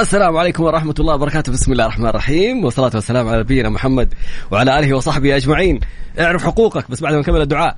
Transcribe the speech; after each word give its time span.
السلام 0.00 0.36
عليكم 0.36 0.64
ورحمة 0.64 0.94
الله 1.00 1.14
وبركاته. 1.14 1.52
بسم 1.52 1.72
الله 1.72 1.84
الرحمن 1.84 2.06
الرحيم. 2.06 2.64
والصلاة 2.64 2.90
والسلام 2.94 3.28
على 3.28 3.38
نبينا 3.38 3.68
محمد 3.68 4.14
وعلى 4.50 4.78
آله 4.78 4.96
وصحبه 4.96 5.36
أجمعين. 5.36 5.80
اعرف 6.20 6.44
حقوقك 6.44 6.90
بس 6.90 7.00
بعد 7.00 7.14
ما 7.14 7.20
نكمل 7.20 7.40
الدعاء. 7.40 7.76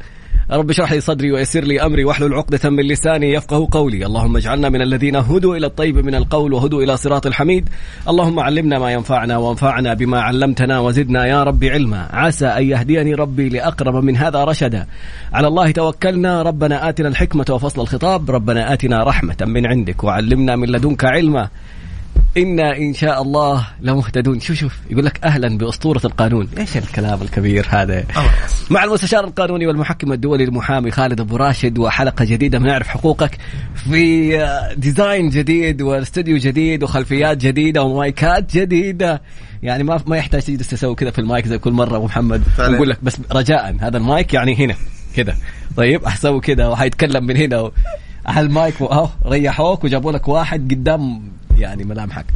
رب 0.51 0.71
اشرح 0.71 0.93
لي 0.93 1.01
صدري 1.01 1.33
ويسر 1.33 1.65
لي 1.65 1.83
أمري 1.83 2.05
واحلل 2.05 2.35
عقدة 2.35 2.71
من 2.71 2.85
لساني 2.85 3.33
يفقه 3.33 3.69
قولي، 3.71 4.07
اللهم 4.07 4.37
اجعلنا 4.37 4.69
من 4.69 4.83
الذين 4.83 5.17
هدوا 5.17 5.57
إلى 5.57 5.67
الطيب 5.67 5.99
من 5.99 6.15
القول 6.15 6.53
وهدوا 6.53 6.83
إلى 6.83 6.97
صراط 6.97 7.27
الحميد، 7.27 7.69
اللهم 8.09 8.41
علمنا 8.41 8.79
ما 8.79 8.93
ينفعنا 8.93 9.37
وانفعنا 9.37 9.95
بما 9.95 10.21
علمتنا 10.21 10.81
وزدنا 10.81 11.27
يا 11.27 11.43
رب 11.43 11.65
علما، 11.65 12.09
عسى 12.13 12.47
أن 12.47 12.65
يهديني 12.71 13.15
ربي 13.15 13.49
لأقرب 13.49 14.05
من 14.05 14.17
هذا 14.17 14.45
رشدا. 14.45 14.87
على 15.33 15.49
الله 15.49 15.71
توكلنا، 15.71 16.43
ربنا 16.43 16.89
آتنا 16.89 17.09
الحكمة 17.09 17.47
وفصل 17.51 17.81
الخطاب، 17.81 18.31
ربنا 18.31 18.73
آتنا 18.73 19.05
رحمة 19.05 19.37
من 19.41 19.67
عندك 19.67 20.05
وعلمنا 20.05 20.57
من 20.57 20.69
لدنك 20.69 21.05
علما. 21.05 21.49
وإنا 22.37 22.77
إن 22.77 22.95
شاء 22.95 23.23
الله 23.23 23.67
لمهتدون. 23.81 24.41
شوف 24.41 24.57
شوف 24.57 24.79
يقول 24.91 25.05
لك 25.05 25.25
أهلا 25.25 25.59
بأسطورة 25.59 26.01
القانون. 26.05 26.49
إيش 26.59 26.77
الكلام 26.77 27.23
الكبير 27.23 27.67
هذا؟ 27.71 28.05
مع 28.71 28.85
المستشار 28.85 29.25
القانوني 29.25 29.67
والمحكم 29.67 30.13
الدولي 30.13 30.45
المحامي 30.45 30.91
خالد 30.91 31.21
أبو 31.21 31.37
راشد 31.37 31.79
وحلقة 31.79 32.25
جديدة 32.25 32.59
من 32.59 32.67
نعرف 32.67 32.89
حقوقك 32.89 33.39
في 33.75 34.39
design 34.77 35.31
جديد 35.31 35.83
واستوديو 35.83 36.37
جديد 36.37 36.83
وخلفيات 36.83 37.37
جديدة 37.37 37.83
ومايكات 37.83 38.57
جديدة. 38.57 39.23
يعني 39.63 39.85
ما 39.85 40.01
ما 40.07 40.17
يحتاج 40.17 40.43
تجلس 40.43 40.69
تسوي 40.69 40.95
كذا 40.95 41.11
في 41.11 41.19
المايك 41.19 41.47
زي 41.47 41.59
كل 41.59 41.73
مرة 41.73 41.97
أبو 41.97 42.05
محمد. 42.05 42.43
نقول 42.59 42.91
لك 42.91 42.99
بس 43.03 43.17
رجاء 43.33 43.77
هذا 43.81 43.97
المايك 43.97 44.35
يعني 44.35 44.57
هنا 44.57 44.75
كذا. 45.17 45.37
طيب 45.77 46.05
أحسوي 46.05 46.41
كذا 46.41 46.67
وحيتكلم 46.67 47.27
من 47.27 47.37
هنا. 47.37 47.71
على 48.27 48.47
المايك 48.47 48.83
اهو 48.83 49.09
ريحوك 49.27 49.85
وجابوا 49.85 50.13
لك 50.13 50.29
واحد 50.29 50.73
قدام 50.75 51.23
يعني 51.57 51.85
ملامحك. 51.85 52.27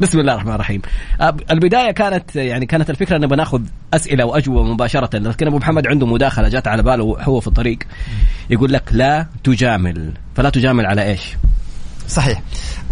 بسم 0.00 0.20
الله 0.20 0.32
الرحمن 0.32 0.52
الرحيم. 0.52 0.82
البداية 1.50 1.90
كانت 1.90 2.36
يعني 2.36 2.66
كانت 2.66 2.90
الفكرة 2.90 3.16
إن 3.16 3.26
بناخذ 3.26 3.62
أسئلة 3.94 4.24
وأجوبة 4.24 4.62
مباشرة 4.62 5.18
لكن 5.18 5.46
أبو 5.46 5.58
محمد 5.58 5.86
عنده 5.86 6.06
مداخلة 6.06 6.48
جات 6.48 6.68
على 6.68 6.82
باله 6.82 7.16
هو 7.20 7.40
في 7.40 7.46
الطريق 7.46 7.78
يقول 8.50 8.72
لك 8.72 8.82
لا 8.90 9.26
تجامل. 9.44 10.12
فلا 10.36 10.50
تجامل 10.50 10.86
على 10.86 11.02
إيش؟ 11.02 11.36
صحيح. 12.08 12.42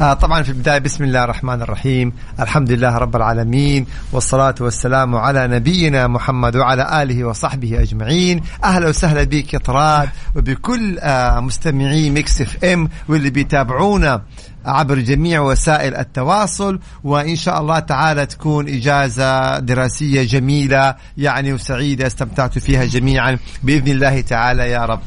آه 0.01 0.13
طبعا 0.13 0.43
في 0.43 0.49
البداية 0.49 0.79
بسم 0.79 1.05
الله 1.05 1.25
الرحمن 1.25 1.63
الرحيم. 1.63 2.12
الحمد 2.41 2.73
لله 2.73 2.99
رب 2.99 3.17
العالمين 3.17 3.87
والصلاة 4.12 4.55
والسلام 4.61 5.17
على 5.17 5.47
نبينا 5.47 6.07
محمد 6.07 6.57
وعلى 6.57 7.03
آله 7.03 7.25
وصحبه 7.25 7.83
أجمعين. 7.83 8.43
أهلا 8.65 8.89
وسهلا 8.89 9.25
بك 9.25 9.55
يا 9.55 9.59
طراد 9.59 10.09
وبكل 10.35 10.99
آه 10.99 11.41
مستمعي 11.41 12.11
ميكس 12.11 12.41
إف 12.41 12.65
إم 12.65 12.89
واللي 13.09 13.31
بيتابعونا. 13.31 14.23
عبر 14.67 14.98
جميع 14.98 15.41
وسائل 15.41 15.95
التواصل 15.97 16.81
وإن 17.05 17.36
شاء 17.36 17.61
الله 17.61 17.78
تعالى 17.78 18.27
تكون 18.27 18.69
إجازة 18.69 19.59
دراسية 19.59 20.22
جميلة 20.22 20.95
يعني 21.19 21.53
وسعيدة 21.53 22.06
استمتعتوا 22.06 22.62
فيها 22.62 22.84
جميعا. 22.84 23.39
بإذن 23.62 23.89
الله 23.89 24.20
تعالى 24.20 24.70
يا 24.70 24.84
رب. 24.84 25.00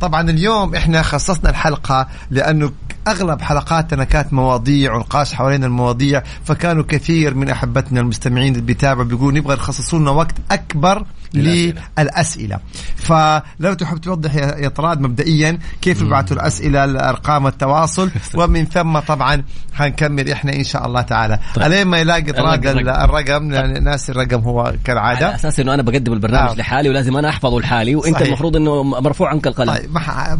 طبعا 0.00 0.30
اليوم 0.30 0.74
إحنا 0.74 1.02
خصصنا 1.02 1.50
الحلقة 1.50 2.06
لأنه 2.30 2.72
أغلب 3.08 3.40
حلقاتنا 3.42 4.04
كانت 4.04 4.32
مواضيع 4.32 4.94
ونقاش 4.94 5.34
حوالين 5.34 5.64
المواضيع 5.64 6.22
فكانوا 6.44 6.84
كثير 6.88 7.34
من 7.34 7.48
أحبتنا 7.50 8.00
المستمعين 8.00 8.52
اللي 8.52 8.62
بيتابعوا 8.62 9.04
بيقولوا 9.06 9.38
نبغى 9.38 9.54
يخصصوا 9.54 9.98
لنا 9.98 10.10
وقت 10.10 10.34
أكبر 10.50 11.06
للأسئلة. 11.34 12.58
فلو 12.96 13.74
تحب 13.74 13.98
توضح 13.98 14.34
يا 14.34 14.68
طراد 14.68 15.00
مبدئيا 15.00 15.58
كيف 15.82 16.02
يبعثوا 16.02 16.36
الأسئلة 16.36 16.86
لارقام 16.86 17.46
التواصل 17.46 18.10
ومن 18.38 18.64
ثم 18.64 18.98
طبعا 18.98 19.42
حنكمل 19.72 20.30
إحنا 20.30 20.52
إن 20.52 20.64
شاء 20.64 20.86
الله 20.86 21.00
تعالى. 21.00 21.38
طيب. 21.54 21.64
الين 21.64 21.86
ما 21.86 21.98
يلاقي 21.98 22.32
طراد 22.32 22.66
الرقم 22.66 23.44
ناس 23.84 24.10
الرقم 24.10 24.40
هو 24.40 24.74
كالعادة. 24.84 25.26
على 25.26 25.34
أساس 25.34 25.60
إنه 25.60 25.74
أنا 25.74 25.82
بقدم 25.82 26.12
البرنامج 26.12 26.50
آه. 26.50 26.54
لحالي 26.54 26.88
ولازم 26.88 27.16
أنا 27.16 27.28
أحفظه 27.28 27.60
لحالي 27.60 27.94
وأنت 27.94 28.14
صحيح. 28.14 28.26
المفروض 28.26 28.56
إنه 28.56 28.82
مرفوع 28.82 29.30
عنك 29.30 29.46
القلم. 29.46 29.74
طيب 29.74 29.90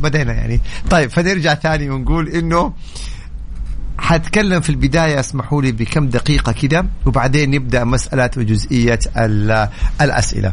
بدينا 0.02 0.32
يعني. 0.32 0.60
طيب 0.90 1.10
فنرجع 1.10 1.54
ثاني 1.54 1.90
ونقول 1.90 2.28
إنه 2.28 2.72
حتكلم 3.98 4.60
في 4.60 4.70
البداية 4.70 5.20
اسمحوا 5.20 5.62
لي 5.62 5.72
بكم 5.72 6.08
دقيقة 6.08 6.52
كده 6.52 6.86
وبعدين 7.06 7.50
نبدأ 7.50 7.84
مسألة 7.84 8.30
وجزئية 8.36 8.98
الأسئلة. 10.00 10.52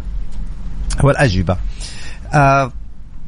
والأجوبة. 1.03 1.57
آه 2.33 2.71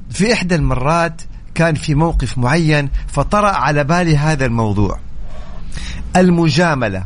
في 0.09 0.34
إحدى 0.34 0.56
المرات 0.56 1.22
كان 1.56 1.75
في 1.75 1.96
موقف 1.96 2.38
معين 2.38 2.90
فطرأ 3.07 3.50
على 3.50 3.84
بالي 3.84 4.18
هذا 4.18 4.46
الموضوع. 4.46 5.00
المجاملة. 6.16 7.06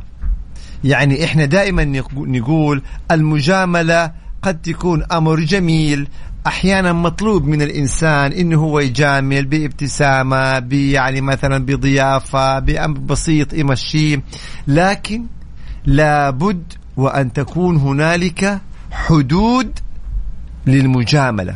يعني 0.83 1.25
إحنا 1.25 1.45
دائما 1.45 2.01
نقول 2.15 2.81
المجاملة 3.11 4.11
قد 4.41 4.61
تكون 4.61 5.03
أمر 5.11 5.39
جميل 5.39 6.07
أحيانا 6.47 6.93
مطلوب 6.93 7.45
من 7.45 7.61
الإنسان 7.61 8.31
إنه 8.31 8.59
هو 8.59 8.79
يجامل 8.79 9.45
بابتسامة 9.45 10.67
يعني 10.71 11.21
مثلا 11.21 11.65
بضيافة 11.65 12.59
بأمر 12.59 12.99
بسيط 12.99 13.53
يمشيه. 13.53 14.23
لكن 14.67 15.25
لابد 15.85 16.73
وأن 16.97 17.33
تكون 17.33 17.77
هنالك 17.77 18.61
حدود 18.91 19.79
للمجاملة. 20.67 21.55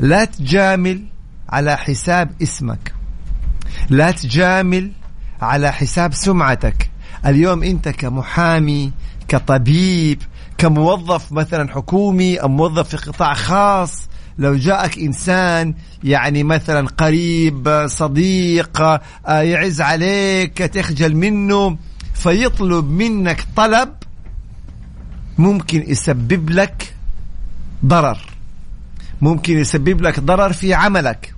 لا 0.00 0.24
تجامل 0.24 1.04
على 1.48 1.76
حساب 1.76 2.30
اسمك. 2.42 2.94
لا 3.90 4.10
تجامل 4.10 4.92
على 5.40 5.72
حساب 5.72 6.14
سمعتك. 6.14 6.90
اليوم 7.26 7.62
انت 7.62 7.88
كمحامي 7.88 8.92
كطبيب 9.28 10.22
كموظف 10.58 11.32
مثلا 11.32 11.68
حكومي 11.68 12.36
أو 12.36 12.48
موظف 12.48 12.88
في 12.88 12.96
قطاع 12.96 13.34
خاص 13.34 14.08
لو 14.38 14.54
جاءك 14.56 14.98
إنسان 14.98 15.74
يعني 16.04 16.42
مثلا 16.42 16.88
قريب 16.88 17.86
صديق 17.86 18.80
آه، 18.80 19.00
يعز 19.26 19.80
عليك 19.80 20.58
تخجل 20.58 21.16
منه 21.16 21.76
فيطلب 22.14 22.84
منك 22.84 23.44
طلب 23.56 23.88
ممكن 25.38 25.84
يسبب 25.88 26.50
لك 26.50 26.89
ضرر. 27.86 28.18
ممكن 29.20 29.58
يسبب 29.58 30.00
لك 30.00 30.20
ضرر 30.20 30.52
في 30.52 30.74
عملك. 30.74 31.34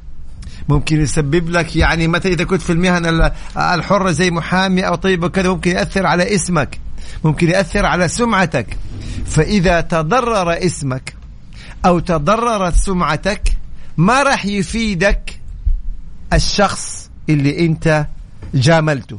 ممكن 0.68 1.00
يسبب 1.00 1.50
لك 1.50 1.76
يعني 1.76 2.08
مثلا 2.08 2.32
إذا 2.32 2.44
كنت 2.44 2.62
في 2.62 2.72
المهنه 2.72 3.32
الحرة 3.56 4.10
زي 4.10 4.30
محامي 4.30 4.86
أو 4.86 4.94
طيب 4.94 5.24
وكذا 5.24 5.48
ممكن 5.48 5.70
يأثر 5.70 6.06
على 6.06 6.34
اسمك. 6.34 6.78
ممكن 7.24 7.48
يأثر 7.48 7.86
على 7.86 8.08
سمعتك. 8.08 8.78
فإذا 9.26 9.80
تضرر 9.80 10.66
اسمك 10.66 11.14
أو 11.84 11.98
تضررت 11.98 12.74
سمعتك 12.74 13.42
ما 13.96 14.22
راح 14.22 14.46
يفيدك 14.46 15.40
الشخص 16.32 17.10
اللي 17.28 17.66
أنت 17.66 18.06
جاملته. 18.54 19.18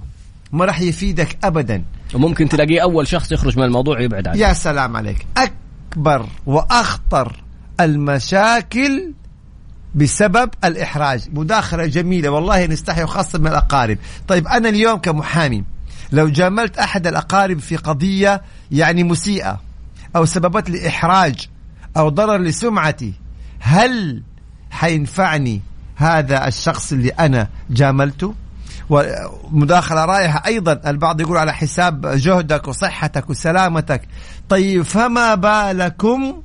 ما 0.51 0.66
راح 0.66 0.81
يفيدك 0.81 1.38
ابدا. 1.44 1.84
وممكن 2.13 2.50
تلاقيه 2.50 2.84
أول 2.84 3.07
شخص 3.07 3.31
يخرج 3.31 3.57
من 3.57 3.63
الموضوع 3.63 4.01
يبعد 4.01 4.28
عنه. 4.28 4.40
يا 4.40 4.53
سلام 4.53 4.97
عليك. 4.97 5.28
أكبر 5.93 6.25
وأخطر 6.45 7.43
المشاكل 7.79 9.13
بسبب 9.95 10.49
الإحراج. 10.63 11.29
مداخلة 11.33 11.85
جميلة 11.85 12.29
والله 12.29 12.65
نستحي 12.65 13.03
وخاصة 13.03 13.39
من 13.39 13.47
الأقارب. 13.47 13.97
طيب 14.27 14.47
أنا 14.47 14.69
اليوم 14.69 14.99
كمحامي 14.99 15.63
لو 16.11 16.29
جاملت 16.29 16.77
أحد 16.77 17.07
الأقارب 17.07 17.59
في 17.59 17.75
قضية 17.75 18.41
يعني 18.71 19.03
مسيئة 19.03 19.61
أو 20.15 20.25
سببت 20.25 20.69
لي 20.69 20.87
إحراج 20.87 21.47
أو 21.97 22.09
ضرر 22.09 22.37
لسمعتي 22.37 23.13
هل 23.59 24.23
حينفعني 24.71 25.61
هذا 25.95 26.47
الشخص 26.47 26.91
اللي 26.91 27.09
أنا 27.09 27.47
جاملته؟ 27.69 28.35
ومداخلة 28.89 30.05
رائعة. 30.05 30.43
أيضا 30.45 30.81
البعض 30.87 31.21
يقول 31.21 31.37
على 31.37 31.53
حساب 31.53 32.05
جهدك 32.05 32.67
وصحتك 32.67 33.29
وسلامتك 33.29 34.01
طيب 34.49 34.81
فما 34.81 35.35
بالكم 35.35 36.41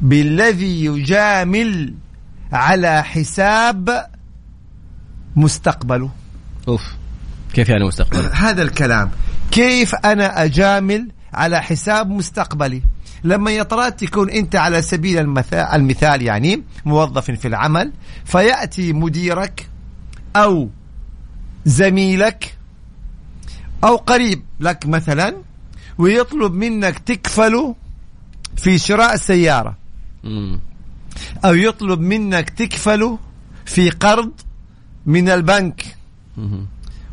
بالذي 0.00 0.84
يجامل 0.84 1.94
على 2.52 3.04
حساب 3.04 4.06
مستقبله؟ 5.36 6.10
أوف 6.68 6.82
كيف 7.54 7.68
يعني 7.68 7.84
مستقبله؟ 7.84 8.34
هذا 8.34 8.62
الكلام. 8.62 9.10
كيف 9.50 9.94
أنا 9.94 10.44
أجامل 10.44 11.08
على 11.34 11.62
حساب 11.62 12.10
مستقبلي؟ 12.10 12.82
لما 13.24 13.50
يطرات 13.50 14.04
تكون 14.04 14.30
أنت 14.30 14.56
على 14.56 14.82
سبيل 14.82 15.18
المثال, 15.74 16.22
يعني 16.22 16.62
موظف 16.84 17.30
في 17.30 17.48
العمل 17.48 17.92
فيأتي 18.24 18.92
مديرك 18.92 19.68
أو 20.36 20.70
زميلك 21.64 22.58
أو 23.84 23.96
قريب 23.96 24.42
لك 24.60 24.86
مثلا 24.86 25.36
ويطلب 26.00 26.54
منك 26.54 26.98
تكفله 26.98 27.74
في 28.56 28.78
شراء 28.78 29.16
سيارة. 29.16 29.76
أو 31.44 31.54
يطلب 31.54 32.00
منك 32.00 32.50
تكفله 32.50 33.18
في 33.64 33.90
قرض 33.90 34.32
من 35.06 35.28
البنك. 35.28 35.96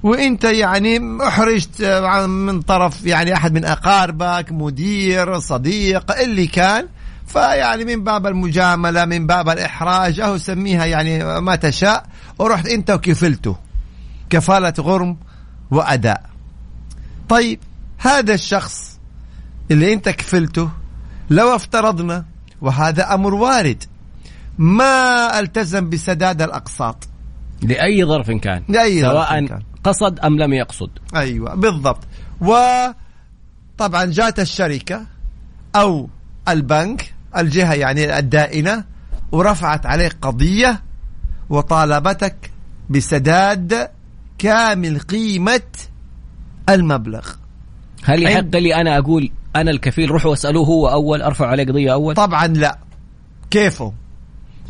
وإنت 0.04 0.44
يعني 0.44 1.18
احرجت 1.28 1.82
من 2.28 2.62
طرف 2.62 3.06
يعني 3.06 3.34
أحد 3.34 3.54
من 3.54 3.66
أقاربك 3.66 4.52
مدير 4.52 5.40
صديق 5.40 6.20
اللي 6.20 6.48
كان. 6.48 6.88
فيعني 7.28 7.86
من 7.86 8.04
باب 8.04 8.28
المجاملة 8.28 9.06
من 9.06 9.28
باب 9.28 9.50
الإحراج 9.50 10.20
أو 10.20 10.38
سميها 10.38 10.86
يعني 10.86 11.42
ما 11.42 11.56
تشاء. 11.56 12.06
ورحت 12.40 12.68
أنت 12.68 12.92
وكفلته. 12.92 13.56
كفالة 14.30 14.74
غرم 14.80 15.18
وأداء. 15.72 16.30
طيب 17.30 17.60
هذا 17.98 18.34
الشخص 18.34 19.00
اللي 19.72 19.94
انت 19.94 20.10
كفلته 20.10 20.70
لو 21.30 21.56
افترضنا 21.56 22.26
وهذا 22.62 23.14
أمر 23.14 23.34
وارد 23.34 23.84
ما 24.58 25.40
التزم 25.40 25.90
بسداد 25.90 26.42
الأقساط؟ 26.42 27.08
لأي 27.62 28.06
ظرف 28.06 28.32
كان 28.32 28.64
لأي 28.70 29.02
ظرف 29.02 29.12
سواء 29.12 29.46
كان. 29.46 29.64
قصد 29.84 30.20
أم 30.20 30.38
لم 30.38 30.54
يقصد. 30.54 30.90
أيوه 31.16 31.56
بالضبط. 31.56 32.04
وطبعا 32.42 34.06
جات 34.06 34.40
الشركة 34.40 35.06
أو 35.76 36.10
البنك 36.48 37.14
الجهة 37.38 37.74
يعني 37.74 38.20
الدائنة 38.20 38.84
ورفعت 39.32 39.86
عليك 39.86 40.18
قضية 40.22 40.82
وطالبتك 41.50 42.52
بسداد 42.90 43.90
كامل 44.38 45.00
قيمة 45.00 45.62
المبلغ. 46.70 47.28
هل 48.08 48.24
يحق 48.24 48.56
لي 48.56 48.76
أنا 48.76 48.98
أقول 48.98 49.30
أنا 49.56 49.72
الكفيل 49.72 50.12
روحوا 50.12 50.34
اسالوه 50.34 50.66
هو 50.66 50.88
أول 50.88 51.22
أرفع 51.22 51.48
عليه 51.48 51.64
قضية 51.66 51.94
أول؟ 51.94 52.16
طبعا 52.16 52.48
لا. 52.48 52.80
كيفه 53.50 53.94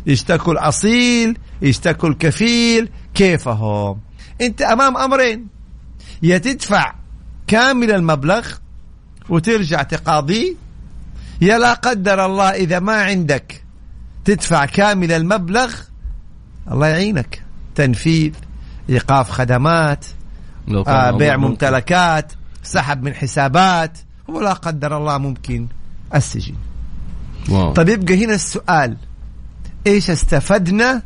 يشتكوا 0.06 0.52
الأصيل 0.52 1.38
يشتكوا 1.62 2.08
الكفيل 2.08 2.88
كيفهم؟ 3.14 4.00
أنت 4.40 4.62
أمام 4.62 4.96
أمرين. 4.96 5.46
يا 6.22 6.38
تدفع 6.38 6.94
كامل 7.46 7.90
المبلغ 7.90 8.48
وترجع 9.28 9.82
تقاضيه 9.82 10.54
يا 11.40 11.58
لا 11.58 11.74
قدر 11.74 12.26
الله 12.26 12.50
إذا 12.50 12.78
ما 12.78 13.02
عندك 13.02 13.64
تدفع 14.24 14.64
كامل 14.64 15.12
المبلغ 15.12 15.74
الله 16.70 16.86
يعينك. 16.86 17.42
تنفيذ 17.74 18.32
إيقاف 18.90 19.30
خدمات 19.30 20.06
آه 20.86 21.10
بيع. 21.10 21.36
ممتلكات. 21.36 22.32
سحب 22.62 23.02
من 23.02 23.14
حسابات 23.14 23.98
ولا 24.28 24.52
قدر 24.52 24.96
الله 24.96 25.18
ممكن 25.18 25.66
السجن. 26.14 26.54
واو. 27.48 27.72
طيب 27.72 27.88
يبقى 27.88 28.24
هنا 28.24 28.34
السؤال 28.34 28.96
إيش 29.86 30.10
استفدنا 30.10 31.02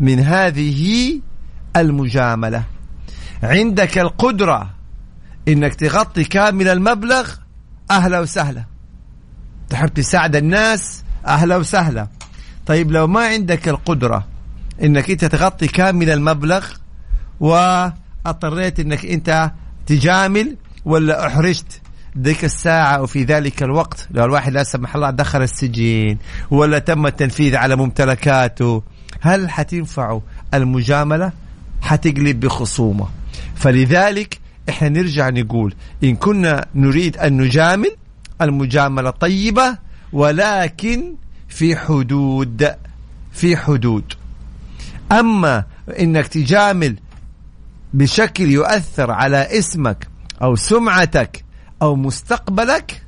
من 0.00 0.18
هذه 0.18 1.20
المجاملة؟ 1.76 2.64
عندك 3.42 3.98
القدرة 3.98 4.70
إنك 5.48 5.74
تغطي 5.74 6.24
كامل 6.24 6.68
المبلغ 6.68 7.30
أهلا 7.90 8.20
وسهلا. 8.20 8.64
تحب 9.68 9.88
تساعد 9.88 10.36
الناس؟ 10.36 11.02
أهلا 11.26 11.56
وسهلا. 11.56 12.08
طيب 12.66 12.92
لو 12.92 13.06
ما 13.06 13.26
عندك 13.26 13.68
القدرة 13.68 14.26
إنك 14.82 15.10
أنت 15.10 15.24
تغطي 15.24 15.66
كامل 15.66 16.10
المبلغ 16.10 16.66
وأضطريت 17.40 18.80
إنك 18.80 19.06
أنت 19.06 19.50
تجامل 19.86 20.56
ولا 20.84 21.26
أحرجت 21.26 21.80
ذيك 22.18 22.44
الساعة 22.44 23.02
وفي 23.02 23.24
ذلك 23.24 23.62
الوقت؟ 23.62 24.08
لو 24.10 24.24
الواحد 24.24 24.52
لا 24.52 24.64
سمح 24.64 24.94
الله 24.94 25.10
دخل 25.10 25.42
السجن 25.42 26.16
ولا 26.50 26.78
تم 26.78 27.06
التنفيذ 27.06 27.56
على 27.56 27.76
ممتلكاته. 27.76 28.82
هل 29.20 29.50
حتنفعه 29.50 30.22
المجاملة؟ 30.54 31.32
حتقلب 31.82 32.40
بخصومة. 32.40 33.08
فلذلك 33.54 34.38
إحنا 34.68 34.88
نرجع 34.88 35.28
نقول 35.28 35.74
إن 36.04 36.16
كنا 36.16 36.66
نريد 36.74 37.16
أن 37.16 37.36
نجامل 37.36 37.90
المجاملة 38.42 39.10
طيبة 39.10 39.78
ولكن 40.12 41.14
في 41.48 41.76
حدود 41.76 42.70
في 43.32 43.56
حدود. 43.56 44.04
أما 45.12 45.64
إنك 46.00 46.26
تجامل 46.26 46.96
بشكل 47.94 48.50
يؤثر 48.50 49.10
على 49.10 49.58
اسمك 49.58 50.11
أو 50.42 50.56
سمعتك 50.56 51.44
أو 51.82 51.96
مستقبلك 51.96 53.02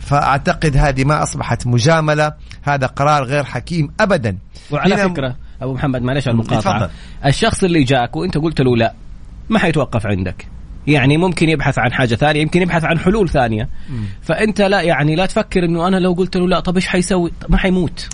فأعتقد 0.00 0.76
هذه 0.76 1.04
ما 1.04 1.22
أصبحت 1.22 1.66
مجاملة 1.66 2.32
هذا 2.62 2.86
قرار 2.86 3.24
غير 3.24 3.44
حكيم 3.44 3.90
ابدا. 4.00 4.38
وعلى 4.70 4.96
فكرة 4.96 5.36
أبو 5.62 5.74
محمد 5.74 6.02
معلش 6.02 6.28
على 6.28 6.34
المقاطعة. 6.34 6.78
تفضل. 6.78 6.90
الشخص 7.26 7.64
اللي 7.64 7.84
جاك 7.84 8.16
وأنت 8.16 8.38
قلت 8.38 8.60
له 8.60 8.76
لا 8.76 8.94
ما 9.48 9.58
حيتوقف 9.58 10.06
عندك. 10.06 10.46
يعني 10.86 11.16
ممكن 11.16 11.48
يبحث 11.48 11.78
عن 11.78 11.92
حاجة 11.92 12.14
ثانية 12.14 12.40
يمكن 12.40 12.62
يبحث 12.62 12.84
عن 12.84 12.98
حلول 12.98 13.28
ثانية. 13.28 13.68
فأنت 14.22 14.60
لا 14.60 14.80
يعني 14.80 15.16
لا 15.16 15.26
تفكر 15.26 15.64
إنه 15.64 15.88
أنا 15.88 15.96
لو 15.96 16.12
قلت 16.12 16.36
له 16.36 16.48
لا 16.48 16.60
طب 16.60 16.76
إيش 16.76 16.86
حيسوي؟ 16.88 17.32
ما 17.48 17.56
حيموت. 17.56 18.08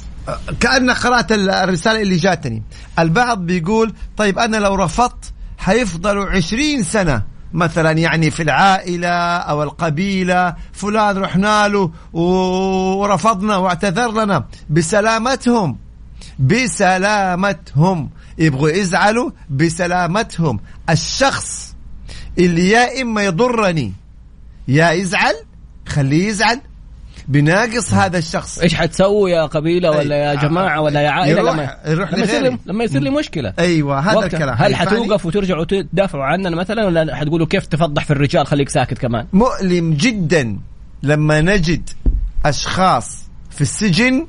كأنك 0.61 0.97
قرأت 0.97 1.33
الرسالة 1.33 2.03
اللي 2.03 2.17
جاتني. 2.17 2.63
البعض 2.99 3.47
بيقول 3.47 3.93
طيب 4.17 4.39
أنا 4.39 4.57
لو 4.57 4.75
رفضت 4.75 5.33
حيفضلوا 5.59 6.31
عشرين 6.31 6.83
سنة. 6.83 7.23
مثلا 7.55 7.91
يعني 7.91 8.31
في 8.31 8.43
العائلة 8.43 9.09
أو 9.37 9.63
القبيلة 9.63 10.55
فلان 10.73 11.19
رحنا 11.19 11.69
له 11.69 11.91
ورفضنا 12.13 13.57
واعتذر 13.57 14.25
لنا 14.25 14.47
بسلامتهم 14.71 15.79
بسلامتهم. 16.39 18.11
يبغوا 18.39 18.71
يزعلوا 18.71 19.31
بسلامتهم. 19.51 20.61
الشخص 20.91 21.75
اللي 22.39 22.69
يا 22.71 23.03
إما 23.03 23.23
يضرني 23.23 23.93
يا 24.69 24.91
يزعل 24.91 25.35
خليه 25.87 26.29
يزعل 26.29 26.61
بناقص 27.29 27.95
هذا 27.95 28.19
الشخص. 28.19 28.59
إيش 28.59 28.75
حتسووا 28.75 29.29
يا 29.29 29.47
قبيلة 29.47 29.91
ولا 29.91 30.17
يا. 30.17 30.35
جماعة 30.35 30.81
ولا 30.81 31.01
يا 31.01 31.11
عائلة؟ 31.11 31.41
يروح- 31.41 31.53
لما 31.55 31.77
يروح 31.87 32.13
لما 32.13 32.25
يصير. 32.25 32.43
لي 32.43 32.59
لما 32.67 32.85
يصير 32.85 33.03
لي 33.03 33.11
مشكلة. 33.11 33.53
أيوه 33.59 33.99
هذا 34.01 34.27
الكلام. 34.27 34.57
هل 34.59 34.77
حيفعني. 34.77 35.01
حتوقف 35.05 35.27
وترجعوا 35.27 35.65
تدافعوا 35.65 36.25
عننا 36.25 36.51
مثلا 36.51 36.87
ولا 36.87 37.17
حتقولوا 37.17 37.47
كيف 37.47 37.67
تفضح 37.67 38.05
في 38.05 38.11
الرجال 38.11 38.47
خليك 38.47 38.69
ساكت 38.69 38.99
كمان؟ 38.99 39.27
مؤلم 39.33 39.95
جدا 39.95 40.59
لما 41.03 41.41
نجد 41.41 41.91
أشخاص 42.47 43.25
في 43.51 43.61
السجن 43.61 44.27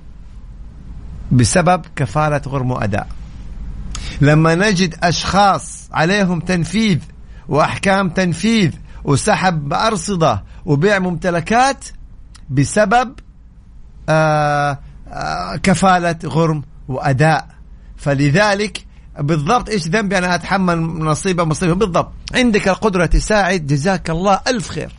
بسبب 1.31 1.81
كفالة 1.95 2.42
غرم 2.47 2.71
أداء. 2.71 3.07
لما 4.21 4.56
نجد 4.56 4.95
أشخاص 5.03 5.89
عليهم 5.92 6.39
تنفيذ 6.39 6.97
وأحكام 7.50 8.09
تنفيذ 8.09 8.71
وسحب 9.03 9.74
ارصده 9.74 10.44
وبيع 10.66 10.99
ممتلكات 10.99 11.85
بسبب 12.49 13.14
آه 14.09 14.80
آه 15.07 15.56
كفالة 15.56 16.16
غرم 16.25 16.64
وأداء. 16.87 17.47
فلذلك 17.97 18.85
بالضبط 19.19 19.69
إيش 19.69 19.87
ذنبي 19.87 20.18
أنا 20.18 20.35
أتحمل 20.35 20.78
نصيبة 20.81 21.44
مصيبة؟ 21.44 21.73
بالضبط. 21.73 22.11
عندك 22.33 22.68
القدرة 22.68 23.06
تساعد. 23.06 23.68
جزاك 23.68 24.09
الله 24.09 24.40
ألف 24.47 24.69
خير. 24.69 24.92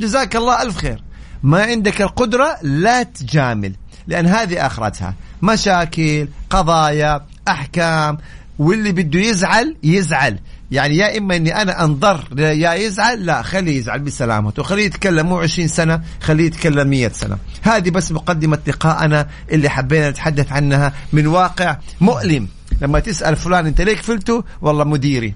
جزاك 0.00 0.36
الله 0.36 0.62
ألف 0.62 0.76
خير. 0.76 1.02
ما 1.42 1.62
عندك 1.62 2.02
القدرة 2.02 2.56
لا 2.62 3.02
تجامل 3.02 3.74
لأن 4.06 4.26
هذه 4.26 4.66
آخرتها. 4.66 5.14
مشاكل 5.42 6.28
قضايا 6.50 7.26
أحكام 7.48 8.18
واللي 8.58 8.92
بده 8.92 9.20
يزعل 9.20 9.76
يزعل. 9.82 10.38
يعني 10.74 10.96
يا 10.96 11.18
إما 11.18 11.36
إني 11.36 11.62
أنا 11.62 11.84
انضر 11.84 12.24
يا 12.38 12.74
يزعل 12.74 13.26
لا 13.26 13.42
خليه 13.42 13.78
يزعل 13.78 14.00
بسلامته 14.00 14.62
خليه 14.62 14.84
يتكلم 14.84 15.26
مو 15.26 15.38
20 15.38 15.68
سنة 15.68 16.00
خليه 16.20 16.46
يتكلم 16.46 16.88
100 16.88 17.08
سنة. 17.08 17.36
هذه 17.62 17.90
بس 17.90 18.12
مقدمة 18.12 18.58
لقائنا 18.66 19.28
اللي 19.52 19.68
حبينا 19.68 20.10
نتحدث 20.10 20.52
عنها 20.52 20.92
من 21.12 21.26
واقع 21.26 21.76
مؤلم. 22.00 22.48
لما 22.80 23.00
تسأل 23.00 23.36
فلان 23.36 23.66
أنت 23.66 23.80
ليك 23.80 23.98
فلته 24.02 24.44
والله 24.60 24.84
مديري. 24.84 25.34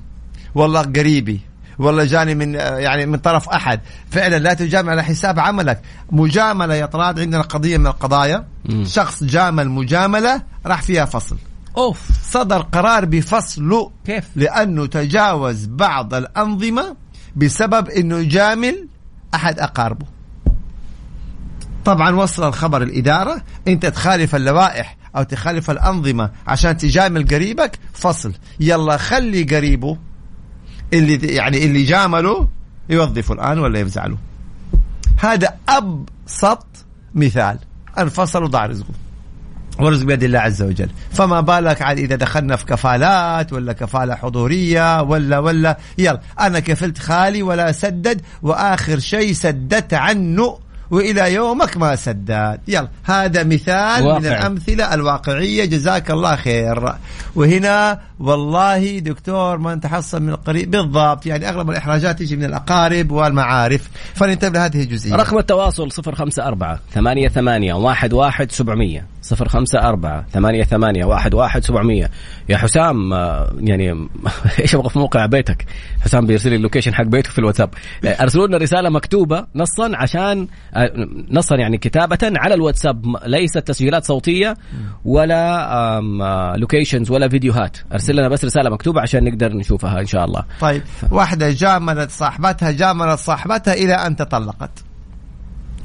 والله 0.55 0.83
قريبي. 0.83 1.41
والله 1.79 2.05
جاني 2.05 2.35
من 2.35 2.55
يعني 2.55 3.07
من 3.07 3.19
طرف 3.19 3.49
أحد. 3.49 3.81
فعلا 4.11 4.39
لا 4.39 4.55
تجامل 4.55 4.91
على 4.91 5.05
حساب 5.05 5.41
عملك. 5.41 5.81
مجاملة 6.11 6.75
يا 6.75 6.87
طراد 6.87 7.21
عندنا 7.21 7.43
قضية 7.43 7.79
من 7.79 7.87
القضايا. 7.87 8.45
مم. 8.65 8.85
شخص 8.85 9.25
جامل 9.25 9.69
مجاملة 9.69 10.43
راح 10.67 10.83
فيها 10.83 11.05
فصل. 11.05 11.37
أوف 11.79 12.01
صدر 12.23 12.61
قرار 12.61 13.05
بفصله 13.05 13.91
كيف؟ 14.07 14.29
لأنه 14.37 14.87
تجاوز 14.87 15.67
بعض 15.67 16.15
الأنظمة 16.15 16.97
بسبب 17.37 17.89
إنه 17.89 18.19
يجامل 18.19 18.89
أحد 19.35 19.59
أقاربه. 19.59 20.07
طبعا 21.85 22.17
وصل 22.17 22.49
الخبر 22.49 22.83
الإدارة 22.83 23.43
أنت 23.69 23.87
تخالف 23.87 24.35
اللوائح 24.35 24.97
أو 25.17 25.23
تخالف 25.23 25.71
الأنظمة 25.71 26.31
عشان 26.47 26.77
تجامل 26.77 27.29
قريبك 27.29 27.79
فصل. 27.93 28.33
يلا 28.61 28.97
خلي 28.97 29.43
قريبه 29.43 29.99
اللي 30.93 31.35
يعني 31.35 31.65
اللي 31.65 31.85
جامله 31.85 32.49
يوظفه 32.91 33.35
الآن 33.35 33.59
ولا 33.59 33.81
يفزعله. 33.81 34.19
هذا 35.19 35.57
أبسط 35.69 36.67
مثال. 37.15 37.59
انفصل 37.99 38.43
وضاع 38.43 38.67
رزقه 38.67 39.08
ورزق 39.81 40.07
بيد 40.07 40.23
الله 40.23 40.39
عز 40.39 40.63
وجل. 40.63 40.89
فما 41.13 41.41
بالك 41.41 41.83
عاد 41.83 41.99
إذا 41.99 42.17
دخلنا 42.17 42.57
في 42.57 42.67
كفالات 42.67 43.53
ولا 43.53 43.73
كفالة 43.73 44.15
حضورية 44.15 45.03
ولا 45.03 45.39
ولا. 45.39 45.79
يلا 45.99 46.21
أنا 46.41 46.61
كفلت 46.61 46.99
خالي 46.99 47.43
ولا 47.43 47.73
سدد 47.73 48.21
وآخر 48.43 48.99
شيء 48.99 49.33
سددت 49.33 49.95
عنه 49.95 50.59
وإلى 50.91 51.35
يومك 51.35 51.77
ما 51.77 51.97
سداد 51.97 52.61
يلا 52.69 52.89
هذا 53.05 53.45
مثال 53.45 54.07
واقع. 54.07 54.19
من 54.19 54.27
الأمثلة 54.27 54.95
الواقعية. 54.95 55.65
جزاك 55.65 56.11
الله 56.11 56.37
خير. 56.37 56.95
وهنا 57.35 58.01
والله 58.21 58.99
دكتور 58.99 59.59
ما 59.59 59.75
نتحصل 59.75 60.23
من 60.23 60.29
القريب. 60.29 60.71
بالضبط 60.71 61.27
يعني 61.27 61.49
أغلب 61.49 61.71
الإحراجات 61.71 62.19
تجي 62.19 62.37
من 62.37 62.45
الأقارب 62.45 63.11
والمعارف. 63.11 63.89
فننتبه 64.15 64.59
لهذه 64.59 64.83
الجزئية. 64.83 65.15
رقم 65.15 65.39
التواصل 65.39 65.89
054 65.91 66.79
88 66.95 67.87
11 67.87 68.47
700 68.51 69.03
054 69.33 70.25
88 70.33 71.13
11 71.13 71.61
700 71.61 72.11
يا 72.49 72.57
حسام 72.57 73.13
آه، 73.13 73.53
يعني 73.61 73.91
إيش 74.61 74.75
أبغى 74.75 74.91
في 74.91 74.99
موقع 74.99 75.27
بيتك؟ 75.27 75.67
حسام 76.01 76.27
بيرسل 76.27 76.51
لي 76.51 76.57
اللوكيشن 76.57 76.95
حق 76.95 77.05
بيته 77.05 77.31
في 77.31 77.39
الواتساب. 77.39 77.71
آه، 78.05 78.09
أرسلوا 78.09 78.47
لنا 78.47 78.57
رسالة 78.57 78.89
مكتوبة 78.91 79.47
نصا 79.55 79.91
عشان 79.95 80.49
آه، 80.75 80.93
نصا 81.31 81.57
يعني 81.57 81.79
كتابة 81.79 82.19
على 82.23 82.55
الواتساب 82.55 83.17
ليست 83.27 83.59
تسجيلات 83.59 84.05
صوتية 84.05 84.57
ولا 85.05 86.01
لوكيشنز 86.57 87.11
ولا 87.11 87.29
فيديوهات. 87.29 87.77
أرسل 87.93 88.17
لنا 88.17 88.29
بس 88.29 88.45
رسالة 88.45 88.71
مكتوبة 88.71 89.01
عشان 89.01 89.25
نقدر 89.25 89.53
نشوفها 89.53 90.01
إن 90.01 90.07
شاء 90.07 90.25
الله. 90.25 90.45
طيب 90.61 90.83
واحدة 91.11 91.51
جاملت 91.51 92.11
صاحبتها 92.11 92.71
جاملت 92.71 93.19
صاحبتها 93.19 93.75
إلى 93.75 93.95
أن 93.95 94.17
تطلقت. 94.17 94.88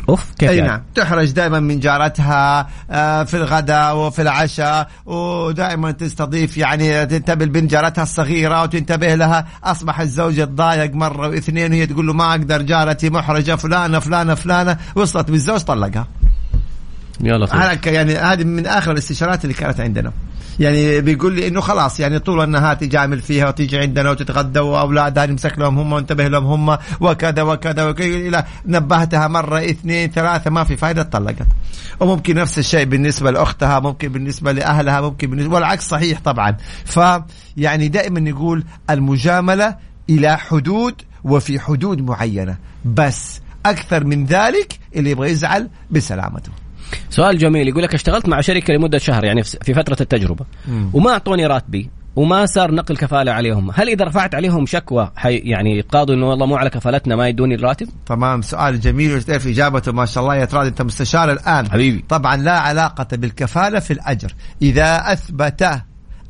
أوف 0.09 0.31
كيف 0.39 0.49
أي 0.49 0.57
يعني؟ 0.57 0.69
نعم 0.69 0.81
تحرج 0.95 1.31
دائما 1.31 1.59
من 1.59 1.79
جارتها 1.79 2.69
آه، 2.91 3.23
في 3.23 3.37
الغداء 3.37 3.97
وفي 3.97 4.21
العشاء 4.21 4.89
ودائما 5.05 5.91
تستضيف 5.91 6.57
يعني 6.57 7.05
تنتبه 7.05 7.45
لبنت 7.45 7.71
جارتها 7.71 8.03
الصغيرة 8.03 8.61
وتنتبه 8.61 9.15
لها 9.15 9.47
أصبح 9.63 9.99
الزوج 9.99 10.37
يتضايق 10.37 10.93
مرة 10.93 11.27
واثنين 11.27 11.71
وهي 11.71 11.85
تقول 11.85 12.07
له 12.07 12.13
ما 12.13 12.31
أقدر 12.31 12.61
جارتي 12.61 13.09
محرجة 13.09 13.55
فلانة 13.55 13.99
فلانة 13.99 14.33
فلانة 14.35 14.77
وصلت 14.95 15.31
بالزوج 15.31 15.59
طلقها 15.59 16.07
يلا 17.21 17.45
طيب. 17.45 17.93
يعني 17.93 18.15
هذه 18.15 18.43
من 18.43 18.65
آخر 18.65 18.91
الاستشارات 18.91 19.43
اللي 19.43 19.53
كانت 19.53 19.79
عندنا 19.79 20.11
يعني 20.59 21.01
بيقول 21.01 21.35
لي 21.35 21.47
إنه 21.47 21.61
خلاص 21.61 21.99
يعني 21.99 22.19
طول 22.19 22.43
النهار 22.43 22.75
تجامل 22.75 23.21
فيها 23.21 23.47
وتيجي 23.47 23.79
عندنا 23.79 24.11
وتتغدى 24.11 24.59
وأولادها 24.59 25.25
نمسك 25.25 25.59
لهم 25.59 25.79
هم 25.79 25.93
وانتبه 25.93 26.27
لهم 26.27 26.45
هم 26.45 26.77
وكذا 26.99 27.41
وكذا 27.41 27.85
وكذا. 27.89 28.45
نبهتها 28.65 29.27
مرة 29.27 29.59
اثنين 29.59 30.11
ثلاثة 30.11 30.49
ما 30.51 30.63
في 30.63 30.77
فائده 30.77 31.03
طلقت 31.03 31.47
وممكن 31.99 32.35
نفس 32.35 32.59
الشيء 32.59 32.85
بالنسبة 32.85 33.31
لأختها 33.31 33.79
ممكن 33.79 34.07
بالنسبة 34.07 34.51
لأهلها 34.51 35.01
ممكن 35.01 35.29
بالنسبة 35.29 35.55
والعكس 35.55 35.87
صحيح 35.87 36.19
طبعا. 36.19 36.57
فيعني 36.85 37.87
دائما 37.87 38.19
نقول 38.19 38.63
المجاملة 38.89 39.75
إلى 40.09 40.37
حدود 40.37 41.01
وفي 41.23 41.59
حدود 41.59 42.01
معينة. 42.01 42.57
بس 42.85 43.41
أكثر 43.65 44.03
من 44.03 44.25
ذلك 44.25 44.79
اللي 44.95 45.11
يبغى 45.11 45.29
يزعل 45.31 45.69
بسلامته. 45.91 46.62
سؤال 47.09 47.37
جميل 47.37 47.67
يقول 47.67 47.83
لك 47.83 47.93
اشتغلت 47.93 48.27
مع 48.27 48.41
شركة 48.41 48.73
لمدة 48.73 48.97
شهر 48.97 49.23
يعني 49.23 49.43
في 49.43 49.73
فترة 49.73 49.97
التجربة 50.01 50.45
مم. 50.67 50.89
وما 50.93 51.11
أعطوني 51.11 51.47
راتبي 51.47 51.89
وما 52.15 52.45
صار 52.45 52.71
نقل 52.71 52.97
كفالة 52.97 53.31
عليهم، 53.31 53.71
هل 53.75 53.89
إذا 53.89 54.05
رفعت 54.05 54.35
عليهم 54.35 54.65
شكوى 54.65 55.11
حي 55.15 55.35
يعني 55.35 55.81
قاضوا 55.81 56.15
إنه 56.15 56.29
والله 56.29 56.45
مو 56.45 56.55
على 56.55 56.69
كفالتنا 56.69 57.15
ما 57.15 57.27
يدوني 57.27 57.55
الراتب؟ 57.55 57.87
تمام 58.05 58.41
سؤال 58.41 58.79
جميل 58.79 59.15
وتعرف 59.15 59.47
إجابته؟ 59.47 59.91
ما 59.91 60.05
شاء 60.05 60.23
الله 60.23 60.35
يا 60.35 60.45
تراد 60.45 60.67
أنت 60.67 60.81
مستشار 60.81 61.31
الآن. 61.31 61.71
حبيبي. 61.71 62.05
طبعا 62.09 62.37
لا 62.37 62.59
علاقة 62.59 63.17
بالكفالة 63.17 63.79
في 63.79 63.93
الأجر، 63.93 64.33
إذا 64.61 65.13
أثبت 65.13 65.81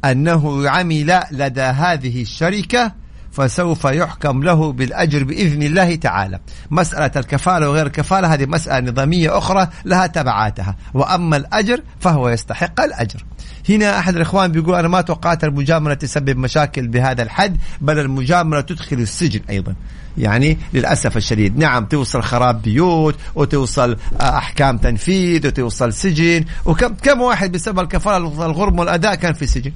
أنه 0.05 0.69
عمل 0.69 1.19
لدى 1.31 1.61
هذه 1.61 2.21
الشركة 2.21 3.02
فسوف 3.33 3.85
يحكم 3.85 4.43
له 4.43 4.71
بالأجر 4.71 5.23
بإذن 5.23 5.63
الله 5.63 5.95
تعالى. 5.95 6.39
مسألة 6.71 7.11
الكفالة 7.15 7.69
وغير 7.69 7.85
الكفالة 7.85 8.33
هذه 8.33 8.45
مسألة 8.45 8.91
نظامية 8.91 9.37
أخرى 9.37 9.67
لها 9.85 10.07
تبعاتها. 10.07 10.75
وأما 10.93 11.37
الأجر 11.37 11.81
فهو 11.99 12.29
يستحق 12.29 12.81
الأجر. 12.81 13.25
هنا 13.69 13.99
أحد 13.99 14.15
الإخوان 14.15 14.51
بيقول 14.51 14.75
أنا 14.75 14.87
ما 14.87 15.01
توقعت 15.01 15.43
المجاملة 15.43 15.93
تسبب 15.93 16.37
مشاكل 16.37 16.87
بهذا 16.87 17.23
الحد 17.23 17.57
بل 17.81 17.99
المجاملة 17.99 18.61
تدخل 18.61 18.97
السجن 18.97 19.39
أيضا. 19.49 19.75
يعني 20.17 20.57
للأسف 20.73 21.17
الشديد. 21.17 21.57
نعم 21.57 21.85
توصل 21.85 22.21
خراب 22.23 22.61
بيوت 22.61 23.15
وتوصل 23.35 23.97
أحكام 24.21 24.77
تنفيذ 24.77 25.47
وتوصل 25.47 25.93
سجن. 25.93 26.45
وكم 26.65 26.93
كم 26.93 27.21
واحد 27.21 27.51
بسبب 27.51 27.79
الكفالة 27.79 28.17
الغرم 28.17 28.79
والأداء 28.79 29.15
كان 29.15 29.33
في 29.33 29.47
سجن 29.47 29.71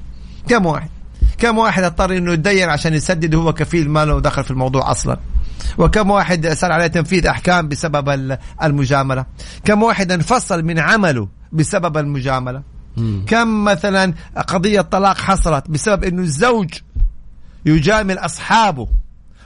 كم 0.50 0.66
واحد؟ 0.66 0.90
كم 1.38 1.58
واحد 1.58 1.84
اضطر 1.84 2.18
إنه 2.18 2.34
يتدين 2.34 2.70
عشان 2.70 2.94
يسدد 2.94 3.36
وهو 3.36 3.54
كفيل 3.54 3.90
ماله 3.90 4.16
ودخل 4.16 4.44
في 4.44 4.52
الموضوع 4.52 4.92
أصلا؟ 4.92 5.18
وكم 5.78 6.12
واحد 6.12 6.48
صار 6.48 6.72
عليه 6.72 6.88
تنفيذ 6.88 7.28
أحكام 7.28 7.68
بسبب 7.68 8.38
المجاملة؟ 8.64 9.26
كم 9.66 9.84
واحد 9.84 10.12
انفصل 10.12 10.64
من 10.64 10.80
عمله 10.80 11.28
بسبب 11.52 11.98
المجاملة؟ 11.98 12.62
مم. 12.98 13.26
كم 13.28 13.64
مثلا 13.64 14.14
قضية 14.48 14.82
طلاق 14.82 15.18
حصلت 15.18 15.70
بسبب 15.70 16.04
إنه 16.04 16.22
الزوج 16.22 16.70
يجامل 17.66 18.18
أصحابه 18.18 18.88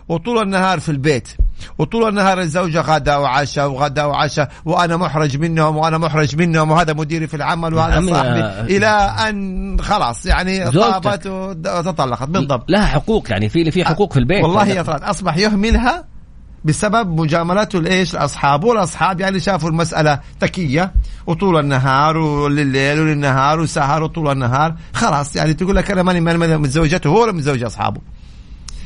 وطول 0.10 0.44
النهار 0.44 0.80
في 0.80 0.90
البيت؟ 0.90 1.28
وطول 1.77 2.10
النهار 2.10 2.39
الزوجة 2.39 2.82
غدا 2.82 3.18
وعشاء 3.18 3.70
وغدا 3.72 4.06
وعشاء 4.06 4.51
وأنا 4.65 4.98
محرج 4.98 5.38
منهم 5.38 5.77
وأنا 5.77 5.98
محرج 5.98 6.36
منهم 6.36 6.72
وهذا 6.72 6.94
مديري 6.94 7.27
في 7.27 7.34
العمل 7.34 7.74
وهذا 7.74 8.06
صاحبي 8.10 8.77
إلى 8.77 8.88
أن 9.30 9.77
خلاص 9.82 10.25
يعني 10.25 10.72
طابت 10.72 11.27
وتطلقت. 11.27 12.30
بالضبط 12.30 12.70
لها 12.70 12.86
حقوق 12.86 13.32
يعني 13.32 13.50
في 13.50 13.72
في 13.72 13.86
حقوق 13.86 14.13
في 14.13 14.20
البيت. 14.20 14.44
والله 14.44 14.68
يا 14.68 14.84
فرد 14.84 15.03
أصبح 15.03 15.38
يهملها 15.38 16.06
بسبب 16.65 17.20
مجاملته 17.20 17.82
لايش؟ 17.82 18.13
لاصحابه 18.13 18.68
والأصحاب 18.68 19.20
يعني 19.20 19.39
شافوا 19.39 19.70
المسألة 19.70 20.20
تكية 20.39 20.94
وطول 21.27 21.60
النهار 21.60 22.18
ولليل 22.18 23.00
وللنهار 23.00 23.60
وسهر 23.60 24.03
وطول 24.03 24.32
النهار. 24.32 24.75
خلاص 24.94 25.36
يعني 25.36 25.53
تقول 25.53 25.75
لك 25.75 25.91
أنا 25.91 26.03
ماني 26.03 26.58
متزوجته 26.58 27.08
هو 27.08 27.22
ولا 27.22 27.32
متزوج 27.32 27.63
أصحابه؟ 27.63 28.01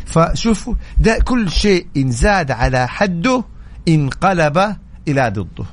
فشوفوا 0.06 0.74
ده 0.98 1.20
كل 1.26 1.52
شيء 1.52 1.86
إن 1.98 2.12
زاد 2.12 2.52
على 2.52 2.88
حده 2.88 3.44
انقلب 3.88 4.76
إلى 5.08 5.30
ضده. 5.30 5.66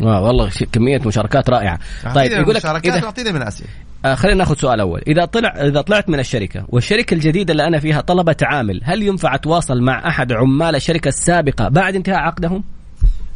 آه 0.00 0.20
والله 0.22 0.50
كمية 0.72 1.00
مشاركات 1.06 1.50
رائعة. 1.50 1.78
طيب 2.14 2.32
يقول 2.32 2.54
لك 2.54 2.66
إذا 2.66 3.04
أعطينا 3.04 3.32
من 3.32 3.42
الأسئلة 3.42 3.68
آه 4.04 4.14
خلينا 4.14 4.38
ناخذ 4.38 4.54
سؤال 4.56 4.80
أول. 4.80 5.02
إذا 5.06 5.24
طلع 5.24 5.48
إذا 5.48 5.80
طلعت 5.80 6.08
من 6.08 6.18
الشركة 6.18 6.64
والشركة 6.68 7.14
الجديدة 7.14 7.52
اللي 7.52 7.66
أنا 7.66 7.78
فيها 7.78 8.00
طلبت 8.00 8.42
عامل 8.42 8.80
هل 8.84 9.02
ينفع 9.02 9.34
أتواصل 9.34 9.82
مع 9.82 10.08
أحد 10.08 10.32
عمال 10.32 10.76
الشركة 10.76 11.08
السابقة 11.08 11.68
بعد 11.68 11.94
انتهاء 11.94 12.18
عقدهم؟ 12.18 12.64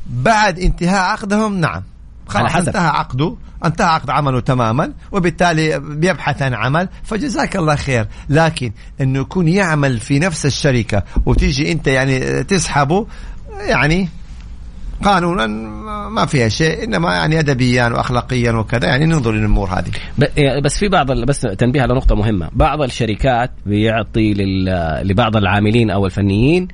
بعد 0.06 0.58
انتهاء 0.58 1.00
عقدهم؟ 1.00 1.60
نعم. 1.60 1.82
خلاص 2.26 2.56
انتهى 2.56 2.88
عقده 2.88 3.36
انتهى 3.64 3.86
عقد 3.86 4.10
عمله 4.10 4.40
تماما 4.40 4.92
وبالتالي 5.12 5.78
بيبحث 5.80 6.42
عن 6.42 6.54
عمل 6.54 6.88
فجزاك 7.02 7.56
الله 7.56 7.76
خير. 7.76 8.06
لكن 8.28 8.72
إنه 9.00 9.20
يكون 9.20 9.48
يعمل 9.48 9.98
في 9.98 10.18
نفس 10.18 10.46
الشركة 10.46 11.02
وتيجي 11.26 11.72
أنت 11.72 11.86
يعني 11.86 12.44
تسحبه 12.44 13.06
يعني 13.68 14.08
قانونا 15.04 15.46
ما 16.08 16.26
فيها 16.26 16.48
شيء 16.48 16.84
إنما 16.84 17.14
يعني 17.14 17.38
ادبيا 17.38 17.86
واخلاقيا 17.86 18.52
وكذا 18.52 18.86
يعني 18.86 19.06
ننظر 19.06 19.32
للأمور 19.32 19.68
هذه. 19.68 19.90
بس 20.64 20.78
في 20.78 20.88
بعض 20.88 21.12
بس 21.12 21.40
تنبيه 21.40 21.82
على 21.82 21.94
نقطة 21.94 22.14
مهمة. 22.14 22.48
بعض 22.52 22.82
الشركات 22.82 23.50
بيعطي 23.66 24.34
لبعض 25.04 25.36
العاملين 25.36 25.90
أو 25.90 26.06
الفنيين 26.06 26.68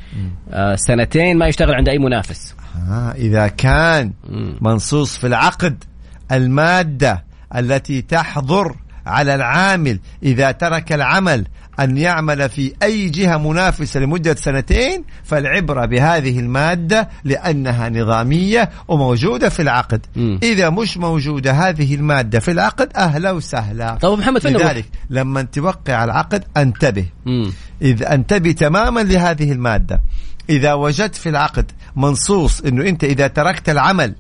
آه، 0.50 0.74
سنتين 0.74 1.38
ما 1.38 1.46
يشتغل 1.46 1.74
عند 1.74 1.88
أي 1.88 1.98
منافس. 1.98 2.54
آه 2.90 3.12
إذا 3.12 3.48
كان 3.48 4.12
منصوص 4.60 5.16
في 5.18 5.26
العقد 5.26 5.84
المادة 6.32 7.24
التي 7.56 8.02
تحظر 8.02 8.76
على 9.06 9.34
العامل 9.34 10.00
إذا 10.22 10.50
ترك 10.50 10.92
العمل 10.92 11.46
أن 11.80 11.98
يعمل 11.98 12.48
في 12.48 12.72
أي 12.82 13.08
جهة 13.08 13.36
منافسة 13.36 14.00
لمدة 14.00 14.34
سنتين 14.34 15.04
فالعبرة 15.24 15.86
بهذه 15.86 16.40
المادة 16.40 17.08
لأنها 17.24 17.88
نظامية 17.88 18.70
وموجودة 18.88 19.48
في 19.48 19.62
العقد. 19.62 20.06
م. 20.16 20.38
إذا 20.42 20.70
مش 20.70 20.96
موجودة 20.96 21.52
هذه 21.52 21.94
المادة 21.94 22.40
في 22.40 22.50
العقد 22.50 22.92
أهلا 22.96 23.30
وسهلا. 23.30 23.94
طيب 23.94 24.18
محمد 24.18 24.46
لذلك 24.46 24.84
لما 25.10 25.42
توقع 25.42 26.04
العقد 26.04 26.44
انتبه. 26.56 27.06
م. 27.26 27.50
إذا 27.82 28.14
انتبه 28.14 28.52
تماما 28.52 29.00
لهذه 29.00 29.52
المادة. 29.52 30.00
إذا 30.50 30.74
وجدت 30.74 31.14
في 31.14 31.28
العقد 31.28 31.72
منصوص 31.96 32.60
أنه 32.60 32.88
أنت 32.88 33.04
إذا 33.04 33.26
تركت 33.26 33.68
العمل 33.68 34.14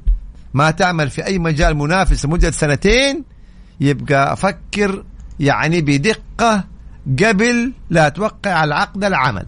ما 0.54 0.70
تعمل 0.70 1.10
في 1.10 1.26
أي 1.26 1.38
مجال 1.38 1.76
منافس 1.76 2.24
لمدة 2.24 2.50
سنتين 2.50 3.24
يبقى 3.80 4.36
فكر 4.36 5.04
يعني 5.40 5.80
بدقة 5.80 6.64
قبل 7.24 7.72
لا 7.90 8.08
توقع 8.08 8.64
العقد 8.64 9.04
العمل. 9.04 9.46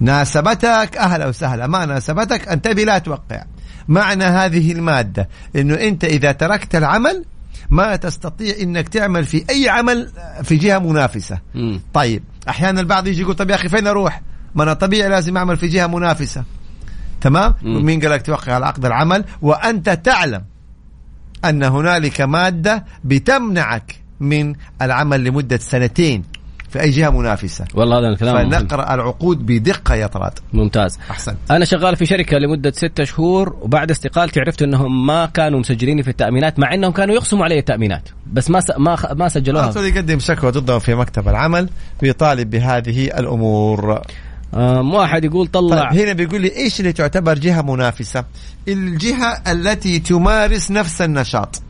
ناسبتك 0.00 0.96
أهلا 0.96 1.26
وسهلا 1.26 1.66
ما 1.66 1.84
ناسبتك؟ 1.84 2.48
انتبه 2.48 2.84
لا 2.84 2.98
توقع. 2.98 3.44
معنى 3.88 4.24
هذه 4.24 4.72
المادة 4.72 5.28
أنه 5.56 5.74
أنت 5.74 6.04
إذا 6.04 6.32
تركت 6.32 6.76
العمل 6.76 7.24
ما 7.70 7.96
تستطيع 7.96 8.54
إنك 8.60 8.88
تعمل 8.88 9.24
في 9.24 9.44
أي 9.50 9.68
عمل 9.68 10.10
في 10.42 10.56
جهة 10.56 10.78
منافسة. 10.78 11.38
مم. 11.54 11.80
طيب 11.94 12.22
أحيانا 12.48 12.80
البعض 12.80 13.06
يجي 13.06 13.20
يقول 13.20 13.34
طب 13.34 13.50
يا 13.50 13.54
أخي 13.54 13.68
فين 13.68 13.86
أروح؟ 13.86 14.22
ما 14.54 14.62
أنا 14.62 14.72
طبيعي 14.72 15.08
لازم 15.08 15.36
اعمل 15.36 15.56
في 15.56 15.66
جهة 15.66 15.86
منافسة. 15.86 16.44
تمام؟ 17.20 17.54
مم. 17.62 17.84
مين 17.84 18.00
قال 18.00 18.10
لك 18.10 18.22
توقع 18.22 18.54
على 18.54 18.66
عقد 18.66 18.86
العمل. 18.86 19.24
وأنت 19.42 19.90
تعلم 19.90 20.44
أن 21.44 21.62
هنالك 21.62 22.20
مادة 22.20 22.84
بتمنعك 23.04 23.96
من 24.20 24.54
العمل 24.82 25.24
لمدة 25.24 25.56
سنتين 25.56 26.24
في 26.68 26.80
أي 26.80 26.90
جهة 26.90 27.10
منافسة. 27.10 27.64
والله 27.74 27.98
هذا 27.98 28.08
الكلام 28.08 28.34
مهم. 28.34 28.50
فنقرأ 28.50 28.94
العقود 28.94 29.46
بدقة 29.46 29.94
يا 29.94 30.06
طراد. 30.06 30.32
ممتاز. 30.52 30.98
احسنت 31.10 31.36
أنا 31.50 31.64
شغال 31.64 31.96
في 31.96 32.06
شركة 32.06 32.36
لمدة 32.38 32.70
ستة 32.70 33.04
شهور 33.04 33.56
وبعد 33.60 33.90
استقالتي 33.90 34.40
عرفت 34.40 34.62
إنهم 34.62 35.06
ما 35.06 35.26
كانوا 35.26 35.60
مسجليني 35.60 36.02
في 36.02 36.10
التأمينات 36.10 36.58
مع 36.58 36.74
إنهم 36.74 36.92
كانوا 36.92 37.14
يقسموا 37.14 37.44
علي 37.44 37.58
التأمينات. 37.58 38.08
بس 38.32 38.50
ما 38.50 38.60
س... 38.60 38.70
ما 38.78 38.96
خ... 38.96 39.12
ما 39.12 39.28
سجلوها. 39.28 39.86
يقدم 39.86 40.18
شكوى 40.18 40.50
ضده 40.50 40.78
في 40.78 40.94
مكتب 40.94 41.28
العمل 41.28 41.68
ويطالب 42.02 42.50
بهذه 42.50 43.04
الأمور. 43.04 44.02
واحد 44.52 45.24
يقول 45.24 45.46
طلع 45.46 45.90
طيب 45.90 46.00
هنا 46.00 46.12
بيقول 46.12 46.40
لي 46.40 46.56
إيش 46.56 46.80
اللي 46.80 46.92
تعتبر 46.92 47.38
جهة 47.38 47.62
منافسة؟ 47.62 48.24
الجهة 48.68 49.42
التي 49.52 49.98
تمارس 49.98 50.70
نفس 50.70 51.02
النشاط. 51.02 51.62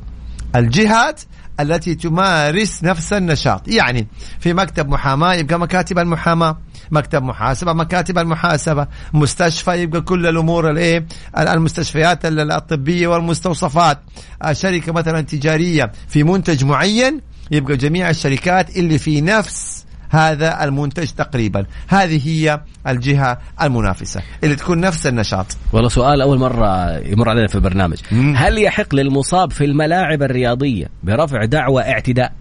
الجهات 0.56 1.20
التي 1.60 1.94
تمارس 1.94 2.84
نفس 2.84 3.12
النشاط، 3.12 3.68
يعني 3.68 4.06
في 4.40 4.52
مكتب 4.54 4.88
محاماة 4.88 5.34
يبقى 5.34 5.58
مكاتب 5.58 5.98
المحاماة، 5.98 6.58
مكتب 6.90 7.22
محاسبة 7.22 7.72
مكاتب 7.72 8.18
المحاسبة، 8.18 8.86
مستشفى 9.12 9.70
يبقى 9.70 10.00
كل 10.00 10.26
الأمور 10.26 10.70
الايه؟ 10.70 11.06
المستشفيات 11.38 12.18
الطبية 12.24 13.06
والمستوصفات، 13.08 13.98
آه، 14.42 14.52
شركه 14.52 14.92
مثلا 14.92 15.20
تجارية 15.20 15.92
في 16.08 16.24
منتج 16.24 16.64
معين 16.64 17.20
يبقى 17.50 17.76
جميع 17.76 18.10
الشركات 18.10 18.76
اللي 18.76 18.98
في 18.98 19.20
نفس 19.20 19.81
هذا 20.12 20.64
المنتج 20.64 21.08
تقريبا. 21.10 21.66
هذه 21.88 22.28
هي 22.28 22.60
الجهة 22.88 23.38
المنافسة. 23.62 24.22
اللي 24.44 24.56
تكون 24.56 24.80
نفس 24.80 25.06
النشاط. 25.06 25.46
والله 25.72 25.88
سؤال 25.88 26.20
أول 26.20 26.38
مرة 26.38 26.98
يمر 26.98 27.28
علينا 27.28 27.46
في 27.46 27.54
البرنامج. 27.54 27.98
مم. 28.12 28.34
هل 28.36 28.58
يحق 28.58 28.94
للمصاب 28.94 29.52
في 29.52 29.64
الملاعب 29.64 30.22
الرياضية 30.22 30.86
برفع 31.02 31.44
دعوى 31.44 31.82
اعتداء؟ 31.82 32.32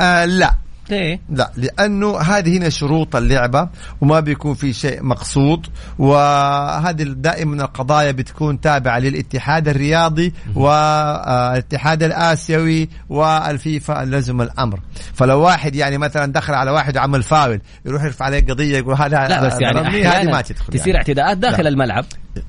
آه 0.00 0.24
لا. 0.24 0.54
ليه 0.90 1.20
لا 1.30 1.50
لأنه 1.56 2.20
هذه 2.20 2.58
هنا 2.58 2.68
شروط 2.68 3.16
اللعبة 3.16 3.68
وما 4.00 4.20
بيكون 4.20 4.54
في 4.54 4.72
شيء 4.72 5.02
مقصود 5.02 5.66
وهذه 5.98 7.02
دائما 7.02 7.64
القضايا 7.64 8.12
بتكون 8.12 8.60
تابعة 8.60 8.98
للاتحاد 8.98 9.68
الرياضي 9.68 10.32
والاتحاد 10.54 12.02
الآسيوي 12.02 12.88
والفيفا 13.08 14.02
اللزم 14.02 14.42
الأمر 14.42 14.80
فلو 15.14 15.40
واحد 15.40 15.74
يعني 15.74 15.98
مثلا 15.98 16.32
دخل 16.32 16.54
على 16.54 16.70
واحد 16.70 16.96
وعمل 16.96 17.22
فاول 17.22 17.60
يروح 17.86 18.04
يرفع 18.04 18.24
عليه 18.24 18.40
قضية 18.40 18.78
يقول 18.78 18.94
هذا 18.94 19.28
لا 19.28 19.46
بس 19.46 19.60
يعني 19.60 20.04
هذه 20.04 20.30
ما 20.30 20.40
تدخل 20.40 20.72
تصير 20.72 20.86
يعني. 20.86 20.98
اعتداءات 20.98 21.38
داخل 21.38 21.62
لا. 21.62 21.68
الملعب 21.68 22.04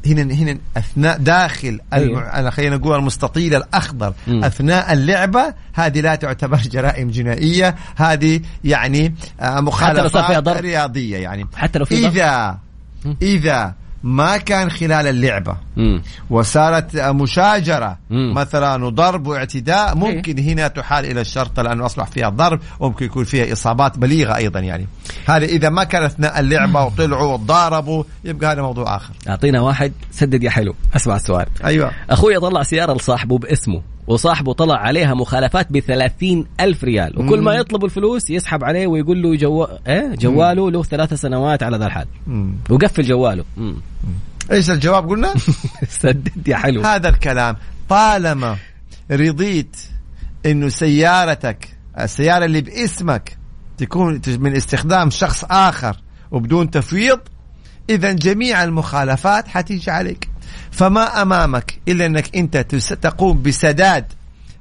هنا 0.05 0.33
هنا 0.33 0.57
أثناء 0.77 1.17
داخل 1.17 1.79
أيوه. 1.93 2.49
خلينا 2.49 2.77
نقول 2.77 2.95
المستطيل 2.95 3.55
الأخضر 3.55 4.13
مم. 4.27 4.43
أثناء 4.43 4.93
اللعبة 4.93 5.53
هذه 5.73 6.01
لا 6.01 6.15
تعتبر 6.15 6.57
جرائم 6.73 7.09
جنائية 7.09 7.75
هذه 7.95 8.41
يعني 8.63 9.15
آه، 9.41 9.71
حتى 9.71 10.01
لو 10.01 10.07
صار 10.07 10.23
فيها 10.23 10.39
مخالفات 10.39 10.43
ضرب؟ 10.43 10.57
رياضية 10.57 11.17
يعني 11.17 11.47
حتى 11.55 11.79
لو 11.79 11.85
في؟ 11.85 12.07
إذا 12.07 12.57
مم. 13.05 13.17
إذا 13.21 13.73
ما 14.03 14.37
كان 14.37 14.71
خلال 14.71 15.07
اللعبة. 15.07 15.55
مم. 15.77 16.01
وصارت 16.29 16.97
مشاجرة. 16.97 17.97
مم. 18.09 18.33
مثلا 18.33 18.85
وضرب 18.85 19.27
واعتداء. 19.27 19.95
ممكن 19.95 20.39
هنا 20.39 20.67
تحال 20.67 21.05
إلى 21.05 21.21
الشرطه 21.21 21.61
لأنه 21.61 21.85
أصبح 21.85 22.07
فيها 22.07 22.29
ضرب. 22.29 22.59
وممكن 22.79 23.05
يكون 23.05 23.23
فيها 23.23 23.53
إصابات 23.53 23.97
بليغة 23.97 24.35
أيضا 24.35 24.59
يعني. 24.59 24.87
هذا 25.25 25.45
إذا 25.45 25.69
ما 25.69 25.83
كان 25.83 26.03
أثناء 26.03 26.39
اللعبة 26.39 26.83
وطلعوا 26.83 27.33
وضاربوا 27.33 28.03
يبقى 28.23 28.51
هذا 28.51 28.61
موضوع 28.61 28.95
آخر. 28.95 29.13
أعطينا 29.29 29.61
واحد. 29.61 29.93
سدد 30.11 30.43
يا 30.43 30.49
حلو. 30.49 30.75
أسمع 30.95 31.15
السؤال. 31.15 31.45
أيوه. 31.65 31.91
أخوي 32.09 32.39
طلع 32.39 32.63
سيارة 32.63 32.93
لصاحبه 32.93 33.37
باسمه. 33.37 33.81
وصاحبه 34.09 34.53
طلع 34.53 34.75
عليها 34.75 35.13
مخالفات 35.13 35.67
ب 35.71 36.45
ألف 36.59 36.83
ريال 36.83 37.19
وكل 37.19 37.41
ما. 37.41 37.53
يطلب 37.53 37.85
الفلوس 37.85 38.29
يسحب 38.29 38.63
عليه 38.63 38.87
ويقول 38.87 39.21
له 39.21 39.35
جو... 39.35 39.63
إيه؟ 39.87 40.15
جواله 40.15 40.71
له 40.71 40.83
ثلاث 40.83 41.13
سنوات 41.13 41.63
على 41.63 41.77
ذا 41.77 41.85
الحال. 41.85 42.07
وقفل 42.69 43.03
جواله 43.03 43.45
مم. 43.57 43.75
إيش 44.51 44.69
الجواب 44.69 45.09
قلنا؟ 45.09 45.33
سدد 46.01 46.47
يا 46.47 46.57
حلو 46.57 46.81
هذا 46.81 47.09
الكلام 47.09 47.55
طالما 47.89 48.57
رضيت 49.11 49.77
إنه 50.45 50.69
سيارتك 50.69 51.69
السيارة 51.99 52.45
اللي 52.45 52.61
باسمك 52.61 53.37
تكون 53.77 54.21
من 54.27 54.55
استخدام 54.55 55.09
شخص 55.09 55.43
آخر 55.49 55.97
وبدون 56.31 56.71
تفويض 56.71 57.19
اذا 57.89 58.11
جميع 58.11 58.63
المخالفات 58.63 59.47
حتيجي 59.47 59.91
عليك 59.91 60.28
فما 60.71 61.21
أمامك 61.21 61.79
إلا 61.87 62.05
أنك 62.05 62.35
أنت 62.35 62.57
تقوم 63.01 63.41
بسداد 63.41 64.05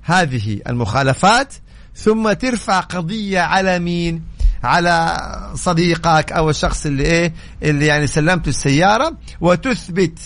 هذه 0.02 0.60
المخالفات 0.68 1.54
ثم 1.96 2.32
ترفع 2.32 2.80
قضية 2.80 3.40
على 3.40 3.78
مين؟ 3.78 4.22
على 4.64 5.20
صديقك 5.54 6.32
أو 6.32 6.50
الشخص 6.50 6.86
اللي 6.86 7.02
إيه؟ 7.02 7.32
اللي 7.62 7.86
يعني 7.86 8.06
سلمته 8.06 8.48
السيارة 8.48 9.16
وتثبت 9.40 10.18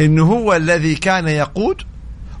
إنه 0.00 0.24
هو 0.24 0.56
الذي 0.56 0.94
كان 0.94 1.28
يقود 1.28 1.82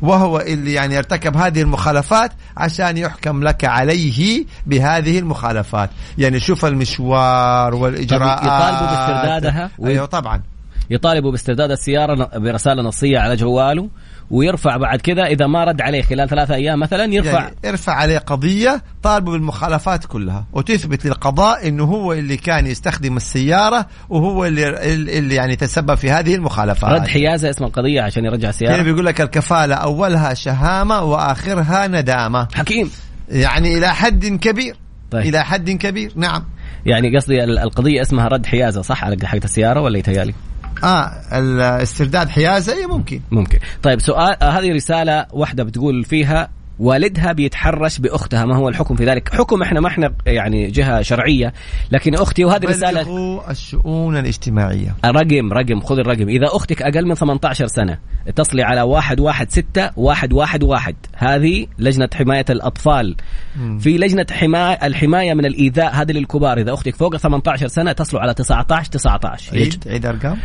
وهو 0.02 0.40
اللي 0.40 0.72
يعني 0.72 0.98
ارتكب 0.98 1.36
هذه 1.36 1.62
المخالفات 1.62 2.32
عشان 2.56 2.96
يحكم 2.96 3.42
لك 3.42 3.64
عليه 3.64 4.44
بهذه 4.66 5.18
المخالفات. 5.18 5.90
يعني 6.18 6.40
شوف 6.40 6.64
المشوار 6.64 7.74
والاجراءات 7.74 8.42
يطالبوا 8.42 8.86
باستردادها؟ 8.86 9.70
أيوه 9.84 10.06
طبعا. 10.06 10.42
يطالبوا 10.90 11.30
باسترداد 11.30 11.70
السيارة 11.70 12.38
برسالة 12.38 12.82
نصية 12.82 13.18
على 13.18 13.36
جواله 13.36 13.88
ويرفع 14.30 14.76
بعد 14.76 15.00
كذا 15.00 15.22
إذا 15.22 15.46
ما 15.46 15.64
رد 15.64 15.80
عليه 15.80 16.02
خلال 16.02 16.28
ثلاثة 16.28 16.54
أيام 16.54 16.80
مثلا 16.80 17.04
يرفع. 17.14 17.30
يعني 17.40 17.54
ارفع 17.64 17.92
عليه 17.92 18.18
قضية 18.18 18.82
طالبة 19.02 19.32
بالمخالفات 19.32 20.04
كلها 20.04 20.44
وتثبت 20.52 21.06
للقضاء 21.06 21.68
إنه 21.68 21.84
هو 21.84 22.12
اللي 22.12 22.36
كان 22.36 22.66
يستخدم 22.66 23.16
السيارة 23.16 23.86
وهو 24.08 24.44
اللي 24.44 24.92
اللي 25.18 25.34
يعني 25.34 25.56
تسبب 25.56 25.94
في 25.94 26.10
هذه 26.10 26.34
المخالفات. 26.34 26.90
رد 26.92 27.06
حيازة 27.08 27.50
اسم 27.50 27.64
القضية 27.64 28.02
عشان 28.02 28.24
يرجع 28.24 28.48
السيارة. 28.48 28.82
بيقول 28.82 29.06
لك 29.06 29.20
الكفالة 29.20 29.74
أولها 29.74 30.34
شهامة 30.34 31.02
وآخرها 31.02 31.86
ندامة. 31.86 32.48
حكيم. 32.54 32.90
يعني 33.28 33.78
إلى 33.78 33.94
حد 33.94 34.26
كبير. 34.26 34.76
طيب. 35.10 35.26
إلى 35.26 35.44
حد 35.44 35.70
كبير. 35.70 36.12
نعم. 36.16 36.44
يعني 36.86 37.16
قصدي 37.16 37.44
ال- 37.44 37.58
القضية 37.58 38.02
اسمها 38.02 38.28
رد 38.28 38.46
حيازة 38.46 38.82
صح؟ 38.82 39.04
على 39.04 39.16
حقت 39.26 39.44
السيارة 39.44 39.80
ولا 39.80 39.98
يتهيألي؟ 39.98 40.34
آه 40.84 41.12
الاسترداد 41.32 42.28
حيازة 42.28 42.72
إيه 42.72 42.86
ممكن. 42.86 43.20
ممكن. 43.30 43.58
طيب 43.82 44.00
سؤال 44.00 44.42
آه 44.42 44.50
هذه 44.50 44.72
رسالة 44.72 45.26
واحدة 45.32 45.64
بتقول 45.64 46.04
فيها 46.04 46.48
والدها 46.78 47.32
بيتحرش 47.32 47.98
بأختها 47.98 48.44
ما 48.44 48.56
هو 48.56 48.68
الحكم 48.68 48.96
في 48.96 49.04
ذلك؟ 49.04 49.28
حكم 49.34 49.62
إحنا 49.62 49.80
ما 49.80 49.88
إحنا 49.88 50.12
يعني 50.26 50.70
جهة 50.70 51.02
شرعية 51.02 51.52
لكن 51.90 52.14
أختي 52.14 52.44
وهذه 52.44 52.66
رسالة 52.66 53.40
الشؤون 53.50 54.16
الاجتماعية. 54.16 54.94
رقم 55.04 55.52
رقم 55.52 55.80
خذ 55.80 55.98
الرقم. 55.98 56.28
إذا 56.28 56.46
أختك 56.46 56.82
أقل 56.82 57.06
من 57.06 57.14
18 57.14 57.66
سنة 57.66 57.98
اتصلي 58.28 58.62
على 58.62 58.82
واحد 58.82 59.20
واحد 59.20 59.50
ستة 59.50 59.90
واحد 59.96 60.32
واحد 60.32 60.62
واحد. 60.62 60.96
هذه 61.14 61.66
لجنة 61.78 62.08
حماية 62.14 62.44
الأطفال. 62.50 63.16
مم. 63.56 63.78
في 63.78 63.98
لجنة 63.98 64.26
حماية 64.30 64.86
الحماية 64.86 65.34
من 65.34 65.46
الإيذاء 65.46 65.94
هذه 65.94 66.12
للكبار. 66.12 66.58
إذا 66.58 66.74
أختك 66.74 66.96
فوق 66.96 67.16
18 67.16 67.66
سنة 67.68 67.90
اتصلوا 67.90 68.22
على 68.22 68.34
19 68.34 68.90
19 68.90 69.56
عيد 69.56 69.84
عيد 69.86 70.06
أرقام. 70.06 70.38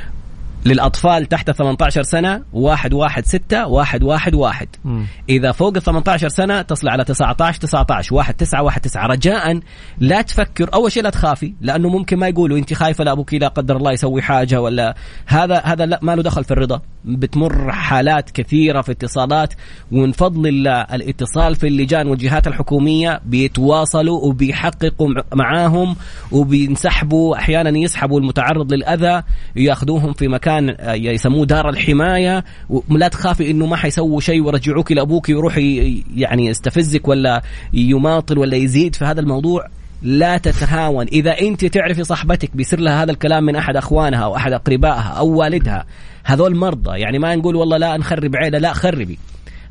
للأطفال 0.65 1.25
تحت 1.25 1.51
18 1.51 2.03
سنة 2.03 2.43
واحد 2.53 2.93
واحد 2.93 3.25
ستة 3.25 3.67
واحد 3.67 4.03
واحد 4.03 4.35
واحد. 4.35 4.67
مم. 4.83 5.05
إذا 5.29 5.51
فوق 5.51 5.75
ال 5.75 5.81
18 5.81 6.29
سنة 6.29 6.59
اتصل 6.59 6.89
على 6.89 7.03
19 7.03 7.59
19 7.59 8.15
واحد 8.15 8.33
تسعة 8.33 8.63
واحد 8.63 8.81
تسعة. 8.81 9.07
رجاء 9.07 9.59
لا 9.97 10.21
تفكر 10.21 10.73
أول 10.73 10.91
شيء 10.91 11.03
لا 11.03 11.09
تخافي 11.09 11.53
لأنه 11.61 11.89
ممكن 11.89 12.17
ما 12.17 12.27
يقولوا 12.27 12.57
أنت 12.57 12.73
خايفة 12.73 13.03
لأبوك 13.03 13.33
لا 13.33 13.47
قدر 13.47 13.77
الله 13.77 13.91
يسوي 13.91 14.21
حاجة 14.21 14.61
ولا 14.61 14.95
هذا 15.25 15.61
هذا 15.65 15.85
لا 15.85 15.99
ما 16.01 16.15
له 16.15 16.23
دخل 16.23 16.43
في 16.43 16.51
الرضا. 16.51 16.81
بتمر 17.05 17.71
حالات 17.71 18.31
كثيرة 18.31 18.81
في 18.81 18.91
اتصالات 18.91 19.53
ومن 19.91 20.11
فضل 20.11 20.47
الله 20.47 20.81
الاتصال 20.81 21.55
في 21.55 21.67
اللجان 21.67 22.07
والجهات 22.07 22.47
الحكومية 22.47 23.21
بيتواصلوا 23.25 24.19
وبيحققوا 24.25 25.07
مع- 25.09 25.23
معاهم 25.33 25.95
وبينسحبوا 26.31 27.35
أحيانا 27.35 27.77
يسحبوا 27.79 28.19
المتعرض 28.19 28.73
للأذى 28.73 29.23
ياخذوهم 29.55 30.13
في 30.13 30.27
مكان 30.27 30.69
آه، 30.79 30.93
يسموه 30.93 31.45
دار 31.45 31.69
الحماية. 31.69 32.43
ولا 32.89 33.07
تخافي 33.07 33.51
إنه 33.51 33.65
ما 33.65 33.75
حيسووا 33.75 34.21
شيء 34.21 34.41
ويرجعوك 34.41 34.91
لابوك 34.91 35.29
ويروح 35.29 35.57
ي- 35.57 36.03
يعني 36.15 36.45
يستفزك 36.45 37.07
ولا 37.07 37.41
يماطل 37.73 38.37
ولا 38.37 38.55
يزيد 38.57 38.95
في 38.95 39.05
هذا 39.05 39.19
الموضوع. 39.21 39.67
لا 40.01 40.37
تتهاون. 40.37 41.05
إذا 41.07 41.39
أنت 41.41 41.65
تعرفي 41.65 42.03
صاحبتك 42.03 42.55
بيصير 42.55 42.79
لها 42.79 43.03
هذا 43.03 43.11
الكلام 43.11 43.43
من 43.43 43.55
أحد 43.55 43.75
أخوانها 43.75 44.23
أو 44.23 44.35
أحد 44.35 44.53
أقربائها 44.53 45.13
أو 45.17 45.27
والدها 45.27 45.85
هذول 46.23 46.55
مرضى. 46.55 46.99
يعني 46.99 47.19
ما 47.19 47.35
نقول 47.35 47.55
والله 47.55 47.77
لا 47.77 47.97
نخرب 47.97 48.35
عيلة 48.35 48.59
لا 48.59 48.73
خربي. 48.73 49.19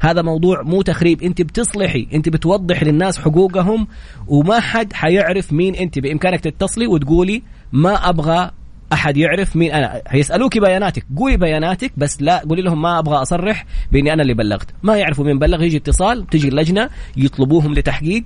هذا 0.01 0.23
موضوع 0.23 0.63
مو 0.63 0.83
تخريب. 0.83 1.23
أنت 1.23 1.43
بتصلحي 1.43 2.09
أنت 2.15 2.29
بتوضح 2.29 2.83
للناس 2.83 3.19
حقوقهم 3.19 3.87
وما 4.27 4.61
حد 4.61 4.93
حيعرف 4.93 5.53
مين 5.53 5.75
أنت. 5.75 5.99
بإمكانك 5.99 6.41
تتصلي 6.41 6.87
وتقولي 6.87 7.43
ما 7.73 8.09
أبغى 8.09 8.51
أحد 8.93 9.17
يعرف 9.17 9.57
مين 9.57 9.73
أنا. 9.73 10.03
هيسالوك 10.09 10.59
بياناتك. 10.59 11.07
قولي 11.17 11.37
بياناتك 11.37 11.93
بس 11.97 12.23
لا 12.23 12.43
قولي 12.49 12.63
لهم 12.63 12.83
ما 12.83 12.99
أبغى 12.99 13.17
أصرح 13.17 13.67
بإني 13.93 14.13
أنا 14.13 14.23
اللي 14.23 14.35
بلغت. 14.35 14.69
ما 14.83 14.97
يعرفوا 14.97 15.25
مين 15.25 15.39
بلغ. 15.39 15.63
يجي 15.63 15.77
اتصال 15.77 16.27
تجي 16.27 16.49
اللجنة 16.49 16.89
يطلبوهم 17.17 17.75
لتحقيق. 17.75 18.25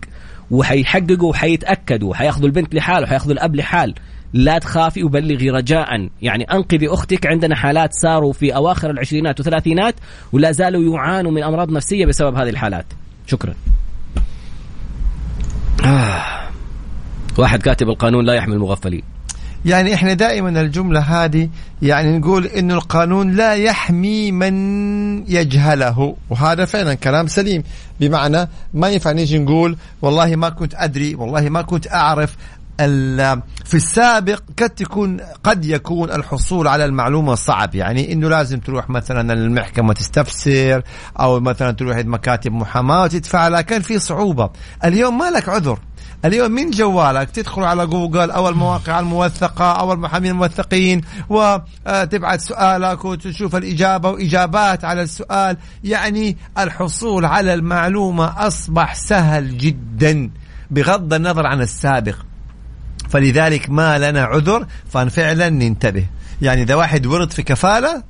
وحيحققوا 0.50 1.30
وحيتأكدوا 1.30 2.10
وحيأخذوا 2.10 2.46
البنت 2.46 2.74
لحال 2.74 3.02
وحيأخذوا 3.02 3.32
الأب 3.32 3.56
لحال. 3.56 3.94
لا 4.32 4.58
تخافي 4.58 5.04
وبلغي 5.04 5.50
رجاء. 5.50 6.08
يعني 6.22 6.44
أنقذي 6.44 6.88
أختك 6.88 7.26
عندنا 7.26 7.56
حالات 7.56 7.92
صاروا 7.92 8.32
في 8.32 8.56
أواخر 8.56 8.90
العشرينات 8.90 9.40
والثلاثينات 9.40 9.94
ولا 10.32 10.52
زالوا 10.52 10.94
يعانوا 10.94 11.30
من 11.30 11.42
أمراض 11.42 11.70
نفسية 11.70 12.06
بسبب 12.06 12.36
هذه 12.36 12.48
الحالات. 12.48 12.86
شكرا. 13.26 13.54
آه. 15.84 16.22
واحد 17.38 17.62
كاتب 17.62 17.88
القانون 17.88 18.24
لا 18.24 18.34
يحمي 18.34 18.54
المغفلين. 18.54 19.13
يعني 19.64 19.94
إحنا 19.94 20.12
دائما 20.12 20.60
الجملة 20.60 21.00
هذه 21.00 21.48
يعني 21.82 22.18
نقول 22.18 22.46
انه 22.46 22.74
القانون 22.74 23.30
لا 23.30 23.54
يحمي 23.54 24.32
من 24.32 24.54
يجهله 25.28 26.16
وهذا 26.30 26.64
فعلا 26.64 26.94
كلام 26.94 27.26
سليم. 27.26 27.62
بمعنى 28.00 28.48
ما 28.74 28.88
ينفع 28.88 29.12
نيجي 29.12 29.38
نقول 29.38 29.76
والله 30.02 30.36
ما 30.36 30.48
كنت 30.48 30.74
أدري 30.76 31.14
والله 31.14 31.48
ما 31.48 31.62
كنت 31.62 31.92
أعرف. 31.92 32.36
في 33.64 33.74
السابق 33.74 34.42
قد 34.58 34.70
تكون 34.70 35.20
قد 35.44 35.64
يكون 35.64 36.10
الحصول 36.10 36.68
على 36.68 36.84
المعلومة 36.84 37.34
صعب. 37.34 37.74
يعني 37.74 38.12
إنه 38.12 38.28
لازم 38.28 38.60
تروح 38.60 38.90
مثلا 38.90 39.32
المحكمة 39.32 39.92
تستفسر 39.92 40.82
أو 41.20 41.40
مثلا 41.40 41.70
تروح 41.70 41.96
مكاتب 41.96 42.52
محاماة 42.52 43.02
وتدفع 43.02 43.48
لها 43.48 43.60
كان 43.60 43.82
في 43.82 43.98
صعوبة. 43.98 44.50
اليوم 44.84 45.18
ما 45.18 45.30
لك 45.30 45.48
عذر. 45.48 45.78
اليوم 46.24 46.50
من 46.50 46.70
جوالك 46.70 47.30
تدخل 47.30 47.62
على 47.62 47.86
جوجل 47.86 48.30
أو 48.30 48.48
المواقع 48.48 49.00
الموثقة 49.00 49.72
أو 49.72 49.92
المحامين 49.92 50.30
الموثقين 50.30 51.00
وتبعت 51.28 52.40
سؤالك 52.40 53.04
وتشوف 53.04 53.56
الإجابة 53.56 54.10
وإجابات 54.10 54.84
على 54.84 55.02
السؤال. 55.02 55.56
يعني 55.84 56.36
الحصول 56.58 57.24
على 57.24 57.54
المعلومة 57.54 58.46
أصبح 58.46 58.94
سهل 58.94 59.58
جدا 59.58 60.30
بغض 60.70 61.14
النظر 61.14 61.46
عن 61.46 61.60
السابق. 61.60 62.16
فلذلك 63.10 63.70
ما 63.70 63.98
لنا 63.98 64.22
عذر 64.24 64.66
ففعلا 64.90 65.48
ننتبه. 65.48 66.06
يعني 66.42 66.62
إذا 66.62 66.74
واحد 66.74 67.06
ورد 67.06 67.32
في 67.32 67.42
كفالة 67.42 68.02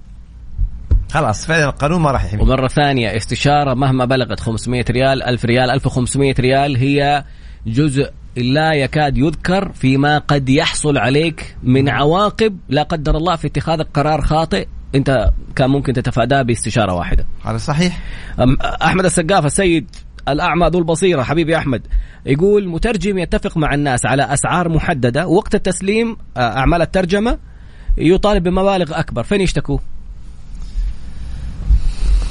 خلاص 1.11 1.47
فعلا 1.47 1.65
القانون 1.65 2.01
ما 2.01 2.11
راح 2.11 2.25
يحمي. 2.25 2.43
ومرة 2.43 2.69
ثانية 2.69 3.17
استشارة 3.17 3.75
مهما 3.75 4.05
بلغت 4.05 4.41
500 4.41 4.85
ريال 4.91 5.23
1000 5.23 5.45
ريال 5.45 5.71
1500 5.71 6.35
ريال 6.41 6.77
هي 6.77 7.25
جزء 7.67 8.11
لا 8.37 8.73
يكاد 8.73 9.19
يذكر 9.19 9.73
فيما 9.73 10.19
قد 10.19 10.49
يحصل 10.49 10.99
عليك 10.99 11.57
من 11.63 11.89
عواقب 11.89 12.59
لا 12.69 12.83
قدر 12.83 13.17
الله 13.17 13.37
في 13.37 13.47
اتخاذك 13.47 13.87
قرار 13.95 14.21
خاطئ 14.21 14.67
انت 14.95 15.31
كان 15.57 15.71
ممكن 15.71 15.93
تتفاداه 15.93 16.43
باستشارة 16.43 16.95
واحدة. 16.95 17.27
هذا 17.45 17.57
صحيح. 17.57 18.01
أحمد 18.83 19.05
السقاف 19.05 19.47
السيد 19.47 19.91
الأعمى 20.29 20.67
ذو 20.67 20.79
البصيرة 20.79 21.23
حبيبي 21.23 21.57
أحمد 21.57 21.87
يقول 22.27 22.69
مترجم 22.69 23.19
يتفق 23.19 23.57
مع 23.57 23.75
الناس 23.75 24.07
على 24.07 24.23
أسعار 24.23 24.69
محددة 24.69 25.27
وقت 25.27 25.55
التسليم 25.55 26.17
أعمال 26.37 26.83
الترجمة 26.83 27.39
يطالب 27.99 28.43
بمبالغ 28.43 29.01
أكبر 29.01 29.23
فين 29.23 29.41
يشتكوا؟ 29.41 29.79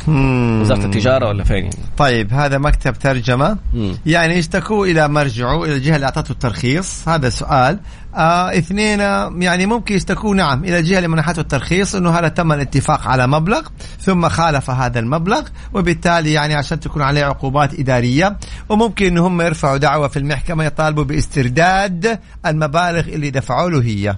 وزارة 0.07 0.85
التجارة 0.85 1.27
ولا 1.27 1.43
فين 1.43 1.63
يعني؟ 1.63 1.75
طيب 1.97 2.33
هذا 2.33 2.57
مكتب 2.57 2.93
ترجمة 2.93 3.57
مم. 3.73 3.97
يعني 4.05 4.37
يشتكوا 4.37 4.85
إلى 4.85 5.07
مرجعه 5.07 5.63
إلى 5.63 5.75
الجهه 5.75 5.95
اللي 5.95 6.05
أعطته 6.05 6.31
الترخيص 6.31 7.07
هذا 7.07 7.29
سؤال 7.29 7.79
آه 8.15 8.57
اثنين 8.57 8.99
يعني 9.41 9.65
ممكن 9.65 9.95
يشتكوا 9.95 10.35
نعم 10.35 10.63
إلى 10.63 10.79
الجهه 10.79 10.97
اللي 10.97 11.07
منحته 11.07 11.39
الترخيص 11.39 11.95
إنه 11.95 12.09
هذا 12.09 12.27
تم 12.27 12.51
الاتفاق 12.51 13.07
على 13.07 13.27
مبلغ 13.27 13.61
ثم 13.99 14.29
خالف 14.29 14.69
هذا 14.69 14.99
المبلغ 14.99 15.41
وبالتالي 15.73 16.33
يعني 16.33 16.55
عشان 16.55 16.79
تكون 16.79 17.01
عليه 17.01 17.25
عقوبات 17.25 17.79
إدارية 17.79 18.37
وممكن 18.69 19.05
ان 19.05 19.17
هم 19.17 19.41
يرفعوا 19.41 19.77
دعوة 19.77 20.07
في 20.07 20.19
المحكمة 20.19 20.63
يطالبوا 20.63 21.03
باسترداد 21.03 22.19
المبالغ 22.45 22.99
اللي 22.99 23.29
دفعوا 23.29 23.69
له 23.69 23.81
هي 23.81 24.15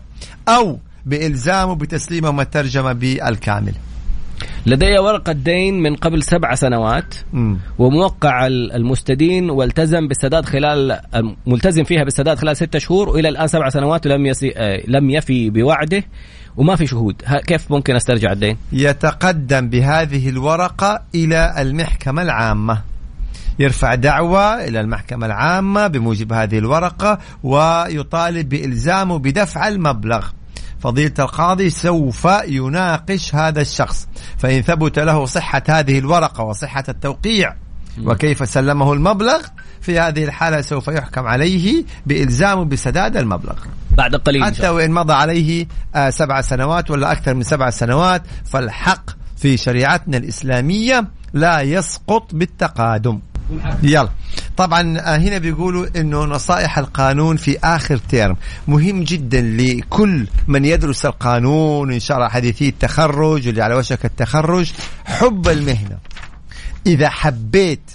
أو 0.47 0.79
بإلزامه 1.05 1.75
بتسليمهم 1.75 2.41
الترجمة 2.41 2.93
بالكامل. 2.93 3.73
لدي 4.65 4.99
ورقة 4.99 5.31
دين 5.31 5.81
من 5.81 5.95
قبل 5.95 6.23
سبع 6.23 6.55
سنوات 6.55 7.15
وموقع 7.79 8.47
المستدين 8.47 9.49
والتزم 9.49 10.07
بالسداد 10.07 10.45
خلال 10.45 10.99
ملتزم 11.47 11.83
فيها 11.83 12.03
بالسداد 12.03 12.39
خلال 12.39 12.57
ستة 12.57 12.79
شهور 12.79 13.09
وإلى 13.09 13.29
الآن 13.29 13.47
سبع 13.47 13.69
سنوات 13.69 14.07
ولم 14.07 14.25
يسي 14.25 14.53
آه، 14.57 14.81
لم 14.87 15.09
يفي 15.09 15.49
بوعده 15.49 16.03
وما 16.57 16.75
في 16.75 16.87
شهود. 16.87 17.21
كيف 17.47 17.71
ممكن 17.71 17.95
أسترجع 17.95 18.31
الدين؟ 18.31 18.57
يتقدم 18.71 19.69
بهذه 19.69 20.29
الورقة 20.29 21.01
إلى 21.15 21.55
المحكمة 21.57 22.21
العامة. 22.21 22.81
يرفع 23.59 23.95
دعوة 23.95 24.63
إلى 24.63 24.81
المحكمة 24.81 25.25
العامة 25.25 25.87
بموجب 25.87 26.33
هذه 26.33 26.57
الورقة 26.57 27.19
ويطالب 27.43 28.49
بإلزامه 28.49 29.19
بدفع 29.19 29.67
المبلغ. 29.67 30.27
فضيلة 30.85 31.13
القاضي 31.19 31.69
سوف 31.69 32.27
يناقش 32.47 33.35
هذا 33.35 33.61
الشخص. 33.61 34.07
فإن 34.37 34.61
ثبت 34.61 34.99
له 34.99 35.25
صحة 35.25 35.63
هذه 35.69 35.99
الورقة 35.99 36.43
وصحة 36.43 36.83
التوقيع 36.89 37.55
وكيف 38.03 38.49
سلمه 38.49 38.93
المبلغ 38.93 39.41
في 39.81 39.99
هذه 39.99 40.23
الحالة 40.23 40.61
سوف 40.61 40.87
يحكم 40.87 41.25
عليه 41.25 41.85
بإلزامه 42.05 42.65
بسداد 42.65 43.17
المبلغ. 43.17 43.55
بعد 43.97 44.15
قليل 44.15 44.43
حتى 44.43 44.69
وإن 44.69 44.91
مضى 44.91 45.13
عليه 45.13 45.67
آه، 45.95 46.09
سبع 46.09 46.41
سنوات 46.41 46.91
ولا 46.91 47.11
أكثر 47.11 47.33
من 47.33 47.43
سبع 47.43 47.69
سنوات 47.69 48.23
فالحق 48.45 49.09
في 49.37 49.57
شريعتنا 49.57 50.17
الإسلامية 50.17 51.07
لا 51.33 51.61
يسقط 51.61 52.35
بالتقادم. 52.35 53.19
يلا. 53.83 54.09
طبعا 54.57 54.99
آه، 54.99 55.17
هنا 55.17 55.37
بيقولوا 55.37 55.87
إنه 55.95 56.25
نصائح 56.25 56.77
القانون 56.77 57.37
في 57.37 57.59
آخر 57.63 57.97
تيرم 57.97 58.35
مهم 58.67 59.03
جدا 59.03 59.41
لكل 59.41 60.27
من 60.47 60.65
يدرس 60.65 61.05
القانون 61.05 61.93
إن 61.93 61.99
شاء 61.99 62.17
الله 62.17 62.29
حديثي 62.29 62.69
التخرج 62.69 63.47
واللي 63.47 63.63
على 63.63 63.75
وشك 63.75 64.05
التخرج 64.05 64.71
حب 65.05 65.47
المهنة. 65.47 65.97
إذا 66.87 67.09
حبيت 67.09 67.91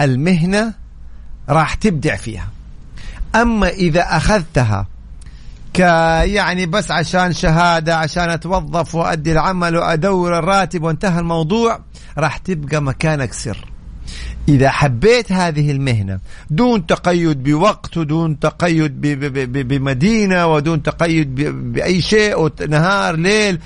المهنة 0.00 0.74
راح 1.48 1.74
تبدع 1.74 2.16
فيها. 2.16 2.48
أما 3.34 3.68
إذا 3.68 4.02
أخذتها 4.16 4.86
ك 5.74 5.78
يعني 5.78 6.66
بس 6.66 6.90
عشان 6.90 7.32
شهادة 7.32 7.96
عشان 7.96 8.30
أتوظف 8.30 8.94
وأدي 8.94 9.32
العمل 9.32 9.76
وأدور 9.76 10.38
الراتب 10.38 10.82
وانتهى 10.82 11.20
الموضوع 11.20 11.80
راح 12.18 12.36
تبقى 12.36 12.82
مكانك 12.82 13.32
سر. 13.32 13.71
إذا 14.48 14.70
حبيت 14.70 15.32
هذه 15.32 15.70
المهنة 15.70 16.18
دون 16.50 16.86
تقيد 16.86 17.42
بوقت 17.42 17.96
ودون 17.96 18.38
تقيد 18.38 19.00
بمدينة 19.68 20.46
ودون 20.46 20.82
تقيد 20.82 21.34
بأي 21.72 22.00
شيء 22.02 22.50
نهار 22.68 23.16
ليل 23.16 23.58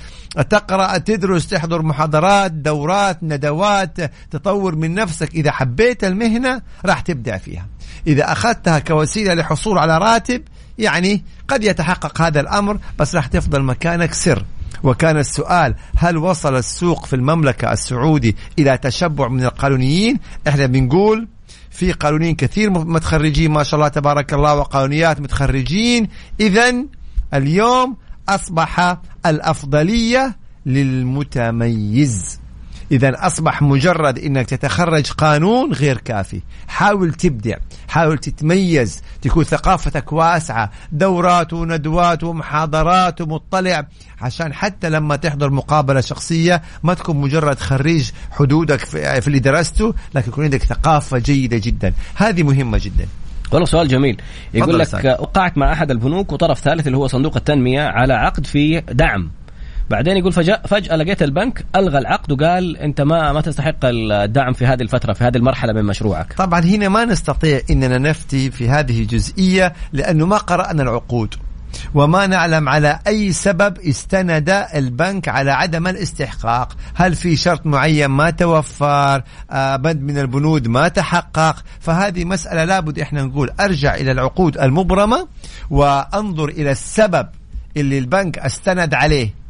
تقرأ 0.49 0.97
تدرس 0.97 1.47
تحضر 1.47 1.81
محاضرات 1.81 2.51
دورات 2.51 3.23
ندوات 3.23 3.97
تطور 4.31 4.75
من 4.75 4.93
نفسك. 4.93 5.35
إذا 5.35 5.51
حبيت 5.51 6.03
المهنة 6.03 6.61
راح 6.85 7.01
تبدع 7.01 7.37
فيها. 7.37 7.67
إذا 8.07 8.31
أخذتها 8.31 8.79
كوسيلة 8.79 9.33
للحصول 9.33 9.77
على 9.77 9.97
راتب 9.97 10.41
يعني 10.77 11.23
قد 11.47 11.63
يتحقق 11.63 12.21
هذا 12.21 12.39
الأمر 12.39 12.79
بس 12.99 13.15
راح 13.15 13.27
تفضل 13.27 13.63
مكانك 13.63 14.13
سر. 14.13 14.45
وكان 14.83 15.17
السؤال 15.17 15.75
هل 15.95 16.17
وصل 16.17 16.55
السوق 16.55 17.05
في 17.05 17.15
المملكة 17.15 17.71
السعودي 17.73 18.35
إلى 18.59 18.77
تشبع 18.77 19.27
من 19.27 19.43
القانونيين؟ 19.43 20.19
إحنا 20.47 20.65
بنقول 20.65 21.27
في 21.71 21.91
قانونيين 21.91 22.35
كثير 22.35 22.69
متخرجين 22.69 23.51
ما 23.51 23.63
شاء 23.63 23.75
الله 23.79 23.87
تبارك 23.87 24.33
الله 24.33 24.55
وقانونيات 24.55 25.21
متخرجين. 25.21 26.07
إذا 26.39 26.73
اليوم 27.33 27.97
أصبح 28.29 28.97
الأفضلية 29.25 30.37
للمتميز. 30.65 32.39
إذا 32.91 33.27
أصبح 33.27 33.61
مجرد 33.61 34.19
أنك 34.19 34.45
تتخرج 34.45 35.11
قانون 35.11 35.73
غير 35.73 35.97
كافي. 35.97 36.41
حاول 36.67 37.13
تبدع 37.13 37.57
حاول 37.87 38.17
تتميز 38.17 39.01
تكون 39.21 39.43
ثقافتك 39.43 40.13
واسعة. 40.13 40.71
دورات 40.91 41.53
وندوات 41.53 42.23
ومحاضرات 42.23 43.21
ومطلع. 43.21 43.87
عشان 44.21 44.53
حتى 44.53 44.89
لما 44.89 45.15
تحضر 45.15 45.49
مقابلة 45.49 46.01
شخصية 46.01 46.61
ما 46.83 46.93
تكون 46.93 47.17
مجرد 47.17 47.59
خريج 47.59 48.09
حدودك 48.31 48.79
في 48.85 49.27
اللي 49.27 49.39
درسته 49.39 49.93
لكن 50.15 50.31
يكون 50.31 50.43
عندك 50.43 50.63
ثقافة 50.63 51.17
جيدة 51.17 51.57
جدا. 51.57 51.93
هذه 52.15 52.43
مهمة 52.43 52.77
جدا. 52.83 53.07
والله 53.51 53.65
سؤال 53.65 53.87
جميل. 53.87 54.21
يقول 54.53 54.79
لك 54.79 55.17
وقعت 55.19 55.57
مع 55.57 55.73
أحد 55.73 55.91
البنوك 55.91 56.31
وطرف 56.31 56.59
ثالث 56.59 56.87
اللي 56.87 56.97
هو 56.97 57.07
صندوق 57.07 57.37
التنمية 57.37 57.81
على 57.81 58.13
عقد 58.13 58.45
في 58.45 58.79
دعم. 58.79 59.31
بعدين 59.89 60.17
يقول 60.17 60.33
فجأة, 60.33 60.61
فجأة 60.67 60.95
لقيت 60.95 61.23
البنك 61.23 61.65
ألغى 61.75 61.97
العقد 61.97 62.31
وقال 62.31 62.77
أنت 62.77 63.01
ما 63.01 63.33
ما 63.33 63.41
تستحق 63.41 63.75
الدعم 63.83 64.53
في 64.53 64.65
هذه 64.65 64.81
الفترة 64.81 65.13
في 65.13 65.23
هذه 65.23 65.37
المرحلة 65.37 65.73
من 65.73 65.83
مشروعك. 65.83 66.33
طبعا 66.33 66.59
هنا 66.59 66.89
ما 66.89 67.05
نستطيع 67.05 67.61
إننا 67.69 67.97
نفتي 67.97 68.51
في 68.51 68.69
هذه 68.69 69.01
الجزئيه 69.01 69.73
لأنه 69.93 70.25
ما 70.25 70.37
قرأنا 70.37 70.83
العقود 70.83 71.35
وما 71.93 72.27
نعلم 72.27 72.69
على 72.69 72.99
أي 73.07 73.31
سبب 73.31 73.77
استند 73.79 74.49
البنك 74.49 75.27
على 75.29 75.51
عدم 75.51 75.87
الاستحقاق، 75.87 76.77
هل 76.95 77.15
في 77.15 77.35
شرط 77.35 77.65
معين 77.65 78.05
ما 78.07 78.29
توفر، 78.29 79.23
آه 79.51 79.75
بند 79.75 80.01
من 80.01 80.17
البنود 80.17 80.67
ما 80.67 80.87
تحقق، 80.87 81.63
فهذه 81.79 82.25
مسألة 82.25 82.65
لابد 82.65 82.99
إحنا 82.99 83.23
نقول 83.23 83.49
أرجع 83.59 83.95
إلى 83.95 84.11
العقود 84.11 84.57
المبرمة 84.57 85.27
وأنظر 85.69 86.49
إلى 86.49 86.71
السبب 86.71 87.27
اللي 87.77 87.97
البنك 87.97 88.39
استند 88.39 88.93
عليه. 88.93 89.46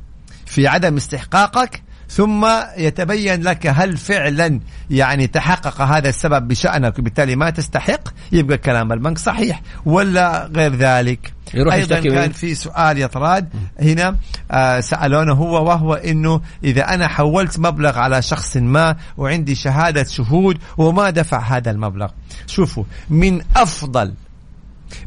في 0.57 0.67
عدم 0.67 0.95
استحقاقك 0.95 1.81
ثم 2.09 2.47
يتبين 2.77 3.43
لك 3.43 3.67
هل 3.67 3.97
فعلا 3.97 4.59
يعني 4.89 5.27
تحقق 5.27 5.81
هذا 5.81 6.09
السبب 6.09 6.47
بشأنك 6.47 6.99
وبالتالي 6.99 7.35
ما 7.35 7.49
تستحق 7.49 8.09
يبقى 8.31 8.57
كلام 8.57 8.93
البنك 8.93 9.17
صحيح 9.17 9.61
ولا 9.85 10.49
غير 10.55 10.75
ذلك 10.75 11.33
يروح 11.53 11.75
يشتكي 11.75 12.09
كان؟ 12.09 12.31
في 12.31 12.55
سؤال 12.55 13.01
يطراد 13.01 13.49
هنا 13.79 14.17
آه 14.51 14.79
سألونه 14.79 15.33
هو 15.33 15.67
وهو 15.67 15.93
إنه 15.93 16.41
إذا 16.63 16.93
أنا 16.93 17.07
حولت 17.07 17.59
مبلغ 17.59 17.99
على 17.99 18.21
شخص 18.21 18.57
ما 18.57 18.95
وعندي 19.17 19.55
شهادة 19.55 20.03
شهود 20.03 20.57
وما 20.77 21.09
دفع 21.09 21.39
هذا 21.39 21.71
المبلغ 21.71 22.09
شوفوا 22.47 22.83
من 23.09 23.41
أفضل 23.55 24.13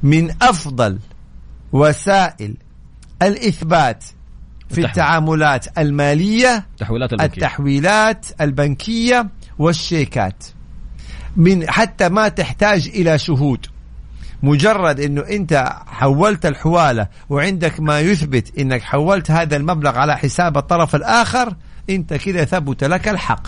من 0.03 0.31
أفضل 0.43 0.99
وسائل 1.73 2.57
الإثبات 3.23 4.05
في. 4.71 4.85
التعاملات 4.85 5.79
المالية 5.79 6.67
تحويلات 6.79 7.13
البنكية. 7.13 7.37
التحويلات 7.37 8.27
البنكية 8.41 9.29
والشيكات. 9.59 10.45
من 11.37 11.71
حتى 11.71 12.09
ما 12.09 12.29
تحتاج 12.29 12.89
إلى 12.95 13.19
شهود. 13.19 13.67
مجرد 14.43 15.01
إنه 15.01 15.21
أنت 15.21 15.73
حولت 15.87 16.47
الحوالة 16.47 17.09
وعندك 17.29 17.81
ما 17.81 18.01
يثبت 18.01 18.59
إنك 18.59 18.83
حولت 18.83 19.31
هذا 19.31 19.57
المبلغ 19.57 19.99
على 19.99 20.17
حساب 20.17 20.59
الطرف 20.59 20.95
الآخر 20.97 21.55
أنت 21.91 22.15
كده 22.15 22.45
ثبت 22.45 22.85
لك 22.85 23.09
الحق. 23.09 23.47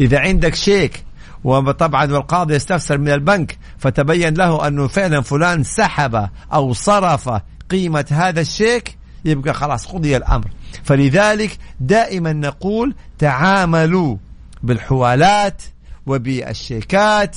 إذا 0.00 0.18
عندك 0.18 0.54
شيك 0.54 1.04
وطبعا 1.44 2.12
والقاضي 2.12 2.54
يستفسر 2.54 2.98
من 2.98 3.08
البنك 3.08 3.58
فتبين 3.78 4.34
له 4.34 4.68
أنه 4.68 4.86
فعلا 4.86 5.20
فلان 5.20 5.62
سحب 5.62 6.28
أو 6.52 6.72
صرف 6.72 7.30
قيمة 7.70 8.06
هذا 8.10 8.40
الشيك 8.40 8.98
يبقى 9.26 9.54
خلاص 9.54 9.86
قضي 9.86 10.16
الأمر. 10.16 10.50
فلذلك 10.84 11.58
دائما 11.80 12.32
نقول 12.32 12.94
تعاملوا 13.18 14.16
بالحوالات 14.62 15.62
وبالشيكات. 16.06 17.36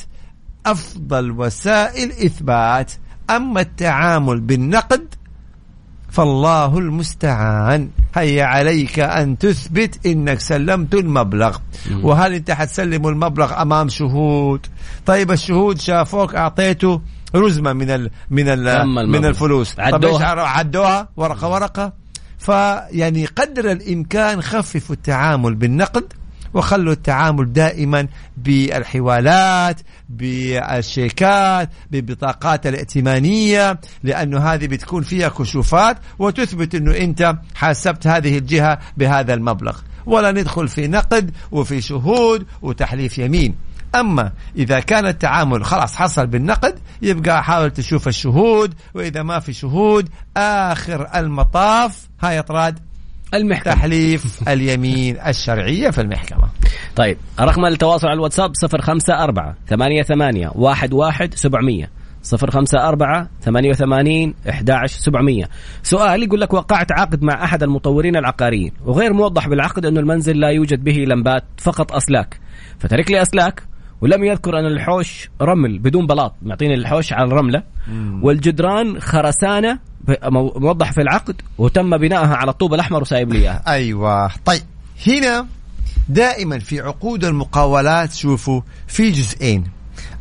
أفضل 0.65 1.31
وسائل 1.31 2.11
إثبات. 2.11 2.91
أما 3.29 3.61
التعامل 3.61 4.39
بالنقد 4.41 5.15
فالله 6.09 6.77
المستعان. 6.77 7.89
هيا 8.15 8.45
عليك 8.45 8.99
أن 8.99 9.37
تثبت 9.37 10.05
إنك 10.05 10.39
سلمت 10.39 10.93
المبلغ. 10.93 11.57
وهل 12.03 12.33
أنت 12.33 12.51
حتسلم 12.51 13.07
المبلغ 13.07 13.61
أمام 13.61 13.89
شهود؟ 13.89 14.67
طيب 15.05 15.31
الشهود 15.31 15.79
شافوك 15.81 16.35
أعطيته. 16.35 17.01
رزمة 17.35 17.73
من 17.73 17.89
ال 17.89 18.09
من 18.29 18.49
ال 18.49 18.65
تم 18.65 18.99
المبلغ. 18.99 19.19
من 19.19 19.25
الفلوس. 19.25 19.79
عدوها. 19.79 20.25
عدوها؟ 20.25 21.09
ورقة 21.17 21.49
ورقة. 21.49 21.93
فيعني 22.39 23.25
قدر 23.25 23.71
الإمكان 23.71 24.41
خففوا 24.41 24.95
التعامل 24.95 25.55
بالنقد 25.55 26.13
وخلوا 26.53 26.93
التعامل 26.93 27.53
دائما 27.53 28.07
بالحوالات 28.37 29.81
بالشيكات 30.09 31.69
بالبطاقات 31.91 32.67
الائتمانية 32.67 33.79
لأنه 34.03 34.39
هذه 34.39 34.67
بتكون 34.67 35.03
فيها 35.03 35.29
كشوفات 35.29 35.97
وتثبت 36.19 36.75
أنه 36.75 36.97
أنت 36.97 37.35
حاسبت 37.55 38.07
هذه 38.07 38.37
الجهة 38.37 38.79
بهذا 38.97 39.33
المبلغ. 39.33 39.77
ولا 40.05 40.31
ندخل 40.31 40.67
في 40.67 40.87
نقد 40.87 41.31
وفي 41.51 41.81
شهود 41.81 42.45
وتحليف 42.61 43.17
يمين. 43.17 43.55
أما 43.95 44.31
إذا 44.55 44.79
كان 44.79 45.05
التعامل 45.05 45.65
خلاص 45.65 45.95
حصل 45.95 46.27
بالنقد 46.27 46.79
يبقى 47.01 47.43
حاول 47.43 47.71
تشوف 47.71 48.07
الشهود 48.07 48.73
وإذا 48.93 49.23
ما 49.23 49.39
في 49.39 49.53
شهود 49.53 50.09
آخر 50.37 51.07
المطاف 51.15 52.07
هاي 52.21 52.39
اطراد 52.39 52.79
المحكمة. 53.33 53.73
تحليف 53.73 54.39
اليمين 54.53 55.17
الشرعية 55.27 55.89
في 55.89 56.01
المحكمة. 56.01 56.49
طيب 56.95 57.17
رقم 57.39 57.65
التواصل 57.65 58.07
على 58.07 58.15
الواتساب 58.15 58.51
054 58.73 59.53
88 59.69 60.51
11 60.73 61.35
700 61.35 61.87
054 62.33 63.27
88 63.41 64.33
11 64.49 64.99
700 64.99 65.45
سؤال 65.83 66.23
يقول 66.23 66.41
لك 66.41 66.53
وقعت 66.53 66.91
عقد 66.91 67.23
مع 67.23 67.43
أحد 67.43 67.63
المطورين 67.63 68.15
العقاريين 68.15 68.71
وغير 68.85 69.13
موضح 69.13 69.47
بالعقد 69.47 69.85
انه 69.85 69.99
المنزل 69.99 70.39
لا 70.39 70.49
يوجد 70.49 70.83
به 70.83 71.05
لمبات 71.07 71.43
فقط 71.57 71.91
أسلاك. 71.91 72.39
فترك 72.79 73.11
لي 73.11 73.21
أسلاك. 73.21 73.68
ولم 74.01 74.23
يذكر 74.23 74.59
أن 74.59 74.65
الحوش 74.65 75.29
رمل 75.41 75.79
بدون 75.79 76.07
بلاط. 76.07 76.35
معطيني 76.41 76.73
الحوش 76.73 77.13
على 77.13 77.27
الرملة. 77.27 77.63
والجدران 78.21 78.99
مو- 80.23 80.53
موضح 80.55 80.91
في 80.91 81.01
العقد 81.01 81.41
وتم 81.57 81.97
بنائها 81.97 82.35
على 82.35 82.51
الطوب 82.51 82.73
الأحمر 82.73 83.01
وسايب 83.01 83.33
لي 83.33 83.39
إياها. 83.39 83.63
أيوة. 83.67 84.31
طيب. 84.45 84.61
هنا 85.07 85.45
دائما 86.09 86.59
في 86.59 86.79
عقود 86.79 87.25
المقاولات 87.25 88.13
شوفوا 88.13 88.61
في 88.87 89.11
جزئين. 89.11 89.63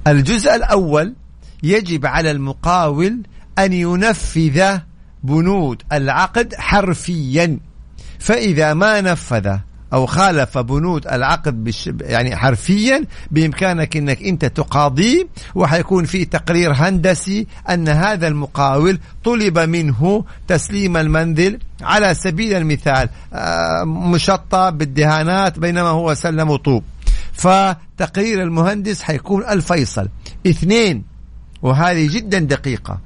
الجزء 0.06 0.54
الأول 0.54 1.14
يجب 1.62 2.06
على 2.06 2.30
المقاول 2.30 3.22
أن 3.58 3.72
ينفذ 3.72 4.78
بنود 5.22 5.82
العقد 5.92 6.54
حرفيا. 6.54 7.58
فإذا 8.18 8.74
ما 8.74 9.00
نفذ 9.00 9.56
أو 9.92 10.06
خالف 10.06 10.58
بنود 10.58 11.06
العقد 11.06 11.64
بش 11.64 11.90
يعني 12.00 12.36
حرفيا 12.36 13.04
بإمكانك 13.30 13.96
أنك 13.96 14.22
أنت 14.22 14.44
تقاضيه 14.44 15.28
وحيكون 15.54 16.04
في 16.04 16.24
تقرير 16.24 16.72
هندسي 16.74 17.46
أن 17.70 17.88
هذا 17.88 18.28
المقاول 18.28 18.98
طلب 19.24 19.58
منه 19.58 20.24
تسليم 20.48 20.96
المنزل 20.96 21.58
على 21.82 22.14
سبيل 22.14 22.56
المثال. 22.56 23.08
آه، 23.32 23.84
مشطب 23.84 24.78
بالدهانات 24.78 25.58
بينما 25.58 25.88
هو 25.88 26.14
سلم 26.14 26.56
طوب. 26.56 26.84
فتقرير 27.32 28.42
المهندس 28.42 29.02
حيكون 29.02 29.44
الفيصل. 29.44 30.08
اثنين 30.46 31.04
وهذه 31.62 32.08
جدا 32.10 32.38
دقيقة. 32.38 32.98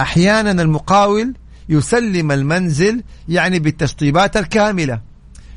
أحيانا 0.00 0.62
المقاول 0.62 1.34
يسلم 1.68 2.32
المنزل 2.32 3.02
يعني 3.28 3.58
بالتشطيبات 3.58 4.36
الكاملة. 4.36 5.09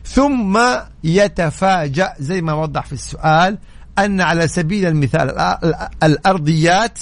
ثم 0.06 0.60
يتفاجأ 1.04 2.13
زي 2.20 2.42
ما 2.42 2.54
وضح 2.54 2.86
في 2.86 2.94
السؤال 2.94 3.58
أن 4.00 4.22
على 4.22 4.48
سبيل 4.48 4.86
المثال 4.86 5.30
الأ- 5.30 5.66
الأ- 5.66 5.89
الأرضيات 6.04 7.00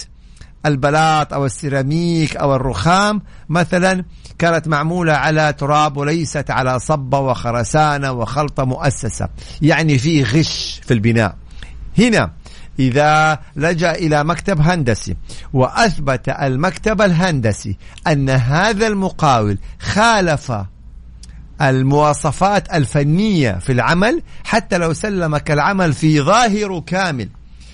البلاط 0.66 1.34
أو 1.34 1.46
السيراميك 1.46 2.36
أو 2.38 2.56
الرخام 2.56 3.22
مثلا 3.50 4.06
كانت 4.40 4.68
معمولة 4.68 5.14
على 5.14 5.54
تراب 5.54 5.98
وليست 5.98 6.52
على 6.52 6.80
صبة 6.80 7.20
وخرسانة 7.20 8.12
وخلطة 8.12 8.64
مؤسسة 8.64 9.30
يعني 9.62 9.98
في 9.98 10.24
غش 10.24 10.82
في 10.86 10.94
البناء. 10.94 11.36
هنا 11.98 12.32
إذا 12.80 13.40
لجأ 13.56 13.92
إلى 13.92 14.24
مكتب 14.24 14.62
هندسي 14.62 15.16
وأثبت 15.54 16.30
المكتب 16.30 17.02
الهندسي 17.02 17.78
أن 18.08 18.30
هذا 18.30 18.88
المقاول 18.88 19.58
خالف 19.80 20.52
المواصفات 21.62 22.74
الفنية 22.74 23.52
في 23.52 23.71
العمل 23.71 24.21
حتى 24.43 24.78
لو 24.78 24.93
سلمك 24.93 25.52
العمل 25.52 25.93
في 25.93 26.21
ظاهره 26.21 26.82
كامل. 26.82 27.30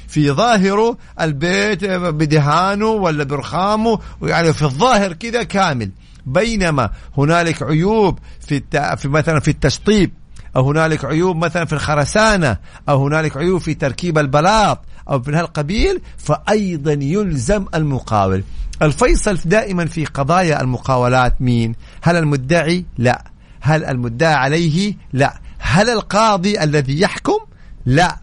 في 0.07 0.31
ظاهره 0.31 0.97
البيت 1.21 1.85
بدهانه 1.85 2.87
ولا 2.87 3.23
برخامه 3.23 3.99
يعني 4.21 4.53
في 4.53 4.61
الظاهر 4.61 5.13
كذا 5.13 5.43
كامل. 5.43 5.91
بينما 6.25 6.89
هنالك 7.17 7.63
عيوب 7.63 8.19
في. 8.47 8.63
في 8.97 9.07
مثلا 9.07 9.39
في 9.39 9.51
التشطيب 9.51 10.11
أو 10.55 10.69
هنالك 10.69 11.05
عيوب 11.05 11.37
مثلا 11.37 11.65
في 11.65 11.73
الخرسانة 11.73 12.57
أو 12.89 13.05
هنالك 13.05 13.37
عيوب 13.37 13.61
في 13.61 13.73
تركيب 13.73 14.17
البلاط 14.17 14.79
أو 15.09 15.21
من 15.27 15.35
هالقبيل 15.35 16.01
فأيضا 16.17 16.91
يلزم 16.91 17.65
المقاول. 17.75 18.43
الفيصل 18.81 19.39
دائما 19.45 19.85
في 19.85 20.05
قضايا 20.05 20.61
المقاولات 20.61 21.41
مين؟ 21.41 21.75
هل 22.01 22.15
المدعي؟ 22.15 22.85
لا. 22.97 23.36
هل 23.59 23.85
المدعى 23.85 24.33
عليه؟ 24.33 24.93
لا. 25.13 25.39
هل 25.59 25.89
القاضي 25.89 26.63
الذي 26.63 27.01
يحكم؟ 27.01 27.39
لا. 27.85 28.17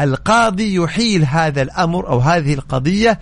القاضي 0.00 0.74
يحيل 0.74 1.24
هذا 1.24 1.62
الأمر 1.62 2.08
أو 2.08 2.18
هذه 2.18 2.54
القضية 2.54 3.18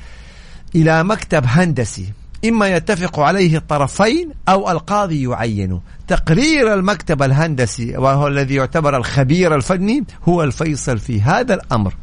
إلى 0.75 1.05
مكتب 1.05 1.45
هندسي. 1.47 2.13
إما 2.45 2.69
يتفق 2.69 3.21
عليه 3.21 3.57
الطرفين 3.57 4.31
أو 4.49 4.71
القاضي 4.71 5.23
يعينه 5.23 5.81
تقرير 6.09 6.75
المكتب 6.75 7.23
الهندسي 7.23 7.97
وهو 7.97 8.29
الذي 8.29 8.55
يعتبر 8.55 8.97
الخبير 8.97 9.55
الفني 9.55 10.05
هو 10.29 10.43
الفيصل 10.43 10.99
في 10.99 11.23
هذا 11.23 11.55
الأمر. 11.55 11.95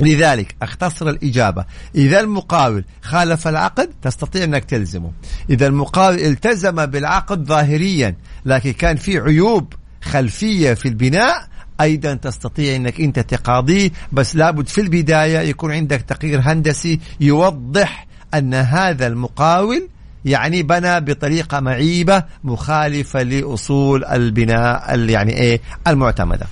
لذلك 0.00 0.54
أختصر 0.62 1.08
الإجابة. 1.08 1.64
إذا 1.94 2.20
المقاول 2.20 2.84
خالف 3.02 3.48
العقد 3.48 3.90
تستطيع 4.02 4.44
أنك 4.44 4.64
تلزمه. 4.64 5.12
إذا 5.50 5.66
المقاول 5.66 6.14
التزم 6.14 6.86
بالعقد 6.86 7.44
ظاهريا 7.44 8.16
لكن 8.44 8.72
كان 8.72 8.96
في 8.96 9.18
عيوب 9.18 9.72
خلفية 10.02 10.74
في 10.74 10.88
البناء 10.88 11.48
أيضا 11.80 12.14
تستطيع 12.14 12.76
أنك 12.76 13.00
أنت 13.00 13.18
تقاضيه. 13.18 13.90
بس 14.12 14.36
لابد 14.36 14.68
في 14.68 14.80
البداية 14.80 15.38
يكون 15.38 15.72
عندك 15.72 16.02
تقرير 16.02 16.40
هندسي 16.42 17.00
يوضح 17.20 18.06
أن 18.34 18.54
هذا 18.54 19.06
المقاول 19.06 19.88
يعني 20.24 20.62
بنى 20.62 21.00
بطريقة 21.00 21.60
معيبة 21.60 22.24
مخالفة 22.44 23.22
لأصول 23.22 24.04
البناء 24.04 24.98
يعني 24.98 25.32
إيه 25.32 25.60
المعتمدة. 25.86 26.46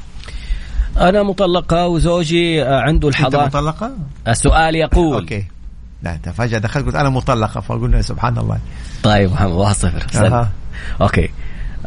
أنا 0.96 1.22
مطلقة 1.22 1.86
وزوجي 1.86 2.62
عنده 2.62 3.08
الحضانة. 3.08 3.44
انت 3.44 3.56
مطلقة؟ 3.56 3.92
السؤال 4.28 4.74
يقول. 4.76 5.20
okay. 5.20 5.44
لا 6.02 6.14
أنت 6.14 6.28
فجأة 6.28 6.58
دخلت 6.58 6.86
قلت 6.86 6.94
أنا 6.94 7.08
مطلقة 7.10 7.60
فقلنا 7.60 8.02
سبحان 8.02 8.38
الله. 8.38 8.58
طيب 9.02 9.32
محمد 9.32 9.52
1 9.52 9.74
0 9.74 10.26
أها. 10.26 10.50
okay. 11.00 11.28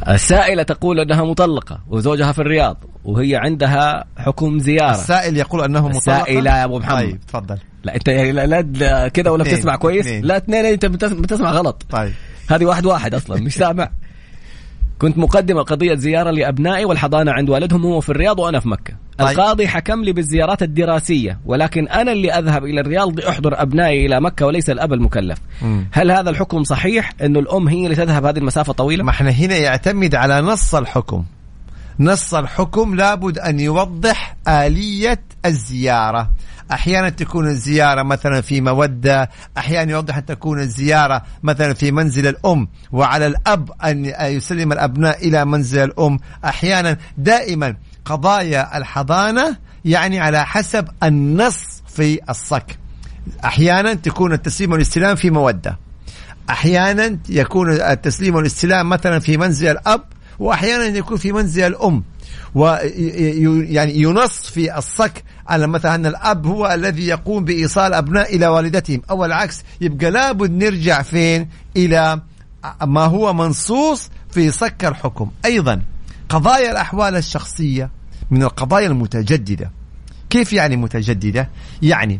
السائلة 0.08 0.63
تقول 0.63 1.00
أنها 1.00 1.24
مطلقة 1.24 1.80
وزوجها 1.88 2.32
في 2.32 2.39
الرياض 2.39 2.78
وهي 3.04 3.36
عندها 3.36 4.04
حكم 4.17 4.60
زيارة. 4.60 4.91
السائل 4.91 5.38
يقول 5.38 5.62
أنه 5.63 5.88
مطلقة؟ 5.88 5.98
السائلة 5.98 6.58
يا 6.58 6.63
أبو 6.63 6.80
محمد. 6.80 7.00
طيب 7.02 7.20
تفضل. 7.28 7.58
لا 7.84 7.96
أنت 7.96 8.10
لا, 8.10 8.62
لا 8.62 9.08
كذا 9.08 9.30
ولا. 9.32 9.43
بتسمع 9.43 9.76
كويس؟ 9.76 10.06
اثنين. 10.08 10.26
لا 10.26 10.38
اثنين 10.38 10.65
أنت 10.65 10.86
بتس- 10.86 11.13
بتسمع 11.13 11.52
غلط. 11.52 11.86
طيب. 11.89 12.13
هذه 12.50 12.65
واحد 12.65 12.86
واحد 12.86 13.13
أصلا 13.15 13.41
مش 13.41 13.54
سامع. 13.54 13.89
كنت 14.99 15.17
مقدمة 15.17 15.62
قضية 15.62 15.95
زيارة 15.95 16.31
لأبنائي 16.31 16.86
والحضانة 16.86 17.31
عند 17.31 17.49
والدهم 17.49 17.86
هو 17.86 18.01
في 18.01 18.10
الرياض 18.10 18.39
وأنا 18.39 18.60
في 18.60 18.69
مكة. 18.69 18.93
طيب. 19.17 19.27
القاضي 19.27 19.67
حكم 19.67 20.03
لي 20.03 20.13
بالزيارات 20.13 20.63
الدراسية 20.63 21.39
ولكن 21.45 21.88
أنا 21.88 22.12
اللي 22.12 22.33
أذهب 22.33 22.65
إلى 22.65 22.81
الرياض 22.81 23.19
لأحضر 23.19 23.62
أبنائي 23.62 24.05
إلى 24.05 24.21
مكة 24.21 24.45
وليس 24.45 24.69
الأب 24.69 24.93
المكلف. 24.93 25.38
هل 25.91 26.12
هذا 26.12 26.29
الحكم 26.29 26.63
صحيح 26.63 27.12
أنه 27.21 27.39
الأم 27.39 27.67
هي 27.67 27.83
اللي 27.83 27.95
تذهب 27.95 28.25
هذه 28.25 28.38
المسافة 28.38 28.73
طويلة؟ 28.73 29.03
ما 29.03 29.10
إحنا 29.10 29.29
هنا 29.29 29.55
يعتمد 29.55 30.15
على 30.15 30.41
نص 30.41 30.75
الحكم. 30.75 31.25
نص 31.99 32.33
الحكم 32.33 32.95
لابد 32.95 33.39
أن 33.39 33.60
يوضح 33.60 34.36
آلية 34.47 35.21
الزيارة. 35.45 36.29
أحيانا 36.71 37.10
تكون 37.10 37.47
الزيارة 37.47 38.03
مثلا 38.03 38.41
في 38.41 38.62
مودة 38.62 39.30
أحيانا 39.58 39.91
يوضح 39.91 40.17
أن 40.17 40.25
تكون 40.25 40.60
الزيارة 40.60 41.21
مثلا 41.43 41.73
في 41.73 41.91
منزل 41.91 42.27
الأم 42.27 42.67
وعلى 42.91 43.27
الأب 43.27 43.71
أن 43.84 44.06
يسلم 44.21 44.71
الأبناء 44.71 45.27
إلى 45.27 45.45
منزل 45.45 45.84
الأم. 45.84 46.19
أحيانا 46.45 46.97
دائما 47.17 47.75
قضايا 48.06 48.77
الحضانة 48.77 49.58
يعني 49.86 50.19
على 50.19 50.45
حسب 50.45 50.88
النص 51.03 51.84
في 51.88 52.19
الصك. 52.30 52.77
أحيانا 53.45 53.93
تكون 53.93 54.34
التسليم 54.34 54.71
والاستلام 54.71 55.15
في 55.15 55.30
مودة. 55.30 55.77
أحيانا 56.49 57.17
يكون 57.30 57.71
التسليم 57.71 58.36
والاستلام 58.36 58.89
مثلا 58.89 59.19
في 59.19 59.38
منزل 59.38 59.67
الأب 59.67 60.03
وأحيانا 60.39 60.86
يكون 60.86 61.17
في 61.17 61.32
منزل 61.32 61.63
الأم. 61.63 62.03
ويعني 62.56 64.02
ينص 64.02 64.40
في 64.40 64.78
الصك 64.78 65.24
على 65.48 65.68
مثلا 65.68 65.96
أن 65.96 66.06
الأب 66.06 66.48
هو 66.48 66.68
الذي 66.74 67.08
يقوم 67.08 67.46
بإيصال 67.46 67.94
أبناء 67.94 68.36
إلى 68.36 68.48
والدتهم. 68.48 69.02
أو 69.10 69.26
العكس 69.26 69.63
يبقى 69.82 70.12
لابد 70.12 70.52
نرجع 70.52 71.02
فين؟ 71.02 71.50
إلى 71.78 72.22
ما 72.86 73.06
هو 73.06 73.34
منصوص 73.34 74.10
في 74.32 74.52
صك 74.52 74.86
الحكم. 74.86 75.32
أيضا 75.46 75.82
قضايا 76.30 76.72
الأحوال 76.72 77.16
الشخصية 77.16 77.92
من 78.32 78.44
القضايا 78.44 78.88
المتجددة. 78.88 79.72
كيف 80.30 80.54
يعني 80.54 80.78
متجددة؟ 80.78 81.50
يعني 81.82 82.20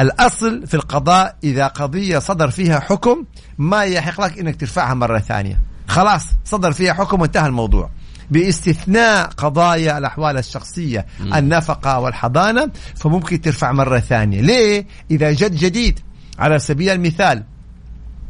الأصل 0.00 0.66
في 0.66 0.74
القضاء 0.74 1.36
إذا 1.44 1.66
قضية 1.66 2.18
صدر 2.18 2.50
فيها 2.50 2.80
حكم 2.80 3.24
ما 3.58 3.84
يحق 3.84 4.20
لك 4.20 4.38
أنك 4.38 4.60
ترفعها 4.60 4.94
مرة 4.94 5.18
ثانية. 5.18 5.60
خلاص 5.88 6.26
صدر 6.44 6.72
فيها 6.72 6.92
حكم 6.92 7.20
وانتهى 7.20 7.46
الموضوع. 7.46 7.90
باستثناء 8.30 9.26
قضايا 9.26 9.98
الأحوال 9.98 10.38
الشخصية 10.38 11.06
النفقة 11.34 11.98
والحضانة 11.98 12.70
فممكن 12.96 13.40
ترفع 13.40 13.72
مرة 13.72 13.98
ثانية. 13.98 14.40
ليه؟ 14.40 14.86
إذا 15.10 15.32
جد 15.32 15.54
جديد. 15.54 16.00
على 16.38 16.58
سبيل 16.58 16.90
المثال 16.90 17.44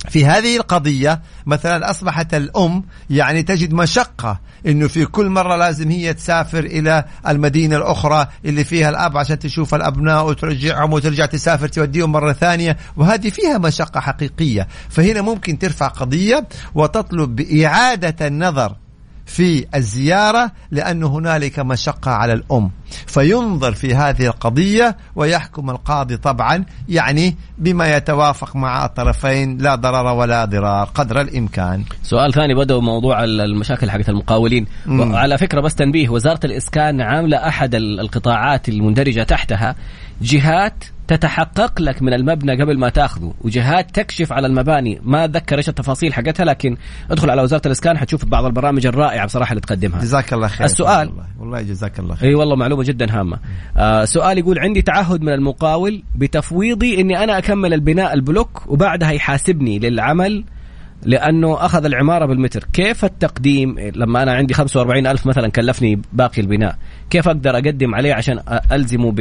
في 0.08 0.26
هذه 0.26 0.56
القضية 0.56 1.22
مثلا 1.46 1.90
أصبحت 1.90 2.34
الأم 2.34 2.84
يعني 3.10 3.42
تجد 3.42 3.72
مشقة 3.72 4.40
أنه 4.66 4.88
في 4.88 5.04
كل 5.06 5.28
مرة 5.28 5.56
لازم 5.56 5.90
هي 5.90 6.14
تسافر 6.14 6.64
إلى 6.64 7.04
المدينة 7.28 7.76
الأخرى 7.76 8.26
اللي 8.44 8.64
فيها 8.64 8.90
الأب 8.90 9.16
عشان 9.16 9.38
تشوف 9.38 9.74
الأبناء 9.74 10.26
وترجعهم 10.26 10.92
وترجع 10.92 11.26
تسافر 11.26 11.68
توديهم 11.68 12.12
مرة 12.12 12.32
ثانية 12.32 12.76
وهذه 12.96 13.30
فيها 13.30 13.58
مشقة 13.58 14.00
حقيقية. 14.00 14.68
فهنا 14.88 15.22
ممكن 15.22 15.58
ترفع 15.58 15.88
قضية 15.88 16.48
وتطلب 16.74 17.36
بإعادة 17.36 18.26
النظر 18.26 18.76
في 19.26 19.66
الزيارة 19.74 20.50
لأن 20.70 21.02
هنالك 21.04 21.58
مشقة 21.58 22.10
على 22.10 22.32
الأم. 22.32 22.70
فينظر 23.06 23.72
في 23.72 23.94
هذه 23.94 24.26
القضية 24.26 24.96
ويحكم 25.16 25.70
القاضي 25.70 26.16
طبعا 26.16 26.64
يعني 26.88 27.36
بما 27.58 27.96
يتوافق 27.96 28.56
مع 28.56 28.84
الطرفين 28.84 29.58
لا 29.58 29.74
ضرر 29.74 30.06
ولا 30.06 30.44
ضرار 30.44 30.84
قدر 30.94 31.20
الإمكان. 31.20 31.84
سؤال 32.02 32.32
ثاني 32.32 32.54
بدأوا 32.54 32.80
موضوع 32.80 33.24
ال- 33.24 33.40
المشاكل 33.40 33.90
حقت 33.90 34.08
المقاولين. 34.08 34.66
مم. 34.86 35.00
وعلى 35.12 35.38
فكرة 35.38 35.60
بس 35.60 35.74
تنبيه 35.74 36.08
وزارة 36.08 36.40
الإسكان 36.44 37.00
عاملة 37.00 37.36
أحد 37.48 37.74
ال- 37.74 38.00
القطاعات 38.00 38.68
المندرجة 38.68 39.22
تحتها 39.22 39.74
جهات 40.24 40.84
تتحقق 41.08 41.80
لك 41.80 42.02
من 42.02 42.12
المبنى 42.12 42.62
قبل 42.62 42.78
ما 42.78 42.88
تاخذه 42.88 43.34
وجهات 43.40 43.94
تكشف 43.94 44.32
على 44.32 44.46
المباني. 44.46 45.00
ما 45.02 45.24
أتذكر 45.24 45.56
إيش 45.58 45.68
التفاصيل 45.68 46.14
حقتها 46.14 46.44
لكن 46.44 46.76
ادخل 47.10 47.30
على 47.30 47.42
وزارة 47.42 47.62
الإسكان 47.66 47.98
حتشوف 47.98 48.24
بعض 48.24 48.44
البرامج 48.44 48.86
الرائعة 48.86 49.26
بصراحة 49.26 49.50
اللي 49.50 49.60
تقدمها. 49.60 50.00
جزاك 50.00 50.32
الله 50.32 50.48
خير. 50.48 50.64
السؤال. 50.64 51.08
والله, 51.08 51.24
والله 51.38 51.62
جزاك 51.62 51.98
الله 51.98 52.14
خير. 52.14 52.28
إي 52.28 52.34
والله 52.34 52.56
معلومة 52.56 52.84
جدا 52.84 53.20
هامة. 53.20 53.38
آه 53.76 54.04
سؤال 54.04 54.38
يقول 54.38 54.58
عندي 54.58 54.82
تعهد 54.82 55.22
من 55.22 55.32
المقاول 55.32 56.02
بتفويضي 56.14 57.00
إني 57.00 57.24
أنا 57.24 57.38
أكمل 57.38 57.74
البناء 57.74 58.14
البلوك 58.14 58.62
وبعدها 58.66 59.10
يحاسبني 59.10 59.78
للعمل 59.78 60.44
لأنه 61.02 61.64
أخذ 61.64 61.84
العمارة 61.84 62.26
بالمتر. 62.26 62.64
كيف 62.72 63.04
التقديم؟ 63.04 63.78
لما 63.78 64.22
أنا 64.22 64.32
عندي 64.32 64.54
45 64.54 65.06
ألف 65.06 65.26
مثلا 65.26 65.48
كلفني 65.48 66.02
باقي 66.12 66.42
البناء 66.42 66.76
كيف 67.10 67.28
أقدر 67.28 67.50
أقدم 67.50 67.94
عليه 67.94 68.14
عشان 68.14 68.40
ألزمه 68.72 69.12
ب 69.12 69.20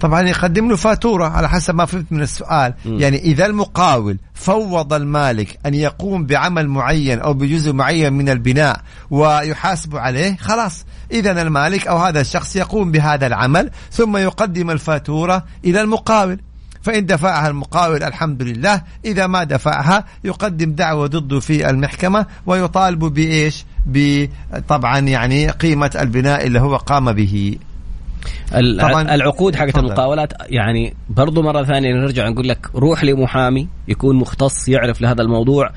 طبعا 0.00 0.22
يقدم 0.22 0.68
له 0.68 0.76
فاتورة 0.76 1.28
على 1.28 1.48
حسب 1.48 1.74
ما 1.74 1.84
فهمت 1.84 2.12
من 2.12 2.22
السؤال. 2.22 2.74
مم. 2.84 3.00
يعني 3.00 3.18
إذا 3.18 3.46
المقاول 3.46 4.18
فوض 4.34 4.92
المالك 4.92 5.58
أن 5.66 5.74
يقوم 5.74 6.26
بعمل 6.26 6.68
معين 6.68 7.18
أو 7.20 7.34
بجزء 7.34 7.72
معين 7.72 8.12
من 8.12 8.28
البناء 8.28 8.80
ويحاسب 9.10 9.96
عليه 9.96 10.36
خلاص. 10.36 10.84
إذا 11.12 11.42
المالك 11.42 11.86
أو 11.86 11.98
هذا 11.98 12.20
الشخص 12.20 12.56
يقوم 12.56 12.90
بهذا 12.92 13.26
العمل 13.26 13.70
ثم 13.90 14.16
يقدم 14.16 14.70
الفاتورة 14.70 15.44
إلى 15.64 15.80
المقاول. 15.80 16.38
فإن 16.82 17.06
دفعها 17.06 17.48
المقاول 17.48 18.02
الحمد 18.02 18.42
لله. 18.42 18.82
إذا 19.04 19.26
ما 19.26 19.44
دفعها 19.44 20.04
يقدم 20.24 20.72
دعوة 20.72 21.06
ضده 21.06 21.40
في 21.40 21.70
المحكمة 21.70 22.26
ويطالب 22.46 23.04
بإيش؟ 23.04 23.64
طبعا 24.68 24.98
يعني 24.98 25.48
قيمة 25.48 25.90
البناء 26.00 26.46
اللي 26.46 26.60
هو 26.60 26.76
قام 26.76 27.12
به. 27.12 27.58
العقود 28.52 29.56
حقت. 29.56 29.78
المقاولات 29.78 30.32
يعني 30.50 30.94
برضو 31.10 31.42
مرة 31.42 31.64
ثانية 31.64 31.94
نرجع 31.94 32.28
نقول 32.28 32.48
لك 32.48 32.70
روح 32.74 33.04
لمحامي 33.04 33.68
يكون 33.88 34.16
مختص 34.16 34.68
يعرف 34.68 35.00
لهذا 35.00 35.22
الموضوع. 35.22 35.70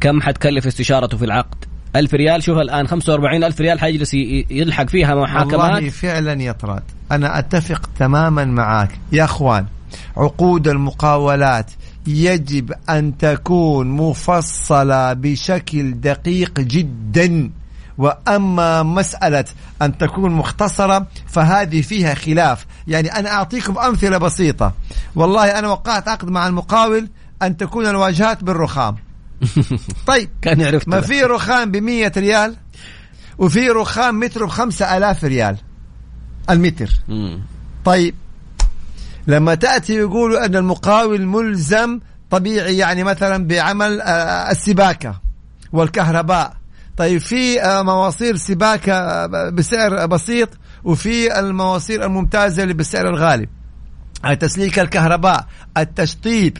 كم 0.00 0.20
حتكلف 0.20 0.66
استشارته 0.66 1.16
في 1.16 1.24
العقد؟ 1.24 1.64
ألف 1.96 2.14
ريال 2.14 2.42
شوف 2.42 2.58
الآن 2.58 2.86
45 2.86 3.44
ألف 3.44 3.60
ريال 3.60 3.80
حيجلس 3.80 4.14
يلحق 4.50 4.88
فيها 4.88 5.14
والله 5.14 5.24
محاكمات 5.24 5.84
فعلا 5.84 6.42
يا 6.42 6.52
طراد 6.52 6.82
أنا 7.12 7.38
أتفق 7.38 7.90
تماما 7.98 8.44
معك 8.44 8.90
يا 9.12 9.24
أخوان 9.24 9.66
عقود 10.16 10.68
المقاولات 10.68 11.70
يجب 12.06 12.72
أن 12.90 13.18
تكون 13.18 13.88
مفصلة 13.88 15.12
بشكل 15.12 16.00
دقيق 16.00 16.60
جدا. 16.60 17.50
وأما 17.98 18.82
مسألة 18.82 19.44
أن 19.82 19.98
تكون 19.98 20.32
مختصرة 20.32 21.06
فهذه 21.26 21.82
فيها 21.82 22.14
خلاف. 22.14 22.66
يعني 22.88 23.08
أنا 23.08 23.30
أعطيكم 23.30 23.78
أمثلة 23.78 24.18
بسيطة. 24.18 24.72
والله 25.14 25.58
أنا 25.58 25.68
وقعت 25.68 26.08
عقد 26.08 26.28
مع 26.28 26.46
المقاول 26.46 27.08
أن 27.42 27.56
تكون 27.56 27.86
الواجهات 27.86 28.44
بالرخام. 28.44 28.96
طيب 30.06 30.30
كان 30.42 30.62
عرفت 30.62 30.88
ما 30.88 31.00
في 31.00 31.22
رخام 31.22 31.70
ب 31.70 31.76
100 31.76 32.12
ريال؟ 32.16 32.56
وفي 33.38 33.68
رخام 33.68 34.20
متر 34.20 34.44
بخمسة 34.44 34.96
آلاف 34.96 35.24
ريال. 35.24 35.56
المتر. 36.50 36.90
طيب 37.84 38.14
لما 39.26 39.54
تأتي 39.54 39.94
يقولوا 39.94 40.44
أن 40.46 40.56
المقاول 40.56 41.26
ملزم 41.26 42.00
طبيعي 42.30 42.76
يعني 42.76 43.04
مثلا 43.04 43.46
بعمل 43.46 44.00
آه، 44.00 44.50
السباكة 44.50 45.20
والكهرباء. 45.72 46.61
طيب 46.96 47.20
في 47.20 47.62
آه، 47.62 47.82
مواسير 47.82 48.36
سباكة 48.36 48.92
آه، 48.94 49.50
بسعر 49.50 50.06
بسيط 50.06 50.48
وفي 50.84 51.38
المواسير 51.38 52.04
الممتازة 52.04 52.62
اللي 52.62 52.74
بالسعر 52.74 53.08
الغالي. 53.08 53.48
تسليك 54.40 54.78
الكهرباء 54.78 55.46
التشطيب 55.76 56.58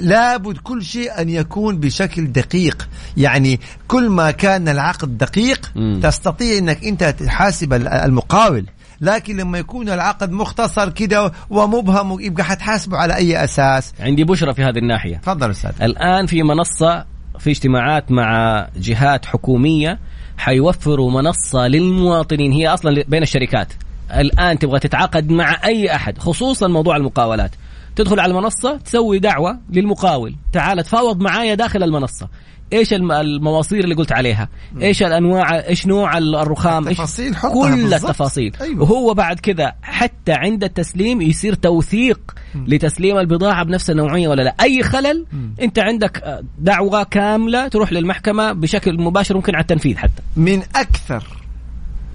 لابد 0.00 0.58
كل 0.58 0.82
شيء 0.82 1.20
أن 1.20 1.28
يكون 1.28 1.80
بشكل 1.80 2.32
دقيق. 2.32 2.88
يعني 3.16 3.60
كل 3.88 4.08
ما 4.08 4.30
كان 4.30 4.68
العقد 4.68 5.18
دقيق 5.18 5.72
مم. 5.76 6.00
تستطيع 6.02 6.58
أنك 6.58 6.84
أنت 6.84 7.04
تحاسب 7.04 7.72
المقاول. 7.72 8.66
لكن 9.00 9.36
لما 9.36 9.58
يكون 9.58 9.88
العقد 9.88 10.30
مختصر 10.30 10.88
كده 10.90 11.32
ومبهم 11.50 12.20
يبقى 12.20 12.44
حتحاسبه 12.44 12.96
على 12.96 13.16
أي 13.16 13.44
أساس؟ 13.44 13.92
عندي 14.00 14.24
بشرى 14.24 14.54
في 14.54 14.62
هذه 14.62 14.78
الناحية. 14.78 15.16
تفضل 15.16 15.50
أستاذ. 15.50 15.70
الآن 15.82 16.26
في 16.26 16.42
منصة 16.42 17.04
في 17.38 17.50
اجتماعات 17.50 18.12
مع 18.12 18.66
جهات 18.76 19.26
حكومية 19.26 19.98
حيوفروا 20.38 21.10
منصة 21.10 21.66
للمواطنين. 21.66 22.52
هي 22.52 22.68
أصلا 22.68 23.04
بين 23.08 23.22
الشركات. 23.22 23.72
الآن 24.14 24.58
تبغى 24.58 24.78
تتعاقد 24.78 25.30
مع 25.30 25.60
أي 25.64 25.94
أحد 25.94 26.18
خصوصا 26.18 26.68
موضوع 26.68 26.96
المقاولات. 26.96 27.50
تدخل 27.96 28.20
على 28.20 28.30
المنصة 28.30 28.76
تسوي 28.76 29.18
دعوة 29.18 29.58
للمقاول. 29.70 30.34
تعال 30.52 30.84
تفاوض 30.84 31.20
معايا 31.20 31.54
داخل 31.54 31.82
المنصة. 31.82 32.28
إيش 32.72 32.92
الم- 32.92 33.12
المواصير 33.12 33.84
اللي 33.84 33.94
قلت 33.94 34.12
عليها؟ 34.12 34.48
إيش 34.82 35.02
الانواع 35.02 35.54
إيش 35.68 35.86
نوع 35.86 36.18
الرخام؟ 36.18 36.88
إيش 36.88 37.00
كل 37.42 37.76
بالضبط. 37.76 38.04
التفاصيل. 38.04 38.56
أيوة. 38.60 38.82
وهو 38.82 39.14
بعد 39.14 39.40
كذا 39.40 39.72
حتى 39.82 40.32
عند 40.32 40.64
التسليم 40.64 41.20
يصير 41.22 41.54
توثيق 41.54 42.34
لتسليم 42.54 43.18
البضاعة 43.18 43.64
بنفس 43.64 43.90
النوعية 43.90 44.28
ولا 44.28 44.42
لا. 44.42 44.54
أي 44.60 44.82
خلل 44.82 45.26
أنت 45.60 45.78
عندك 45.78 46.22
آه، 46.22 46.42
دعوة 46.58 47.02
كاملة 47.02 47.68
تروح 47.68 47.92
للمحكمة 47.92 48.52
بشكل 48.52 49.00
مباشر 49.00 49.34
ممكن 49.34 49.54
على 49.54 49.62
التنفيذ 49.62 49.96
حتى. 49.96 50.22
من 50.36 50.62
أكثر 50.76 51.24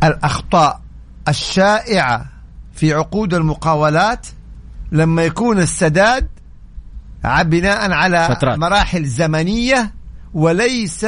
الأخطاء 0.03 0.81
الشائعة 1.27 2.25
في 2.73 2.93
عقود 2.93 3.33
المقاولات 3.33 4.27
لما 4.91 5.23
يكون 5.23 5.59
السداد 5.59 6.27
بناء 7.43 7.91
على 7.91 8.27
فترات. 8.29 8.57
مراحل 8.57 9.05
زمنية 9.05 9.93
وليس 10.34 11.05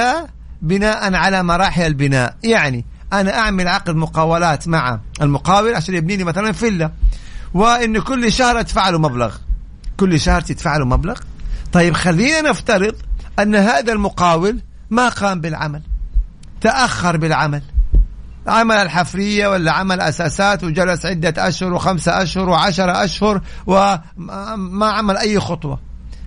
بناء 0.61 1.13
على 1.13 1.43
مراحل 1.43 1.81
البناء. 1.81 2.35
يعني 2.43 2.85
أنا 3.13 3.37
أعمل 3.37 3.67
عقد 3.67 3.95
مقاولات 3.95 4.67
مع 4.67 4.99
المقاول 5.21 5.75
عشان 5.75 5.95
يبني 5.95 6.17
لي 6.17 6.23
مثلا 6.23 6.51
فيلا. 6.51 6.91
وإن 7.53 7.99
كل 7.99 8.31
شهر 8.31 8.59
أدفع 8.59 8.89
له 8.89 8.99
مبلغ. 8.99 9.35
كل 9.97 10.19
شهر 10.19 10.41
تدفع 10.41 10.77
له 10.77 10.85
مبلغ. 10.85 11.19
طيب 11.71 11.93
خلينا 11.93 12.49
نفترض 12.49 12.95
أن 13.39 13.55
هذا 13.55 13.93
المقاول 13.93 14.59
ما 14.89 15.09
قام 15.09 15.41
بالعمل. 15.41 15.81
تأخر 16.61 17.17
بالعمل. 17.17 17.61
عمل 18.47 18.75
الحفرية 18.75 19.47
ولا 19.47 19.71
عمل 19.71 20.01
أساسات 20.01 20.63
وجلس 20.63 21.05
عدة 21.05 21.47
أشهر 21.47 21.73
وخمسة 21.73 22.21
أشهر 22.21 22.49
وعشرة 22.49 23.03
أشهر 23.03 23.41
وما 23.67 24.85
عمل 24.85 25.17
أي 25.17 25.39
خطوة. 25.39 25.79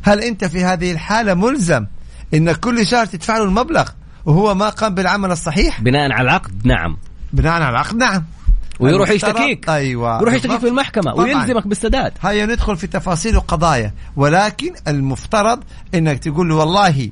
هل 0.02 0.20
أنت 0.20 0.44
في 0.44 0.64
هذه 0.64 0.92
الحالة 0.92 1.34
ملزم 1.34 1.86
أنك 2.34 2.56
كل 2.56 2.86
شهر 2.86 3.06
تدفع 3.06 3.38
له 3.38 3.44
المبلغ 3.44 3.88
وهو 4.24 4.54
ما 4.54 4.68
قام 4.68 4.94
بالعمل 4.94 5.30
الصحيح. 5.30 5.80
بناء 5.80 6.12
على 6.12 6.22
العقد 6.22 6.66
نعم. 6.66 6.96
بناء 7.32 7.52
على 7.52 7.68
العقد 7.68 7.96
نعم. 7.96 8.24
ويروح 8.80 9.10
يشتكيك. 9.10 9.68
أيوة 9.68 10.20
يروح 10.20 10.34
يشتكيك. 10.34 10.60
في 10.60 10.68
المحكمة 10.68 11.12
طبعاً. 11.12 11.24
ويلزمك 11.24 11.66
بالسداد. 11.66 12.12
هيا 12.22 12.46
ندخل 12.46 12.76
في 12.76 12.86
تفاصيل 12.86 13.36
وقضايا 13.36 13.94
ولكن 14.16 14.74
المفترض 14.88 15.64
إنك 15.94 16.18
تقول 16.18 16.48
له 16.48 16.54
والله 16.54 17.10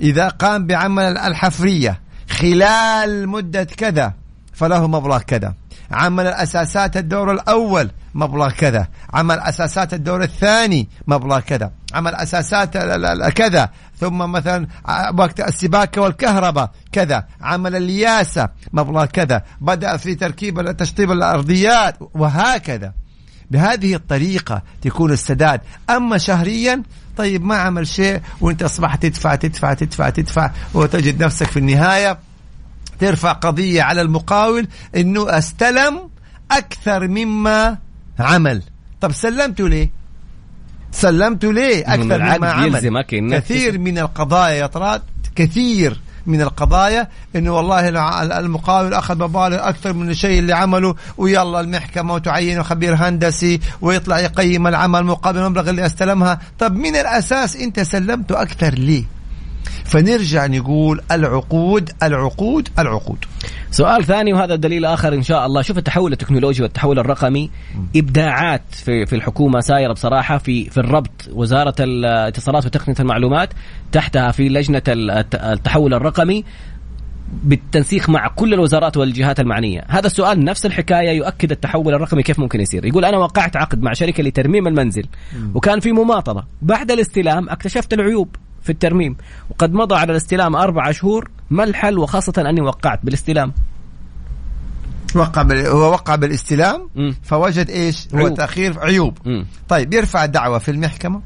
إذا 0.00 0.28
قام 0.28 0.66
بعمل 0.66 1.18
الحفرية 1.18 2.00
خلال 2.30 3.28
مدة 3.28 3.64
كذا 3.64 4.12
فله 4.52 4.86
مبلغ 4.86 5.18
كذا. 5.18 5.54
عمل 5.90 6.26
الاساسات 6.26 6.96
الدور 6.96 7.32
الأول 7.32 7.90
مبلغ 8.14 8.50
كذا. 8.50 8.88
عمل 9.14 9.38
أساسات 9.38 9.94
الدور 9.94 10.22
الثاني 10.22 10.88
مبلغ 11.06 11.40
كذا. 11.40 11.70
عمل 11.94 12.14
أساسات 12.14 12.76
كذا 13.28 13.70
ثم 14.04 14.18
مثلا 14.18 14.66
وقت 15.18 15.40
السباكة 15.40 16.00
والكهرباء 16.02 16.70
كذا. 16.92 17.26
عمل 17.40 17.76
الياسة 17.76 18.48
مبلغ 18.72 19.04
كذا. 19.04 19.42
بدأ 19.60 19.96
في 19.96 20.14
تركيب 20.14 20.76
تشطيب 20.76 21.10
الأرضيات 21.10 21.96
وهكذا. 22.14 22.92
بهذه 23.50 23.94
الطريقة 23.94 24.62
تكون 24.82 25.12
السداد. 25.12 25.60
أما 25.90 26.18
شهريا 26.18 26.82
طيب 27.16 27.44
ما 27.44 27.56
عمل 27.56 27.86
شيء 27.86 28.20
وأنت 28.40 28.62
أصبحت 28.62 29.02
تدفع 29.02 29.34
تدفع 29.34 29.74
تدفع 29.74 30.10
تدفع 30.10 30.50
وتجد 30.74 31.22
نفسك 31.22 31.46
في 31.46 31.58
النهاية 31.58 32.18
ترفع 33.00 33.32
قضية 33.32 33.82
على 33.82 34.00
المقاول 34.00 34.68
إنه 34.96 35.38
أستلم 35.38 36.10
أكثر 36.50 37.08
مما 37.08 37.78
عمل. 38.18 38.62
طب 39.00 39.12
سلمته 39.12 39.68
ليه؟ 39.68 40.03
سلمته 40.94 41.52
ليه 41.52 41.84
العقد 42.16 42.38
مما 42.38 42.46
عمل. 42.52 42.80
كثير 43.40 43.78
من 43.78 43.98
القضايا 43.98 44.54
يا 44.54 44.66
طراد 44.66 45.02
كثير 45.36 46.00
من 46.26 46.40
القضايا 46.40 47.08
إنه 47.36 47.56
والله 47.56 47.88
المقاول 48.38 48.94
أخذ 48.94 49.18
مبالغ 49.18 49.68
أكثر 49.68 49.92
من 49.92 50.10
الشيء 50.10 50.38
اللي 50.38 50.52
عمله 50.52 50.94
ويلا 51.16 51.60
المحكمة 51.60 52.14
وتعين 52.14 52.62
خبير 52.62 52.94
هندسي 52.94 53.60
ويطلع 53.80 54.18
يقيم 54.18 54.66
العمل 54.66 55.04
مقابل 55.04 55.38
المبلغ 55.38 55.70
اللي 55.70 55.86
استلمها. 55.86 56.40
طب 56.58 56.76
من 56.76 56.96
الأساس 56.96 57.56
أنت 57.56 57.80
سلمته 57.80 58.42
أكثر 58.42 58.74
ليه؟ 58.74 59.04
فنرجع 59.84 60.46
نقول 60.46 61.00
العقود 61.10 61.90
العقود 62.02 62.68
العقود. 62.78 63.24
سؤال 63.74 64.04
ثاني 64.04 64.32
وهذا 64.32 64.54
دليل 64.54 64.84
آخر 64.84 65.14
إن 65.14 65.22
شاء 65.22 65.46
الله. 65.46 65.62
شوف 65.62 65.78
التحول 65.78 66.12
التكنولوجي 66.12 66.62
والتحول 66.62 66.98
الرقمي. 66.98 67.50
إبداعات 67.96 68.62
في 68.70 69.06
في 69.06 69.16
الحكومة 69.16 69.60
سايرة 69.60 69.92
بصراحة 69.92 70.38
في 70.38 70.70
في 70.70 70.78
الربط 70.78 71.30
وزارة 71.32 71.74
الاتصالات 71.80 72.66
وتقنية 72.66 72.96
المعلومات 73.00 73.48
تحتها 73.92 74.30
في 74.30 74.48
لجنة 74.48 74.82
الت- 74.88 75.34
التحول 75.34 75.94
الرقمي 75.94 76.44
بالتنسيق 77.44 78.08
مع 78.08 78.28
كل 78.28 78.54
الوزارات 78.54 78.96
والجهات 78.96 79.40
المعنية، 79.40 79.84
هذا 79.88 80.06
السؤال 80.06 80.44
نفس 80.44 80.66
الحكاية 80.66 81.10
يؤكد 81.10 81.50
التحول 81.50 81.94
الرقمي 81.94 82.22
كيف 82.22 82.38
ممكن 82.38 82.60
يصير، 82.60 82.84
يقول 82.84 83.04
أنا 83.04 83.18
وقعت 83.18 83.56
عقد 83.56 83.82
مع 83.82 83.92
شركة 83.92 84.22
لترميم 84.22 84.66
المنزل 84.66 85.06
وكان 85.54 85.80
في 85.80 85.92
مماطلة، 85.92 86.44
بعد 86.62 86.90
الاستلام 86.90 87.48
اكتشفت 87.48 87.92
العيوب. 87.92 88.36
في 88.64 88.70
الترميم 88.70 89.16
وقد 89.50 89.72
مضى 89.72 89.94
على 89.94 90.12
الاستلام 90.12 90.56
أربع 90.56 90.90
شهور 90.90 91.30
ما 91.50 91.64
الحل 91.64 91.98
وخاصة 91.98 92.32
أني 92.38 92.60
وقعت 92.60 93.00
بالاستلام 93.02 93.52
وقع 95.14 95.42
بال... 95.42 95.66
هو 95.66 95.90
وقع 95.92 96.14
بالاستلام 96.14 96.88
مم. 96.94 97.16
فوجد 97.22 97.70
إيش 97.70 98.08
هو 98.14 98.18
عيوب. 98.18 98.34
تأخير 98.34 98.80
عيوب 98.80 99.18
مم. 99.24 99.46
طيب 99.68 99.94
يرفع 99.94 100.26
دعوة 100.26 100.58
في 100.58 100.70
المحكمة 100.70 101.22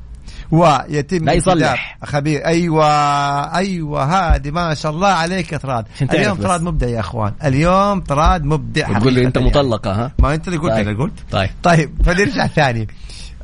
ويتم 0.51 1.25
لا 1.25 1.33
يصلح. 1.33 1.99
خبير 2.05 2.47
أيوه 2.47 2.87
أيوه 3.57 4.05
هذه 4.05 4.51
ما 4.51 4.75
شاء 4.75 4.93
الله 4.93 5.09
عليك 5.09 5.53
يا 5.53 5.59
طراد 5.59 5.85
اليوم. 6.03 6.37
طراد 6.37 6.63
مبدع 6.63 6.87
يا 6.87 7.01
أخوان 7.01 7.33
اليوم 7.45 8.01
طراد 8.01 8.45
مبدع 8.45 8.99
تقول 8.99 9.13
لي 9.13 9.25
أنت 9.25 9.37
يعني. 9.37 9.49
مطلقة 9.49 9.93
ها 9.93 10.13
ما 10.19 10.35
أنت 10.35 10.49
اللي 10.49 10.59
قلت 10.59 10.73
طيب. 10.73 10.89
أنا 10.89 10.99
قلت 10.99 11.13
طيب 11.31 11.51
طيب 11.63 11.91
فنرجع 12.05 12.47
ثاني 12.47 12.89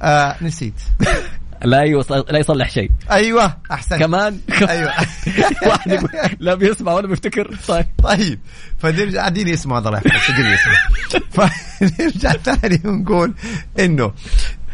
آه 0.03 0.37
نسيت 0.43 0.75
لا 1.65 1.81
يوصل 1.81 2.25
لا 2.31 2.39
يصلح 2.39 2.71
شيء. 2.71 2.91
أيوه 3.11 3.57
أحسن. 3.71 3.99
كمان؟ 3.99 4.39
أيوه. 4.69 4.93
واحد 5.69 5.91
يقول 5.93 6.09
لا 6.41 6.55
بيسمع 6.55 6.93
ولا 6.93 7.07
بيفتكر 7.07 7.57
طيب. 7.69 7.87
طيب. 8.03 8.39
فنرجع 8.79 9.21
قاعدين 9.21 9.49
يسمعوا 9.49 9.81
هذا 9.81 9.89
الله 9.89 9.99
قاعدين 10.01 10.47
يسمعوا 10.47 11.49
فنرجع 11.81 12.31
ثاني 12.33 12.81
ونقول 12.85 13.35
إنه 13.79 14.13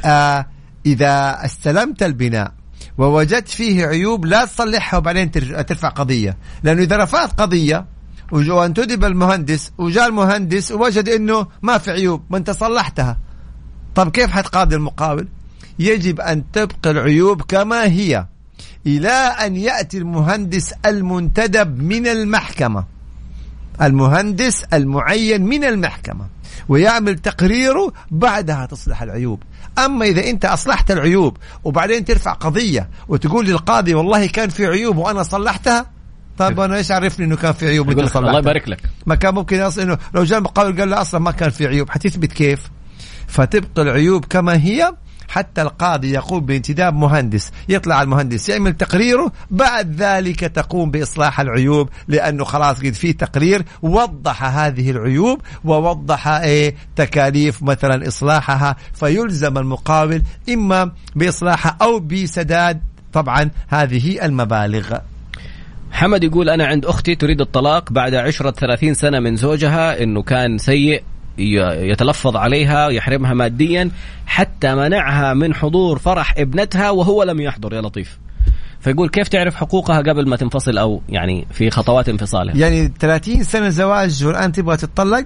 آه 0.04 0.46
إذا 0.86 1.38
استلمت 1.44 2.02
البناء 2.02 2.52
ووجدت 2.98 3.48
فيه 3.48 3.86
عيوب 3.86 4.24
لا 4.26 4.44
تصلحها 4.44 4.98
وبعدين 4.98 5.30
تر- 5.30 5.62
ترفع 5.62 5.88
قضية. 5.88 6.36
لأنه 6.62 6.82
إذا 6.82 6.96
رفعت 6.96 7.40
قضية 7.40 7.86
وانتدب 8.32 9.04
المهندس 9.04 9.72
وجاء 9.78 10.06
المهندس 10.08 10.72
ووجد 10.72 11.08
إنه 11.08 11.46
ما 11.62 11.78
في 11.78 11.90
عيوب 11.90 12.22
ما 12.30 12.38
انت 12.38 12.50
صلحتها. 12.50 13.18
طب 13.94 14.10
كيف 14.10 14.30
حتقاضي 14.30 14.76
المقاول 14.76 15.28
يجب 15.80 16.20
أن 16.20 16.44
تبقى 16.52 16.90
العيوب 16.90 17.42
كما 17.42 17.84
هي 17.84 18.26
إلى 18.86 19.10
أن 19.10 19.56
يأتي 19.56 19.98
المهندس 19.98 20.74
المنتدب 20.86 21.82
من 21.82 22.06
المحكمة. 22.06 22.84
المهندس 23.82 24.64
المعين 24.72 25.42
من 25.42 25.64
المحكمة 25.64 26.26
ويعمل 26.68 27.18
تقريره 27.18 27.92
بعدها 28.10 28.66
تصلح 28.66 29.02
العيوب. 29.02 29.42
أما 29.78 30.04
إذا 30.04 30.30
أنت 30.30 30.44
أصلحت 30.44 30.90
العيوب 30.90 31.36
وبعدين 31.64 32.04
ترفع 32.04 32.32
قضية 32.32 32.88
وتقول 33.08 33.46
للقاضي 33.46 33.94
والله 33.94 34.26
كان 34.26 34.48
في 34.48 34.66
عيوب 34.66 34.96
وأنا 34.96 35.22
صلحتها 35.22 35.86
طب 36.38 36.60
أنا 36.60 36.76
إيش 36.76 36.92
عرفني 36.92 37.26
إنه 37.26 37.36
كان 37.36 37.52
في 37.52 37.66
عيوب؟ 37.68 37.86
الله 38.28 38.38
يبارك 38.38 38.68
لك. 38.68 38.80
ما 39.06 39.14
كان 39.14 39.34
ممكن 39.34 39.60
أصلا 39.60 39.84
إنه 39.84 39.98
لو 40.14 40.24
جاء 40.24 40.38
المقاول 40.38 40.80
قال 40.80 40.90
له 40.90 41.00
أصلا 41.00 41.20
ما 41.20 41.30
كان 41.30 41.50
في 41.50 41.66
عيوب. 41.66 41.90
حتثبت 41.90 42.32
كيف؟ 42.32 42.70
فتبقى 43.26 43.82
العيوب 43.82 44.24
كما 44.24 44.56
هي 44.56 44.94
حتى 45.30 45.62
القاضي 45.62 46.10
يقوم 46.10 46.40
بانتداب 46.40 46.94
مهندس 46.94 47.52
يطلع 47.68 48.02
المهندس 48.02 48.48
يعمل 48.48 48.72
تقريره 48.72 49.32
بعد 49.50 49.94
ذلك 49.94 50.40
تقوم 50.40 50.90
بإصلاح 50.90 51.40
العيوب 51.40 51.88
لأنه 52.08 52.44
خلاص 52.44 52.78
قد 52.78 52.92
في 52.94 53.12
تقرير 53.12 53.64
وضح 53.82 54.44
هذه 54.44 54.90
العيوب 54.90 55.40
ووضح 55.64 56.28
إيه 56.28 56.74
تكاليف 56.96 57.62
مثلا 57.62 58.08
إصلاحها 58.08 58.76
فيلزم 58.94 59.58
المقاول 59.58 60.22
إما 60.48 60.92
بإصلاحها 61.16 61.76
أو 61.82 61.98
بسداد 61.98 62.80
طبعا 63.12 63.50
هذه 63.68 64.24
المبالغ. 64.24 64.98
حمد 65.92 66.24
يقول 66.24 66.48
أنا 66.48 66.66
عند 66.66 66.86
أختي 66.86 67.14
تريد 67.14 67.40
الطلاق 67.40 67.92
بعد 67.92 68.14
عشرة 68.14 68.50
ثلاثين 68.50 68.94
سنة 68.94 69.20
من 69.20 69.36
زوجها 69.36 70.02
أنه 70.02 70.22
كان 70.22 70.58
سيء. 70.58 71.02
يتلفظ 71.90 72.36
عليها 72.36 72.88
يحرمها 72.88 73.34
ماديا 73.34 73.90
حتى 74.26 74.74
منعها 74.74 75.34
من 75.34 75.54
حضور 75.54 75.98
فرح 75.98 76.34
ابنتها 76.38 76.90
وهو 76.90 77.22
لم 77.22 77.40
يحضر 77.40 77.74
يا 77.74 77.80
لطيف. 77.80 78.18
فيقول 78.80 79.08
كيف 79.08 79.28
تعرف 79.28 79.54
حقوقها 79.54 79.98
قبل 79.98 80.28
ما 80.28 80.36
تنفصل 80.36 80.78
أو 80.78 81.02
يعني 81.08 81.46
في 81.50 81.70
خطوات 81.70 82.08
انفصالها؟ 82.08 82.56
يعني 82.56 82.92
30 82.98 83.42
سنة 83.42 83.68
زواج 83.68 84.24
والآن 84.24 84.52
تبغى 84.52 84.76
تتطلق؟ 84.76 85.24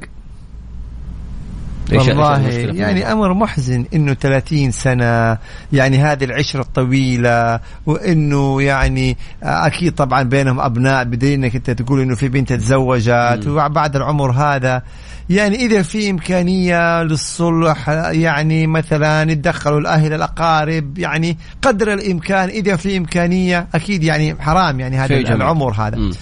والله 1.92 2.48
يعني 2.48 3.12
أمر 3.12 3.34
محزن 3.34 3.84
إنه 3.94 4.14
30 4.14 4.70
سنة 4.70 5.38
يعني 5.72 5.98
هذه 5.98 6.24
العشرة 6.24 6.60
الطويلة 6.60 7.60
وإنه 7.86 8.62
يعني 8.62 9.16
أكيد 9.42 9.94
طبعا 9.94 10.22
بينهم 10.22 10.60
أبناء 10.60 11.04
بدين 11.04 11.44
انك 11.44 11.56
أنت 11.56 11.70
تقول 11.70 12.00
إنه 12.00 12.14
في 12.14 12.28
بنت 12.28 12.52
تزوجت 12.52 13.46
وبعد 13.46 13.96
العمر 13.96 14.30
هذا 14.30 14.82
يعني 15.30 15.56
إذا 15.56 15.82
في 15.82 16.10
إمكانية 16.10 17.02
للصلح 17.02 17.88
يعني 17.88 18.66
مثلا 18.66 19.32
يتدخلوا 19.32 19.80
الأهل 19.80 20.12
الأقارب 20.12 20.98
يعني 20.98 21.38
قدر 21.62 21.92
الإمكان 21.92 22.48
إذا 22.48 22.76
في 22.76 22.96
إمكانية 22.96 23.68
أكيد 23.74 24.04
يعني 24.04 24.42
حرام 24.42 24.80
يعني 24.80 24.98
هذا 24.98 25.14
العمر 25.16 25.72
هذا. 25.72 25.96
م. 25.96 26.12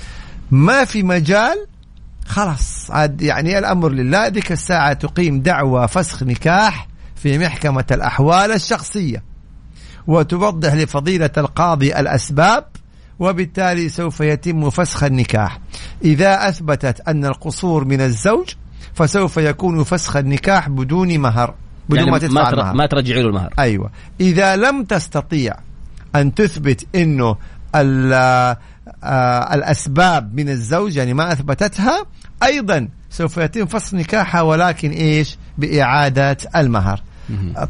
ما 0.50 0.84
في 0.84 1.02
مجال 1.02 1.66
خلاص 2.26 2.90
عاد 2.90 3.22
يعني 3.22 3.58
الأمر 3.58 3.88
لله. 3.88 4.28
ذيك 4.28 4.52
الساعة 4.52 4.92
تقيم 4.92 5.40
دعوى 5.40 5.88
فسخ 5.88 6.22
نكاح 6.22 6.88
في 7.16 7.38
محكمة 7.38 7.84
الأحوال 7.90 8.52
الشخصية 8.52 9.22
وتوضح 10.06 10.74
لفضيلة 10.74 11.30
القاضي 11.38 11.96
الأسباب 11.96 12.64
وبالتالي 13.18 13.88
سوف 13.88 14.20
يتم 14.20 14.70
فسخ 14.70 15.04
النكاح. 15.04 15.58
إذا 16.04 16.48
أثبتت 16.48 17.00
أن 17.08 17.24
القصور 17.24 17.84
من 17.84 18.00
الزوج 18.00 18.48
فسوف 18.94 19.36
يكون 19.36 19.84
فسخ 19.84 20.16
النكاح 20.16 20.68
بدون 20.68 21.18
مهر 21.18 21.54
بدون 21.88 21.98
يعني 21.98 22.10
ما 22.10 22.18
تدفع 22.18 22.42
ما, 22.42 22.50
المهر. 22.50 22.74
ما 22.74 22.86
ترجعي 22.86 23.22
له 23.22 23.28
المهر. 23.28 23.54
أيوه. 23.58 23.90
إذا 24.20 24.56
لم 24.56 24.84
تستطيع 24.84 25.54
أن 26.14 26.34
تثبت 26.34 26.86
إنه 26.94 27.36
آه 27.74 28.56
الأسباب 29.54 30.34
من 30.34 30.48
الزوج 30.48 30.96
يعني 30.96 31.14
ما 31.14 31.32
أثبتتها 31.32 32.06
أيضا 32.42 32.88
سوف 33.10 33.36
يتم 33.36 33.66
فصل 33.66 33.96
نكاحها 33.96 34.40
ولكن 34.42 34.90
إيش؟ 34.90 35.38
بإعادة 35.58 36.36
المهر. 36.56 37.02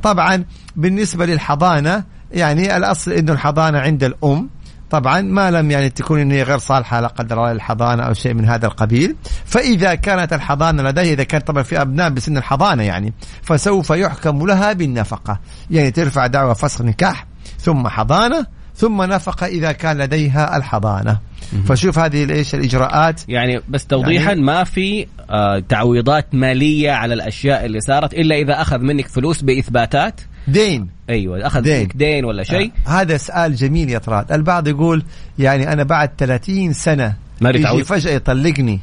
طبعا 0.03 0.45
بالنسبة 0.77 1.27
للحضانة 1.27 2.05
يعني 2.33 2.77
الأصل 2.77 3.13
إنه 3.13 3.33
الحضانة 3.33 3.79
عند 3.79 4.05
الأم 4.05 4.49
طبعا 4.93 5.21
ما 5.21 5.51
لم 5.51 5.71
يعني 5.71 5.91
تكون 5.91 6.21
إنه 6.21 6.43
غير 6.43 6.59
صالحة 6.59 7.01
لا 7.01 7.07
قدر 7.07 7.39
الله 7.39 7.53
للحضانة 7.53 8.03
أو 8.03 8.15
شيء 8.15 8.35
من 8.35 8.45
هذا 8.45 8.67
القبيل. 8.67 9.17
فإذا 9.45 9.95
كانت 9.95 10.33
الحضانة 10.33 10.83
لديه 10.83 11.13
إذا 11.13 11.25
كانت 11.25 11.47
طبعا 11.47 11.63
في 11.63 11.81
أبناء 11.81 12.11
بسن 12.11 12.37
الحضانة 12.37 12.83
يعني 12.83 13.13
فسوف 13.43 13.91
يحكم 13.91 14.47
لها 14.47 14.73
بالنفقة. 14.73 15.41
يعني 15.71 15.91
ترفع 15.91 16.27
دعوى 16.27 16.55
فسخ 16.55 16.83
نكاح 16.83 17.27
ثم 17.59 17.89
حضانة 17.89 18.47
ثم 18.75 19.03
نفقة 19.03 19.47
إذا 19.47 19.73
كان 19.73 19.99
لديها 19.99 20.57
الحضانة. 20.57 21.19
فشوف 21.67 21.99
هذه 21.99 22.33
إيش 22.33 22.55
الإجراءات. 22.55 23.21
يعني 23.29 23.61
بس 23.69 23.87
توضيحا 23.87 24.29
يعني 24.29 24.43
ما 24.43 24.65
في 24.65 25.07
آه 25.31 25.63
تعويضات 25.69 26.35
مالية 26.35 26.91
على 26.91 27.15
الأشياء 27.15 27.65
اللي 27.65 27.81
صارت 27.81 28.15
إلا 28.15 28.37
إذا 28.37 28.61
أخذ 28.61 28.79
منك 28.79 29.09
فلوس 29.09 29.43
بإثباتات؟ 29.43 30.21
دين. 30.49 30.89
أيوه 31.11 31.47
أخذ 31.47 31.61
دين, 31.61 31.81
منك 31.81 31.97
دين 31.97 32.25
ولا 32.25 32.43
شيء. 32.43 32.73
آه. 32.87 32.91
هذا 32.91 33.17
سؤال 33.17 33.55
جميل 33.55 33.91
يا 33.91 33.99
طراد. 33.99 34.33
البعض 34.33 34.69
يقول 34.69 35.05
يعني 35.39 35.73
أنا 35.73 35.83
بعد 35.83 36.11
30 36.19 36.73
سنة 36.73 37.15
ما 37.41 37.51
يجي 37.51 37.85
فجأة 37.85 38.13
يطلقني 38.13 38.81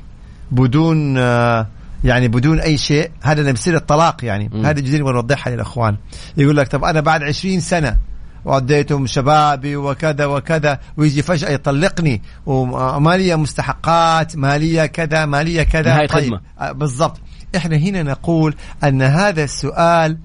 بدون 0.51 1.17
آه 1.17 1.67
يعني 2.03 2.27
بدون 2.27 2.59
أي 2.59 2.77
شيء. 2.77 3.11
هذا 3.21 3.51
بيصير 3.51 3.75
الطلاق 3.75 4.25
يعني. 4.25 4.49
م. 4.53 4.65
هذه 4.65 4.79
جديد 4.79 5.01
نوضحها 5.01 5.53
للأخوان. 5.53 5.97
يقول 6.37 6.57
لك 6.57 6.67
طب 6.67 6.83
أنا 6.83 7.01
بعد 7.01 7.23
20 7.23 7.59
سنة 7.59 7.97
وأديتهم 8.45 9.07
شبابي 9.07 9.75
وكذا 9.75 10.25
وكذا 10.25 10.79
ويجي 10.97 11.21
فجأة 11.21 11.49
يطلقني 11.49 12.21
ومالية 12.45 13.35
مستحقات 13.35 14.37
مالية 14.37 14.85
كذا 14.85 15.25
مالية 15.25 15.63
كذا. 15.63 15.93
نهاية 15.93 16.07
طيب. 16.07 16.39
آه، 16.59 16.71
بالضبط. 16.71 17.19
إحنا 17.55 17.75
هنا 17.77 18.03
نقول 18.03 18.55
أن 18.83 19.01
هذا 19.01 19.43
السؤال 19.43 20.17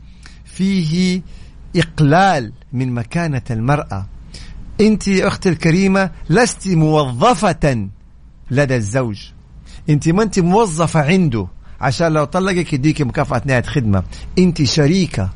فيه 0.57 1.23
إقلال 1.77 2.53
من 2.73 2.93
مكانة 2.93 3.43
المرأة. 3.51 4.07
أنت 4.81 5.09
أختي 5.09 5.49
الكريمة 5.49 6.11
لست 6.31 6.69
موظفة 6.69 7.89
لدى 8.51 8.77
الزوج. 8.77 9.19
أنت 9.89 10.09
ما 10.09 10.23
أنت 10.23 10.39
موظفة 10.39 11.01
عنده. 11.01 11.47
عشان 11.81 12.13
لو 12.13 12.25
طلقك 12.25 12.73
يديك 12.73 13.03
مكافأة 13.03 13.43
نهاية 13.45 13.63
خدمة. 13.63 14.03
أنت 14.39 14.63
شريكة. 14.63 15.31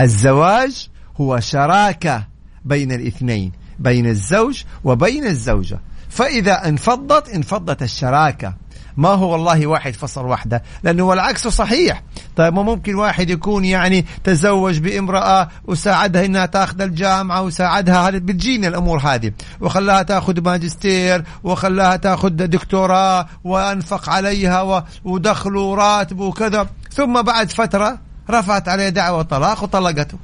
الزواج 0.00 0.88
هو 1.20 1.40
شراكة 1.40 2.26
بين 2.64 2.92
الاثنين 2.92 3.52
بين 3.78 4.06
الزوج 4.06 4.62
وبين 4.84 5.26
الزوجة. 5.26 5.80
فإذا 6.08 6.68
انفضت 6.68 7.28
انفضت 7.28 7.82
الشراكة. 7.82 8.54
ما 9.00 9.08
هو 9.08 9.32
والله 9.32 9.66
واحد 9.66 9.94
فصل 9.94 10.24
واحدة 10.24 10.62
لأنه 10.82 11.02
والعكس 11.02 11.48
صحيح. 11.48 12.02
طيب 12.36 12.54
ما 12.54 12.62
ممكن 12.62 12.94
واحد 12.94 13.30
يكون 13.30 13.64
يعني 13.64 14.06
تزوج 14.24 14.78
بامرأة 14.78 15.48
وساعدها 15.64 16.24
إنها 16.24 16.46
تاخذ 16.46 16.80
الجامعة 16.80 17.42
وساعدها 17.42 18.08
هذه 18.08 18.18
بتجينا 18.18 18.68
الأمور 18.68 18.98
هذه. 18.98 19.32
وخلاها 19.60 20.02
تاخذ 20.02 20.40
ماجستير 20.40 21.24
وخلاها 21.44 21.96
تاخذ 21.96 22.28
دكتوراه 22.28 23.26
وأنفق 23.44 24.10
عليها 24.10 24.84
ودخل 25.04 25.56
وراتب 25.56 26.20
وكذا. 26.20 26.66
ثم 26.92 27.22
بعد 27.22 27.50
فترة 27.50 27.98
رفعت 28.30 28.68
عليه 28.68 28.88
دعوة 28.88 29.22
طلاق 29.22 29.62
وطلقته. 29.62 30.18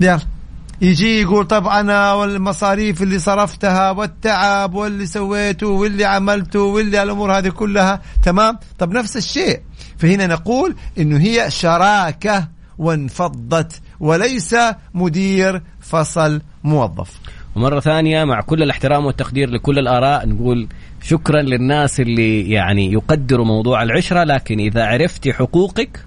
يلا. 0.00 0.35
يجي 0.80 1.20
يقول 1.20 1.46
طب 1.46 1.66
أنا 1.66 2.12
والمصاريف 2.12 3.02
اللي 3.02 3.18
صرفتها 3.18 3.90
والتعب 3.90 4.74
واللي 4.74 5.06
سويته 5.06 5.66
واللي 5.66 6.04
عملته 6.04 6.60
واللي 6.60 7.02
الأمور 7.02 7.38
هذه 7.38 7.48
كلها 7.48 8.02
تمام؟ 8.22 8.58
طب 8.78 8.92
نفس 8.92 9.16
الشيء. 9.16 9.60
فهنا 9.98 10.26
نقول 10.26 10.74
إنه 10.98 11.18
هي 11.18 11.50
شراكة 11.50 12.48
وانفضت 12.78 13.80
وليس 14.00 14.56
مدير 14.94 15.62
فصل 15.80 16.40
موظف. 16.64 17.10
ومرة 17.56 17.80
ثانية 17.80 18.24
مع 18.24 18.40
كل 18.40 18.62
الاحترام 18.62 19.06
والتقدير 19.06 19.50
لكل 19.50 19.78
الآراء 19.78 20.28
نقول 20.28 20.68
شكرا 21.02 21.42
للناس 21.42 22.00
اللي 22.00 22.50
يعني 22.50 22.92
يقدروا 22.92 23.44
موضوع 23.46 23.82
العشرة 23.82 24.24
لكن 24.24 24.58
إذا 24.60 24.84
عرفتي 24.84 25.32
حقوقك 25.32 26.00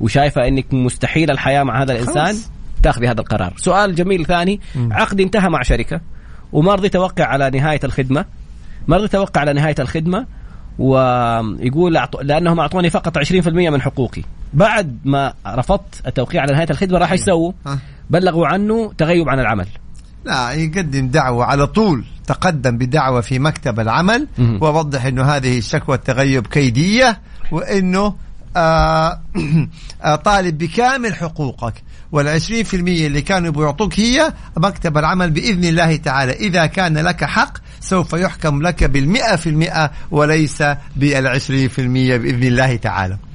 وشايفة 0.00 0.48
أنك 0.48 0.74
مستحيل 0.74 1.30
الحياة 1.30 1.62
مع 1.62 1.82
هذا 1.82 1.92
الإنسان 1.92 2.26
خلص. 2.26 2.50
تاخذي 2.82 3.08
هذا 3.08 3.20
القرار. 3.20 3.52
سؤال 3.56 3.94
جميل 3.94 4.26
ثاني. 4.26 4.60
عقد 4.90 5.20
انتهى 5.20 5.48
مع 5.48 5.62
شركة 5.62 6.00
وما 6.52 6.74
رضي 6.74 6.88
توقع 6.88 7.24
على 7.24 7.50
نهاية 7.50 7.80
الخدمة. 7.84 8.24
ما 8.88 8.96
رضي 8.96 9.08
توقع 9.08 9.40
على 9.40 9.52
نهاية 9.52 9.74
الخدمة 9.78 10.26
ويقول 10.78 11.98
لأنهم 12.22 12.60
أعطوني 12.60 12.90
فقط 12.90 13.18
20% 13.18 13.70
من 13.70 13.82
حقوقي. 13.82 14.22
بعد 14.54 14.98
ما 15.04 15.32
رفضت 15.46 16.06
التوقيع 16.06 16.42
على 16.42 16.52
نهاية 16.52 16.70
الخدمة 16.70 16.98
راح 16.98 17.12
يسووا. 17.12 17.52
بلغوا 18.10 18.46
عنه 18.46 18.92
تغيب 18.98 19.28
عن 19.28 19.40
العمل. 19.40 19.66
لا 20.24 20.52
يقدم 20.52 21.08
دعوة 21.08 21.44
على 21.44 21.66
طول. 21.66 22.04
تقدم 22.26 22.78
بدعوة 22.78 23.20
في 23.20 23.38
مكتب 23.38 23.80
العمل. 23.80 24.28
ووضح 24.60 25.04
إنه 25.04 25.22
هذه 25.22 25.58
الشكوى 25.58 25.96
التغيب 25.96 26.46
كيدية 26.46 27.20
وإنه 27.52 28.04
آه 28.04 28.14
طالب 30.24 30.58
بكامل 30.58 31.14
حقوقك 31.14 31.74
والعشرين 32.12 32.64
في 32.64 32.76
المية 32.76 33.06
اللي 33.06 33.22
كانوا 33.22 33.52
بيعطوك 33.52 34.00
هي 34.00 34.32
مكتب 34.56 34.98
العمل 34.98 35.30
بإذن 35.30 35.64
الله 35.64 35.96
تعالى. 35.96 36.32
إذا 36.32 36.66
كان 36.66 36.98
لك 36.98 37.24
حق 37.24 37.58
سوف 37.80 38.12
يحكم 38.12 38.62
لك 38.62 38.84
بالمئة 38.84 39.36
في 39.36 39.48
المئة 39.48 39.90
وليس 40.10 40.62
بالعشرين 40.96 41.68
في 41.68 41.80
المية 41.80 42.16
بإذن 42.16 42.42
الله 42.42 42.76
تعالى. 42.76 43.14
آه، 43.14 43.25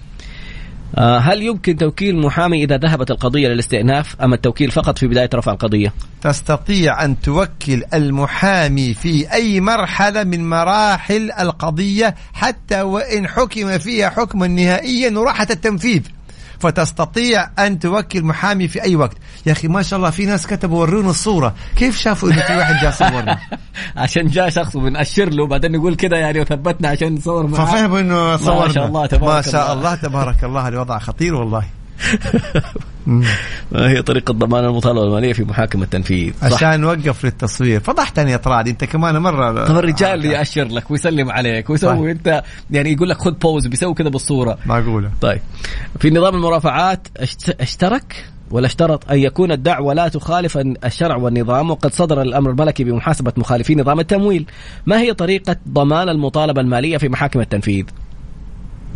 هل 0.98 1.42
يمكن 1.44 1.78
توكيل 1.78 2.18
محامي 2.18 2.64
إذا 2.64 2.78
ذهبت 2.78 3.12
القضية 3.12 3.48
للاستئناف 3.48 4.22
أم 4.22 4.34
التوكيل 4.34 4.72
فقط 4.72 4.98
في 4.98 5.08
بداية 5.08 5.30
رفع 5.34 5.52
القضية؟ 5.52 5.94
تستطيع 6.22 7.06
أن 7.06 7.22
توكل 7.22 7.84
المحامي 7.94 8.94
في 8.94 9.34
أي 9.34 9.60
مرحلة 9.60 10.24
من 10.24 10.50
مراحل 10.50 11.32
القضية 11.40 12.16
حتى 12.34 12.82
وإن 12.82 13.28
حكم 13.28 13.78
فيها 13.78 14.10
حكما 14.10 14.48
نهائيا 14.48 15.20
وراحة 15.20 15.48
التنفيذ. 15.50 16.02
فتستطيع 16.62 17.50
أن 17.60 17.80
توكل 17.80 18.24
محامي 18.24 18.68
في 18.68 18.84
أي 18.84 18.96
وقت. 18.96 19.18
يا 19.46 19.52
أخي 19.52 19.68
ما 19.68 19.82
شاء 19.82 20.00
الله 20.00 20.10
في 20.10 20.26
ناس 20.26 20.48
كتبوا 20.48 20.82
ورونا 20.82 21.10
الصورة. 21.10 21.56
كيف 21.76 21.98
شافوا 21.98 22.30
إنه 22.30 22.42
في 22.42 22.58
واحد 22.58 22.76
جاء 22.82 22.92
صورنا 22.92 23.38
عشان 24.04 24.28
جاء 24.28 24.50
شخص 24.50 24.76
وبنأشر 24.76 25.30
له 25.30 25.48
بعدين 25.48 25.72
نقول 25.72 25.96
كذا 25.96 26.18
يعني 26.18 26.40
وثبتنا 26.40 26.88
عشان 26.88 27.14
نصور 27.16 27.48
معاه 27.48 27.66
ففهموا 27.66 28.00
إنه 28.00 28.38
صورنا 28.38 28.68
ما 28.68 28.74
شاء 28.74 28.86
الله 28.86 29.06
تبارك 29.06 29.36
ما 29.36 29.52
شاء 29.52 29.74
الله. 29.74 29.74
الله 29.74 29.96
تبارك 29.96 30.44
الله 30.44 30.68
الوضع 30.68 31.00
خطير 31.00 31.36
والله. 31.36 31.81
ما 33.72 33.90
هي 33.90 34.02
طريقة 34.02 34.34
ضمان 34.34 34.66
المطالبة 34.66 35.04
المالية 35.04 35.34
في 35.34 35.44
محاكم 35.44 35.84
التنفيذ. 35.84 36.34
عشان 36.42 36.80
نوقف 36.80 37.26
للتصوير. 37.26 37.80
فضحتني 37.80 38.32
يا 38.32 38.38
طراد 38.38 38.68
أنت 38.68 38.84
كمان 38.84 39.18
مرة. 39.18 39.66
طب 39.66 39.78
الرجال 39.78 40.14
اللي 40.14 40.28
يأشر 40.28 40.66
لك 40.68 40.92
ويسلم 40.92 41.32
عليك 41.32 41.70
ويسوي. 41.70 42.12
أنت 42.12 42.44
يعني 42.72 42.92
يقول 42.92 43.10
لك 43.10 43.18
خذ 43.18 43.32
بوز 43.32 43.68
بيسوي 43.68 43.94
كذا 43.94 44.10
بالصورة. 44.10 44.58
معقولة. 44.66 45.12
طيب. 45.22 45.40
في 46.00 46.10
نظام 46.10 46.36
المرافعات 46.36 47.08
أشت- 47.20 47.56
اشترك 47.62 48.26
ولا 48.52 48.66
اشترط 48.66 49.12
أن 49.12 49.18
يكون 49.20 49.52
الدعوة 49.52 49.94
لا 49.94 50.08
تخالف 50.08 50.58
الشرع 50.86 51.16
والنظام 51.16 51.72
وقد 51.72 51.94
صدر 51.94 52.22
الأمر 52.22 52.50
الملكي 52.50 52.84
بمحاسبة 52.84 53.34
مخالفي 53.38 53.76
نظام 53.76 54.00
التمويل. 54.00 54.46
ما 54.86 55.00
هي 55.00 55.14
طريقة 55.14 55.56
ضمان 55.70 56.10
المطالبة 56.10 56.62
المالية 56.62 56.98
في 56.98 57.10
محاكم 57.10 57.40
التنفيذ؟ 57.42 57.86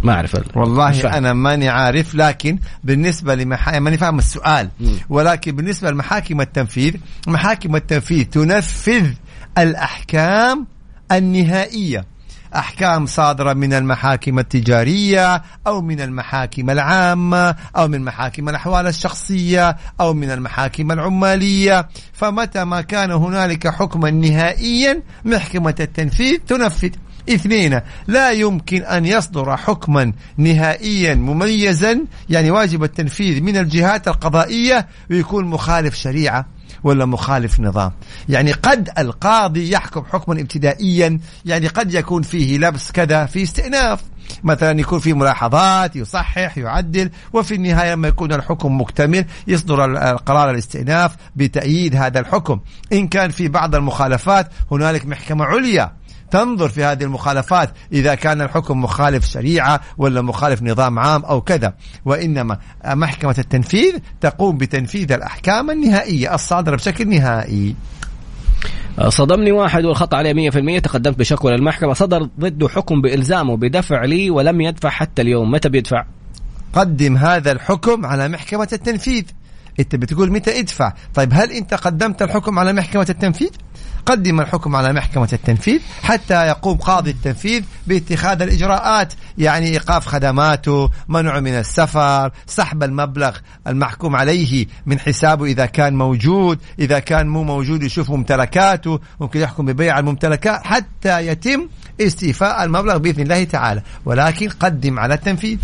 ما 0.06 0.90
مش 0.90 0.96
والله. 1.04 1.18
أنا 1.18 1.34
ماني 1.34 1.70
عارف 1.70 2.16
لكن 2.16 2.60
بالنسبة 2.84 3.36
لمحا... 3.36 3.80
ماني 3.80 3.98
فاهم 3.98 4.18
السؤال 4.18 4.70
مم. 4.80 4.96
ولكن 5.10 5.56
بالنسبة 5.56 5.92
لمحاكم 5.92 6.42
التنفيذ 6.42 6.94
محاكم 7.28 7.76
التنفيذ 7.76 8.24
تنفذ 8.26 9.08
الأحكام 9.58 10.68
النهائية 11.12 12.06
أحكام 12.56 13.06
صادرة 13.06 13.54
من 13.54 13.74
المحاكم 13.74 14.40
التجارية 14.40 15.42
أو 15.68 15.82
من 15.82 16.02
المحاكم 16.02 16.70
العامة 16.70 17.56
أو 17.78 17.88
من 17.88 18.02
محاكم 18.02 18.50
الأحوال 18.50 18.88
الشخصية 18.88 19.78
أو 20.00 20.14
من 20.14 20.32
المحاكم 20.32 20.92
العمالية 20.92 21.88
فمتى 22.14 22.64
ما 22.64 22.82
كان 22.82 23.12
هنالك 23.12 23.68
حكما 23.68 24.12
نهائيا 24.12 25.02
محكمة 25.26 25.76
التنفيذ 25.80 26.38
تنفذ 26.38 26.90
اثنين 27.30 27.82
لا 28.08 28.32
يمكن 28.32 28.82
أن 28.84 29.06
يصدر 29.06 29.58
حكما 29.58 30.14
نهائيا 30.38 31.16
مميزا 31.16 32.00
يعني 32.30 32.52
واجب 32.52 32.84
التنفيذ 32.84 33.42
من 33.44 33.58
الجهات 33.58 34.08
القضائية 34.08 34.88
ويكون 35.12 35.46
مخالف 35.46 35.96
شريعة 35.96 36.46
ولا 36.84 37.06
مخالف 37.06 37.60
نظام. 37.60 37.92
يعني 38.30 38.52
قد 38.52 38.90
القاضي 38.98 39.72
يحكم 39.72 40.04
حكما 40.12 40.42
ابتدائيا 40.42 41.20
يعني 41.46 41.68
قد 41.68 41.94
يكون 41.94 42.22
فيه 42.22 42.58
لبس 42.58 42.92
كذا 42.92 43.26
في 43.26 43.44
استئناف. 43.44 44.00
مثلا 44.44 44.80
يكون 44.80 45.00
في 45.00 45.14
ملاحظات 45.14 45.96
يصحح 45.96 46.58
يعدل 46.58 47.10
وفي 47.34 47.56
النهاية 47.56 47.92
لما 47.94 48.08
يكون 48.08 48.34
الحكم 48.34 48.82
مكتمل 48.82 49.26
يصدر 49.48 49.86
ال- 49.86 49.98
القرار 49.98 50.50
الاستئناف 50.50 51.16
بتأييد 51.36 51.96
هذا 51.96 52.20
الحكم. 52.20 52.60
إن 52.94 53.08
كان 53.08 53.30
في 53.30 53.48
بعض 53.48 53.76
المخالفات 53.76 54.48
هنالك 54.72 55.06
محكمة 55.06 55.46
عليا. 55.46 55.92
تنظر 56.32 56.70
في 56.70 56.84
هذه 56.84 57.04
المخالفات 57.04 57.70
إذا 57.92 58.16
كان 58.16 58.42
الحكم 58.42 58.82
مخالف 58.82 59.26
شريعة 59.26 59.82
ولا 59.98 60.22
مخالف 60.22 60.64
نظام 60.64 61.00
عام 61.00 61.26
أو 61.26 61.42
كذا. 61.42 61.74
وإنما 62.06 62.58
محكمة 62.86 63.36
التنفيذ 63.38 63.98
تقوم 64.22 64.58
بتنفيذ 64.58 65.12
الأحكام 65.12 65.72
النهائية 65.72 66.36
الصادرة 66.36 66.76
بشكل 66.76 67.10
نهائي. 67.10 67.76
صدمني 69.10 69.52
واحد 69.52 69.86
والخطأ 69.86 70.18
عليه 70.18 70.34
100% 70.34 70.82
تقدمت 70.82 71.20
بشكوى 71.20 71.52
للمحكمة. 71.52 71.94
صدر 71.94 72.30
ضده 72.40 72.70
حكم 72.70 73.02
بإلزامه 73.02 73.58
بدفع 73.58 74.06
لي 74.06 74.30
ولم 74.30 74.62
يدفع 74.62 74.90
حتى 74.90 75.22
اليوم. 75.22 75.52
متى 75.52 75.70
بيدفع؟ 75.70 76.06
قدم 76.74 77.18
هذا 77.18 77.52
الحكم 77.52 78.06
على 78.06 78.28
محكمة 78.28 78.68
التنفيذ. 78.74 79.24
إنت 79.80 79.96
بتقول 79.96 80.32
متى 80.32 80.60
ادفع 80.60 80.94
طيب 81.14 81.34
هل 81.34 81.52
انت 81.52 81.74
قدمت 81.74 82.22
الحكم 82.22 82.60
على 82.60 82.74
محكمة 82.74 83.06
التنفيذ؟ 83.10 83.50
قدم 84.06 84.42
الحكم 84.42 84.76
على 84.76 84.94
محكمة 84.94 85.30
التنفيذ 85.34 85.80
حتى 86.04 86.48
يقوم 86.48 86.78
قاضي 86.78 87.12
التنفيذ 87.12 87.64
باتخاذ 87.88 88.42
الإجراءات 88.42 89.14
يعني 89.38 89.68
إيقاف 89.68 90.06
خدماته 90.06 90.90
منع 91.08 91.40
من 91.40 91.54
السفر 91.54 92.32
سحب 92.46 92.84
المبلغ 92.84 93.38
المحكوم 93.68 94.16
عليه 94.16 94.66
من 94.86 95.00
حسابه 95.00 95.46
إذا 95.46 95.66
كان 95.66 95.96
موجود 95.96 96.60
إذا 96.80 97.00
كان 97.00 97.28
مو 97.28 97.44
موجود 97.44 97.84
يشوف 97.84 98.10
ممتلكاته 98.10 99.00
ممكن 99.20 99.40
يحكم 99.40 99.66
ببيع 99.66 100.00
الممتلكات 100.00 100.64
حتى 100.64 101.28
يتم 101.28 101.68
استيفاء 102.02 102.64
المبلغ 102.64 102.98
بإذن 102.98 103.24
الله 103.24 103.44
تعالى 103.44 103.82
ولكن 104.06 104.50
قدم 104.50 105.00
على 105.00 105.14
التنفيذ. 105.14 105.58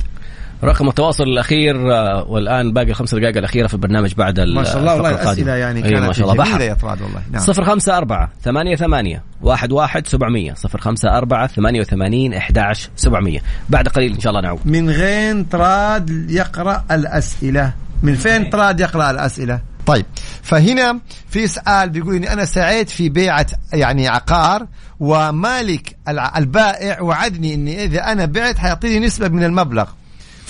رقم 0.63 0.87
التواصل 0.87 1.23
الأخير 1.23 1.93
آه، 1.93 2.23
والآن 2.29 2.73
باقي 2.73 2.89
الخمس 2.89 3.15
دقائق 3.15 3.37
الأخيرة 3.37 3.67
في 3.67 3.73
البرنامج 3.73 4.13
بعد 4.13 4.39
ما 4.39 4.63
شاء 4.63 4.77
الله 4.77 4.93
والله. 4.93 5.09
الأسئلة 5.09 5.55
يعني 5.55 5.79
أيوة 5.79 5.89
كانت 5.89 6.07
ما 6.07 6.13
شاء 6.13 6.31
الله. 6.31 6.43
بحر 6.43 6.61
يا 6.61 6.73
طراد 6.73 7.01
والله. 7.01 7.21
نعم. 7.31 7.41
صفر 7.41 7.63
خمسة 7.63 7.97
أربعة 7.97 8.29
ثمانية 8.43 8.75
ثمانية 8.75 9.23
واحد 9.41 9.71
واحد 9.71 10.07
سبعمية 10.07 10.53
صفر 10.53 10.81
خمسة 10.81 11.17
أربعة 11.17 11.47
ثمانية 11.47 11.79
وثمانين 11.79 12.33
إحداش 12.33 12.89
سبعمية. 12.95 13.39
بعد 13.69 13.87
قليل 13.87 14.13
إن 14.13 14.19
شاء 14.19 14.29
الله 14.29 14.41
نعود. 14.41 14.59
من 14.65 14.89
غين 14.89 15.43
طراد 15.43 16.31
يقرأ 16.31 16.83
الأسئلة. 16.91 17.73
من 18.03 18.15
فين 18.15 18.49
طراد 18.49 18.79
يقرأ 18.79 19.11
الأسئلة؟ 19.11 19.59
طيب 19.85 20.05
فهنا 20.43 20.99
في 21.29 21.47
سؤال 21.47 21.89
بيقول 21.89 22.15
إني 22.15 22.33
أنا 22.33 22.45
سعيت 22.45 22.89
في 22.89 23.09
بيعة 23.09 23.45
يعني 23.73 24.07
عقار 24.07 24.67
ومالك 24.99 25.95
البائع 26.37 27.01
وعدني 27.01 27.53
إني 27.53 27.83
إذا 27.83 28.11
أنا 28.11 28.25
بعت 28.25 28.57
حيعطيني 28.57 29.05
نسبة 29.05 29.27
من 29.27 29.43
المبلغ. 29.43 29.85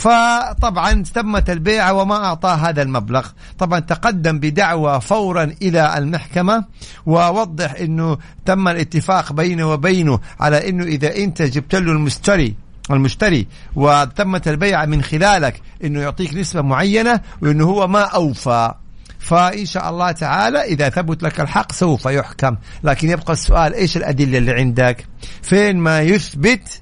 فطبعا 0.01 1.03
تمت 1.13 1.49
البيعة 1.49 1.93
وما 1.93 2.15
أعطاه 2.25 2.55
هذا 2.55 2.81
المبلغ. 2.81 3.27
طبعا 3.57 3.79
تقدم 3.79 4.39
بدعوى 4.39 5.01
فورا 5.01 5.43
إلى 5.61 5.97
المحكمة 5.97 6.65
ووضح 7.05 7.73
أنه 7.73 8.17
تم 8.45 8.67
الاتفاق 8.67 9.33
بينه 9.33 9.71
وبينه 9.71 10.19
على 10.39 10.69
أنه 10.69 10.83
إذا 10.83 11.15
أنت 11.15 11.41
جبت 11.41 11.75
له 11.75 11.91
المشتري 11.91 12.55
المشتري 12.91 13.47
وتمت 13.75 14.47
البيعة 14.47 14.85
من 14.85 15.01
خلالك 15.01 15.61
أنه 15.83 15.99
يعطيك 16.01 16.33
نسبة 16.33 16.61
معينة 16.61 17.21
وأنه 17.41 17.65
هو 17.65 17.87
ما 17.87 18.01
أوفى. 18.01 18.73
فإن 19.19 19.65
شاء 19.65 19.89
الله 19.89 20.11
تعالى 20.11 20.63
إذا 20.63 20.89
ثبت 20.89 21.23
لك 21.23 21.41
الحق 21.41 21.71
سوف 21.71 22.05
يحكم. 22.05 22.55
لكن 22.83 23.09
يبقى 23.09 23.33
السؤال 23.33 23.73
إيش 23.73 23.97
الأدلة 23.97 24.37
اللي 24.37 24.53
عندك؟ 24.53 25.05
فين 25.41 25.77
ما 25.77 26.01
يثبت 26.01 26.81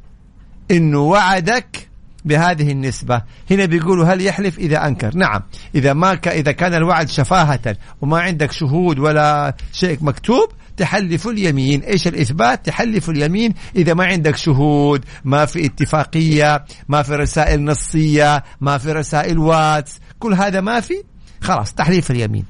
إنه 0.71 0.99
وعدك 0.99 1.88
بهذه 2.25 2.71
النسبة. 2.71 3.21
هنا 3.51 3.65
بيقولوا 3.65 4.05
هل 4.05 4.21
يحلف؟ 4.21 4.57
إذا 4.59 4.87
أنكر. 4.87 5.17
نعم. 5.17 5.41
إذا 5.75 5.93
ما 5.93 6.15
ك... 6.15 6.27
إذا 6.27 6.51
كان 6.51 6.73
الوعد 6.73 7.09
شفاهة 7.09 7.75
وما 8.01 8.19
عندك 8.19 8.51
شهود 8.51 8.99
ولا 8.99 9.55
شيء 9.73 9.97
مكتوب 10.01 10.51
تحلف 10.77 11.27
اليمين. 11.27 11.81
إيش 11.81 12.07
الإثبات؟ 12.07 12.65
تحلف 12.65 13.09
اليمين 13.09 13.53
إذا 13.75 13.93
ما 13.93 14.05
عندك 14.05 14.35
شهود. 14.35 15.05
ما 15.23 15.45
في 15.45 15.65
اتفاقية 15.65 16.65
ما 16.87 17.01
في 17.01 17.15
رسائل 17.15 17.63
نصية 17.63 18.43
ما 18.61 18.77
في 18.77 18.91
رسائل 18.91 19.37
واتس. 19.37 19.99
كل 20.19 20.33
هذا 20.33 20.61
ما 20.61 20.79
في؟ 20.79 21.03
خلاص 21.41 21.73
تحليف 21.73 22.11
اليمين. 22.11 22.45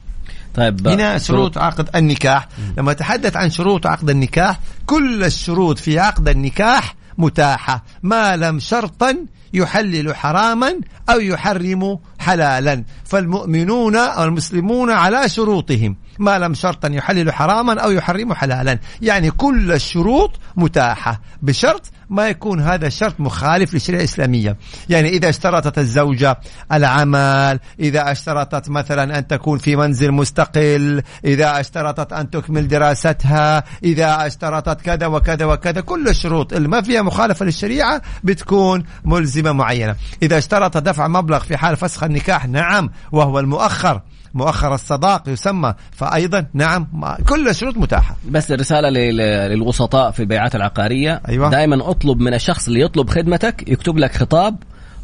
طيب 0.56 0.88
هنا 0.88 1.18
شروط. 1.18 1.58
عقد 1.58 1.90
النكاح. 1.96 2.48
لما 2.78 2.94
تحدث 2.94 3.38
عن 3.38 3.50
شروط 3.50 3.88
عقد 3.88 4.10
النكاح 4.10 4.60
كل 4.86 5.24
الشروط 5.24 5.80
في 5.80 6.00
عقد 6.00 6.30
النكاح 6.30 6.96
متاحة. 7.18 7.84
ما 8.04 8.38
لم 8.38 8.60
شرطا 8.60 9.18
يحلل 9.54 10.16
حراما 10.16 10.80
أو 11.10 11.20
يحرم 11.20 12.00
حلالا. 12.20 12.84
فالمؤمنون 13.06 13.96
أو 13.96 14.24
المسلمون 14.24 14.92
على 14.92 15.30
شروطهم. 15.30 15.96
ما 16.20 16.40
لم 16.40 16.54
شرطا 16.54 16.88
يحلل 16.88 17.34
حراما 17.34 17.80
أو 17.80 17.92
يحرم 17.92 18.34
حلالا. 18.34 18.80
يعني 19.02 19.32
كل 19.32 19.72
الشروط 19.72 20.40
متاحة. 20.56 21.22
بشرط 21.42 21.92
ما 22.10 22.28
يكون 22.28 22.62
هذا 22.62 22.88
الشرط 22.88 23.20
مخالف 23.20 23.74
للشريعة 23.74 24.00
الإسلامية. 24.00 24.58
يعني 24.90 25.10
إذا 25.10 25.30
اشترطت 25.30 25.78
الزوجة 25.78 26.40
العمل 26.72 27.60
إذا 27.80 28.12
اشترطت 28.12 28.70
مثلا 28.70 29.20
أن 29.20 29.28
تكون 29.28 29.58
في 29.58 29.76
منزل 29.76 30.12
مستقل 30.12 31.04
إذا 31.26 31.60
اشترطت 31.60 32.14
أن 32.14 32.30
تكمل 32.30 32.68
دراستها 32.68 33.64
إذا 33.84 34.28
اشترطت 34.28 34.82
كذا 34.82 35.08
وكذا 35.08 35.46
وكذا 35.46 35.82
كل 35.82 36.08
الشروط 36.08 36.54
اللي 36.54 36.68
ما 36.68 36.82
فيها 36.82 37.02
مخالفة 37.02 37.46
للشريعة 37.46 38.02
بتكون 38.24 38.84
ملزمة 39.06 39.52
معينة. 39.52 39.96
إذا 40.24 40.38
اشترط 40.38 40.78
دفع 40.78 41.08
مبلغ 41.08 41.40
في 41.40 41.58
حال 41.58 41.78
فسخ 41.78 42.04
النكاح 42.04 42.48
نعم 42.48 42.90
وهو 43.12 43.40
المؤخر. 43.40 44.02
مؤخر 44.34 44.74
الصداق 44.74 45.30
يسمى 45.30 45.74
فأيضا 45.92 46.46
نعم 46.54 46.88
كل 47.30 47.48
الشروط 47.50 47.78
متاحة 47.78 48.16
بس 48.30 48.52
لل- 48.90 49.18
للوسطاء 49.52 50.12
في 50.12 50.20
البيعات 50.20 50.56
العقارية 50.56 51.22
أيوة. 51.30 51.50
دائما 51.50 51.90
اطلب 51.90 52.20
من 52.20 52.34
الشخص 52.34 52.68
اللي 52.68 52.82
يطلب 52.82 53.10
خدمتك 53.10 53.70
يكتب 53.70 53.98
لك 53.98 54.16
خطاب 54.16 54.56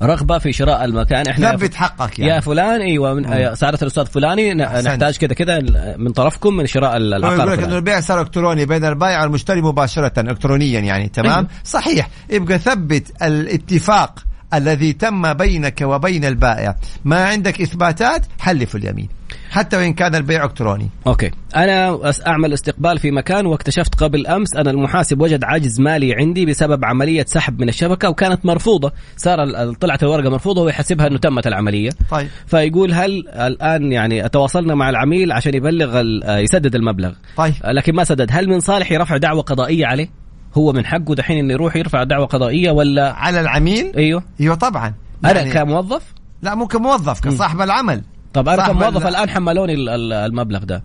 رغبة 0.02 0.38
في 0.38 0.54
شراء 0.54 0.86
المكان 0.86 1.28
إحنا 1.28 1.52
ثبت 1.52 1.74
حقك 1.76 2.20
يعني 2.20 2.32
يا 2.32 2.40
فلان 2.40 2.82
أيوه 2.82 3.14
من 3.14 3.56
سعادة 3.56 3.78
الأستاذ 3.82 4.06
فلاني. 4.06 4.54
نحتاج 4.54 5.18
كذا 5.18 5.34
كذا 5.34 5.60
من 5.98 6.12
طرفكم 6.12 6.54
من 6.54 6.68
شراء 6.68 6.98
العقار 6.98 7.38
يقول 7.38 7.52
لك 7.52 7.64
إنه. 7.64 7.76
البيع 7.76 8.00
صار 8.00 8.22
إلكتروني 8.22 8.66
بين 8.66 8.86
البائع 8.86 9.22
والمشتري 9.24 9.62
مباشرة 9.62 10.20
الكترونيا 10.20 10.80
يعني 10.80 11.08
تمام 11.10 11.32
أيوة. 11.38 11.48
صحيح 11.64 12.10
يبقى 12.30 12.60
ثبت 12.60 13.24
الاتفاق 13.24 14.20
الذي 14.58 14.94
تم 14.94 15.34
بينك 15.34 15.82
وبين 15.82 16.26
البائع. 16.26 16.76
ما 17.06 17.26
عندك 17.26 17.62
إثباتات؟ 17.62 18.26
حلف 18.40 18.76
اليمين. 18.76 19.10
حتى 19.52 19.78
وإن 19.78 19.94
كان 19.94 20.16
البيع 20.16 20.44
إلكتروني. 20.46 20.90
أوكي. 21.08 21.32
أنا 21.56 21.98
أس- 22.12 22.28
أعمل 22.28 22.54
استقبال 22.54 23.00
في 23.00 23.12
مكان 23.12 23.46
واكتشفت 23.46 23.96
قبل 23.96 24.28
أمس 24.28 24.56
أن 24.56 24.68
المحاسب 24.68 25.22
وجد 25.22 25.44
عجز 25.44 25.80
مالي 25.80 26.14
عندي 26.16 26.46
بسبب 26.46 26.86
عملية 26.86 27.26
سحب 27.28 27.60
من 27.62 27.70
الشبكة 27.70 28.10
وكانت 28.10 28.46
مرفوضة. 28.46 28.92
صار 29.18 29.38
طلعت 29.74 30.04
الورقة 30.04 30.30
مرفوضة 30.30 30.62
ويحسبها 30.62 31.08
إنه 31.08 31.18
تمت 31.18 31.48
العملية. 31.48 31.90
طيب. 32.12 32.28
فيقول 32.48 32.94
هل 32.94 33.28
الآن 33.28 33.92
يعني 33.92 34.30
تواصلنا 34.30 34.76
مع 34.76 34.90
العميل 34.90 35.32
عشان 35.32 35.54
يبلغ 35.54 36.02
آه، 36.26 36.38
يسدد 36.38 36.76
المبلغ؟ 36.76 37.12
طيب. 37.38 37.54
لكن 37.66 37.96
ما 37.96 38.04
سدد. 38.04 38.28
هل 38.32 38.50
من 38.50 38.60
صالحي 38.60 38.98
رفع 38.98 39.18
دعوة 39.18 39.42
قضائية 39.42 39.86
عليه؟ 39.86 40.25
هو 40.58 40.74
من 40.74 40.86
حقه 40.86 41.16
دحين 41.16 41.38
إنه 41.38 41.54
يروح 41.54 41.76
يرفع 41.76 42.04
دعوة 42.04 42.26
قضائية 42.26 42.72
ولا؟ 42.72 43.14
على 43.14 43.40
العميل؟ 43.42 43.92
أيوه. 43.98 44.24
أيوه 44.42 44.56
طبعا. 44.56 44.94
أنا 45.26 45.40
يعني- 45.40 45.52
كموظف؟ 45.54 46.02
لا 46.42 46.56
مو 46.56 46.68
كموظف 46.68 47.20
كصاحب 47.20 47.62
العمل. 47.62 48.02
طب 48.34 48.50
أنا 48.50 48.68
كموظف 48.68 49.02
ال- 49.04 49.08
الآن 49.16 49.30
حملوني 49.30 49.74
ال- 49.74 49.90
ال- 49.90 50.14
المبلغ 50.14 50.64
ده. 50.64 50.84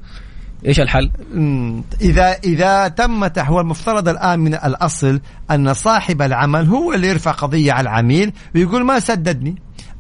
إيش 0.66 0.80
الحل؟ 0.80 1.10
إذا 2.00 2.32
إذا 2.44 2.88
تم 2.88 3.26
تح- 3.26 3.48
هو 3.50 3.60
المفترض 3.60 4.08
الآن 4.08 4.38
من 4.40 4.54
الأصل 4.54 5.20
أن 5.50 5.74
صاحب 5.74 6.22
العمل 6.22 6.66
هو 6.66 6.92
اللي 6.92 7.08
يرفع 7.08 7.30
قضية 7.30 7.72
على 7.72 7.82
العميل 7.82 8.32
ويقول 8.54 8.84
ما 8.84 8.98
سددني. 8.98 9.54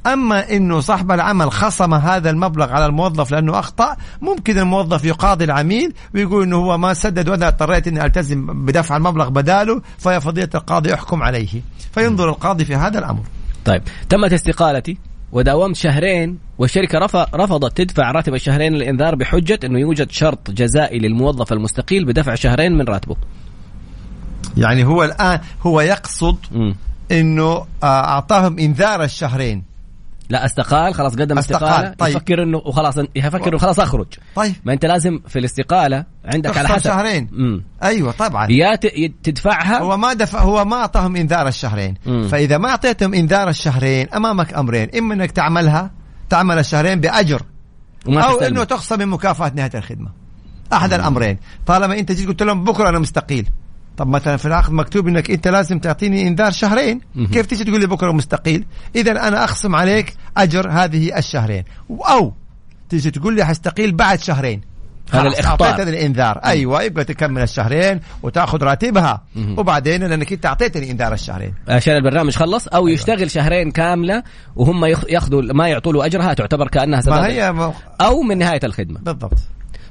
أما 0.06 0.50
إنه 0.52 0.80
صاحب 0.80 1.12
العمل 1.12 1.52
خصم 1.52 1.94
هذا 1.94 2.30
المبلغ 2.30 2.72
على 2.72 2.86
الموظف 2.86 3.30
لأنه 3.32 3.58
أخطأ 3.58 3.96
ممكن 4.20 4.58
الموظف 4.58 5.04
يقاضي 5.04 5.44
العميل 5.44 5.92
ويقول 6.14 6.42
إنه 6.42 6.56
هو 6.56 6.78
ما 6.78 6.94
سدد 6.94 7.28
وأنا 7.28 7.48
اضطريت 7.48 7.88
إني 7.88 8.04
ألتزم 8.04 8.64
بدفع 8.66 8.96
المبلغ 8.96 9.28
بداله 9.28 9.82
فيا 9.98 10.18
فضيلة 10.18 10.48
القاضي 10.54 10.94
احكم 10.94 11.22
عليه. 11.22 11.62
فينظر 11.92 12.28
القاضي 12.28 12.64
في 12.64 12.76
هذا 12.76 12.98
الأمر. 12.98 13.22
طيب 13.64 13.82
تمت 14.08 14.32
استقالتي 14.32 14.98
وداومت 15.32 15.76
شهرين 15.76 16.38
والشركة 16.58 16.98
رف- 16.98 17.34
رفضت 17.34 17.76
تدفع 17.76 18.10
راتب 18.10 18.34
الشهرين 18.34 18.74
الإنذار 18.74 19.14
بحجة 19.14 19.58
أنه 19.64 19.78
يوجد 19.78 20.10
شرط 20.10 20.50
جزائي 20.50 20.98
للموظف 20.98 21.52
المستقيل 21.52 22.04
بدفع 22.04 22.34
شهرين 22.34 22.72
من 22.72 22.84
راتبه. 22.84 23.16
يعني 24.56 24.84
هو 24.84 25.04
الآن 25.04 25.40
هو 25.62 25.80
يقصد. 25.80 26.36
إنه 27.12 27.44
آه، 27.82 27.86
أعطاهم 28.04 28.58
إنذار 28.58 29.02
الشهرين. 29.04 29.69
لا 30.30 30.44
أستقال 30.44 30.94
خلاص 30.94 31.12
قدم 31.12 31.38
أستقال، 31.38 31.64
استقالة 31.64 31.94
طيب. 31.94 32.16
يفكر 32.16 32.42
إنه 32.42 32.58
وخلاص 32.58 32.98
يفكر 33.16 33.48
إنه 33.48 33.58
خلاص 33.58 33.80
أخرج. 33.80 34.06
طيب. 34.34 34.54
ما 34.64 34.72
أنت 34.72 34.86
لازم 34.86 35.20
في 35.28 35.38
الاستقالة 35.38 36.04
عندك 36.24 36.56
على 36.56 36.68
حسب. 36.68 36.84
شهرين. 36.84 37.28
مم. 37.32 37.64
أيوه 37.82 38.12
طبعا. 38.12 38.46
يا 38.50 38.76
تدفعها. 39.22 39.78
هو 39.78 39.96
ما 39.96 40.12
دفع 40.12 40.40
هو 40.40 40.64
ما 40.64 40.76
أعطاهم 40.76 41.16
إنذار 41.16 41.48
الشهرين. 41.48 41.94
مم. 42.06 42.28
فإذا 42.28 42.58
ما 42.58 42.68
أعطيتهم 42.68 43.14
إنذار 43.14 43.48
الشهرين 43.48 44.08
أمامك 44.08 44.54
أمرين. 44.54 44.88
إما 44.98 45.14
إنك 45.14 45.30
تعملها 45.30 45.90
تعمل 46.28 46.58
الشهرين 46.58 47.00
بأجر 47.00 47.42
وما 48.08 48.20
أو 48.20 48.32
تستلم. 48.32 48.54
إنه 48.54 48.64
تخصم 48.64 48.98
من 48.98 49.06
مكافأة 49.06 49.52
نهاية 49.54 49.70
الخدمة. 49.74 50.08
أحد 50.72 50.92
الأمرين. 50.92 51.38
طالما 51.66 51.98
أنت 51.98 52.12
جيت 52.12 52.28
قلت 52.28 52.42
لهم 52.42 52.64
بكرة 52.64 52.88
أنا 52.88 52.98
مستقيل. 52.98 53.48
طب 54.00 54.08
مثلا 54.08 54.36
في 54.36 54.46
العقد 54.46 54.72
مكتوب 54.72 55.08
إنك 55.08 55.30
أنت 55.30 55.48
لازم 55.48 55.78
تعطيني 55.78 56.28
إنذار 56.28 56.50
شهرين. 56.50 57.00
كيف 57.32 57.46
تيجي 57.46 57.64
تقول 57.64 57.80
لي 57.80 57.86
بكرة 57.86 58.12
مستقيل؟ 58.12 58.66
اذا 58.96 59.28
أنا 59.28 59.44
أخصم 59.44 59.74
عليك 59.74 60.14
أجر 60.36 60.70
هذه 60.70 61.18
الشهرين. 61.18 61.64
أو 61.90 62.32
تيجي 62.88 63.10
تقول 63.10 63.36
لي 63.36 63.44
حستقيل 63.44 63.92
بعد 63.92 64.20
شهرين. 64.20 64.60
هذا 65.12 65.22
خلاص، 65.22 65.38
الإخطار. 65.38 65.68
اعطيتني 65.68 65.90
الإنذار. 65.90 66.38
أيوه 66.38 66.82
يبقى 66.82 67.04
تكمل 67.04 67.42
الشهرين 67.42 68.00
وتأخذ 68.22 68.62
راتبها. 68.62 69.22
وبعدين 69.56 70.04
لانك 70.04 70.32
أنت 70.32 70.46
أعطيتني 70.46 70.90
إنذار 70.90 71.12
الشهرين. 71.12 71.54
عشان 71.68 71.96
البرنامج 71.96 72.36
خلص؟ 72.36 72.68
أو 72.68 72.86
أيوة. 72.86 72.90
يشتغل 72.90 73.30
شهرين 73.30 73.70
كاملة 73.70 74.22
وهم 74.56 74.84
ياخذوا 74.84 75.42
ما 75.42 75.68
يعطوا 75.68 75.92
له 75.92 76.06
أجرها 76.06 76.34
تعتبر 76.34 76.68
كأنها 76.68 77.02
ما 77.06 77.26
هي 77.26 77.52
م... 77.52 77.72
أو 78.00 78.22
من 78.22 78.38
نهاية 78.38 78.60
الخدمة. 78.64 79.00
بالضبط. 79.00 79.38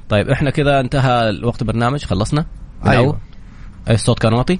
طيب 0.08 0.28
إحنا 0.28 0.50
كذا 0.50 0.80
انتهى 0.80 1.28
الوقت 1.28 1.62
البرنامج 1.62 2.04
خلصنا؟ 2.04 2.46
أيوة. 2.86 3.29
الصوت 3.90 4.18
كان 4.18 4.32
واطي 4.32 4.58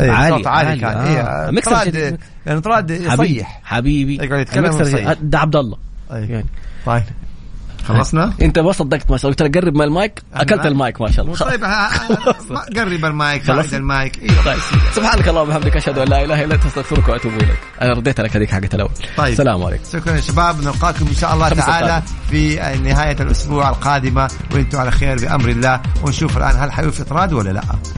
إيه 0.00 0.10
عالي، 0.10 0.36
صوت 0.36 0.46
عالي, 0.46 0.68
عالي، 0.68 0.80
كان. 0.80 0.96
آه. 0.96 1.50
إيه 1.50 1.50
شديد. 1.84 1.94
طراد 1.94 2.20
يعني 2.46 2.60
طراد 2.60 2.92
حبيبي 2.92 3.34
يصيح 3.36 3.60
حبيبي. 3.64 4.14
يقعد 4.14 4.40
يتكلم. 4.40 5.16
ده 5.22 5.38
عبد 5.38 5.56
الله. 5.56 5.76
أيوة. 6.10 6.26
يعني. 6.30 6.46
طيب. 6.86 7.02
خلصنا؟ 7.92 8.32
انت 8.42 8.58
ما 8.58 8.72
صدقت 8.72 9.10
ما 9.10 9.16
شاء 9.16 9.30
الله 9.30 9.36
قلت 9.44 9.56
لك 9.56 9.64
قرب 9.64 9.74
من 9.74 9.82
المايك 9.82 10.22
أكلت 10.34 10.66
المايك. 10.66 11.00
ما 11.00 11.10
شاء 11.10 11.24
الله 11.24 11.36
طيب 11.36 11.64
قرب 12.76 13.04
المايك. 13.04 13.46
بعد 13.50 13.74
المايك 13.74 14.18
إيه. 14.22 14.42
طيب 14.44 14.58
سبحانك 14.94 15.28
اللهم 15.28 15.48
وبحمدك 15.48 15.76
أشهد 15.76 15.98
أن 15.98 16.08
لا 16.08 16.24
إله 16.24 16.44
إلا 16.44 16.54
أنت 16.54 16.66
أستغفرك 16.66 17.08
وأتوب 17.08 17.32
إليك 17.32 17.58
أنا 17.82 17.92
رديت 17.92 18.20
لك 18.20 18.36
هذيك 18.36 18.50
حقت 18.50 18.74
الأول 18.74 18.90
طيب. 19.16 19.32
السلام 19.32 19.64
عليكم 19.64 19.84
شكرا 19.92 20.14
يا 20.14 20.20
شباب 20.20 20.60
نلقاكم 20.64 21.06
إن 21.06 21.14
شاء 21.14 21.34
الله 21.34 21.48
تعالى. 21.48 22.02
في 22.30 22.56
نهاية 22.84 23.16
الأسبوع 23.20 23.68
القادمة 23.68 24.28
وأنتم 24.54 24.78
على 24.78 24.90
خير 24.90 25.18
بأمر 25.18 25.48
الله 25.48 25.80
ونشوف 26.02 26.36
الآن 26.36 26.56
هل 26.56 26.72
حيوفي 26.72 27.02
اطراد 27.02 27.32
ولا 27.32 27.50
لا 27.50 27.62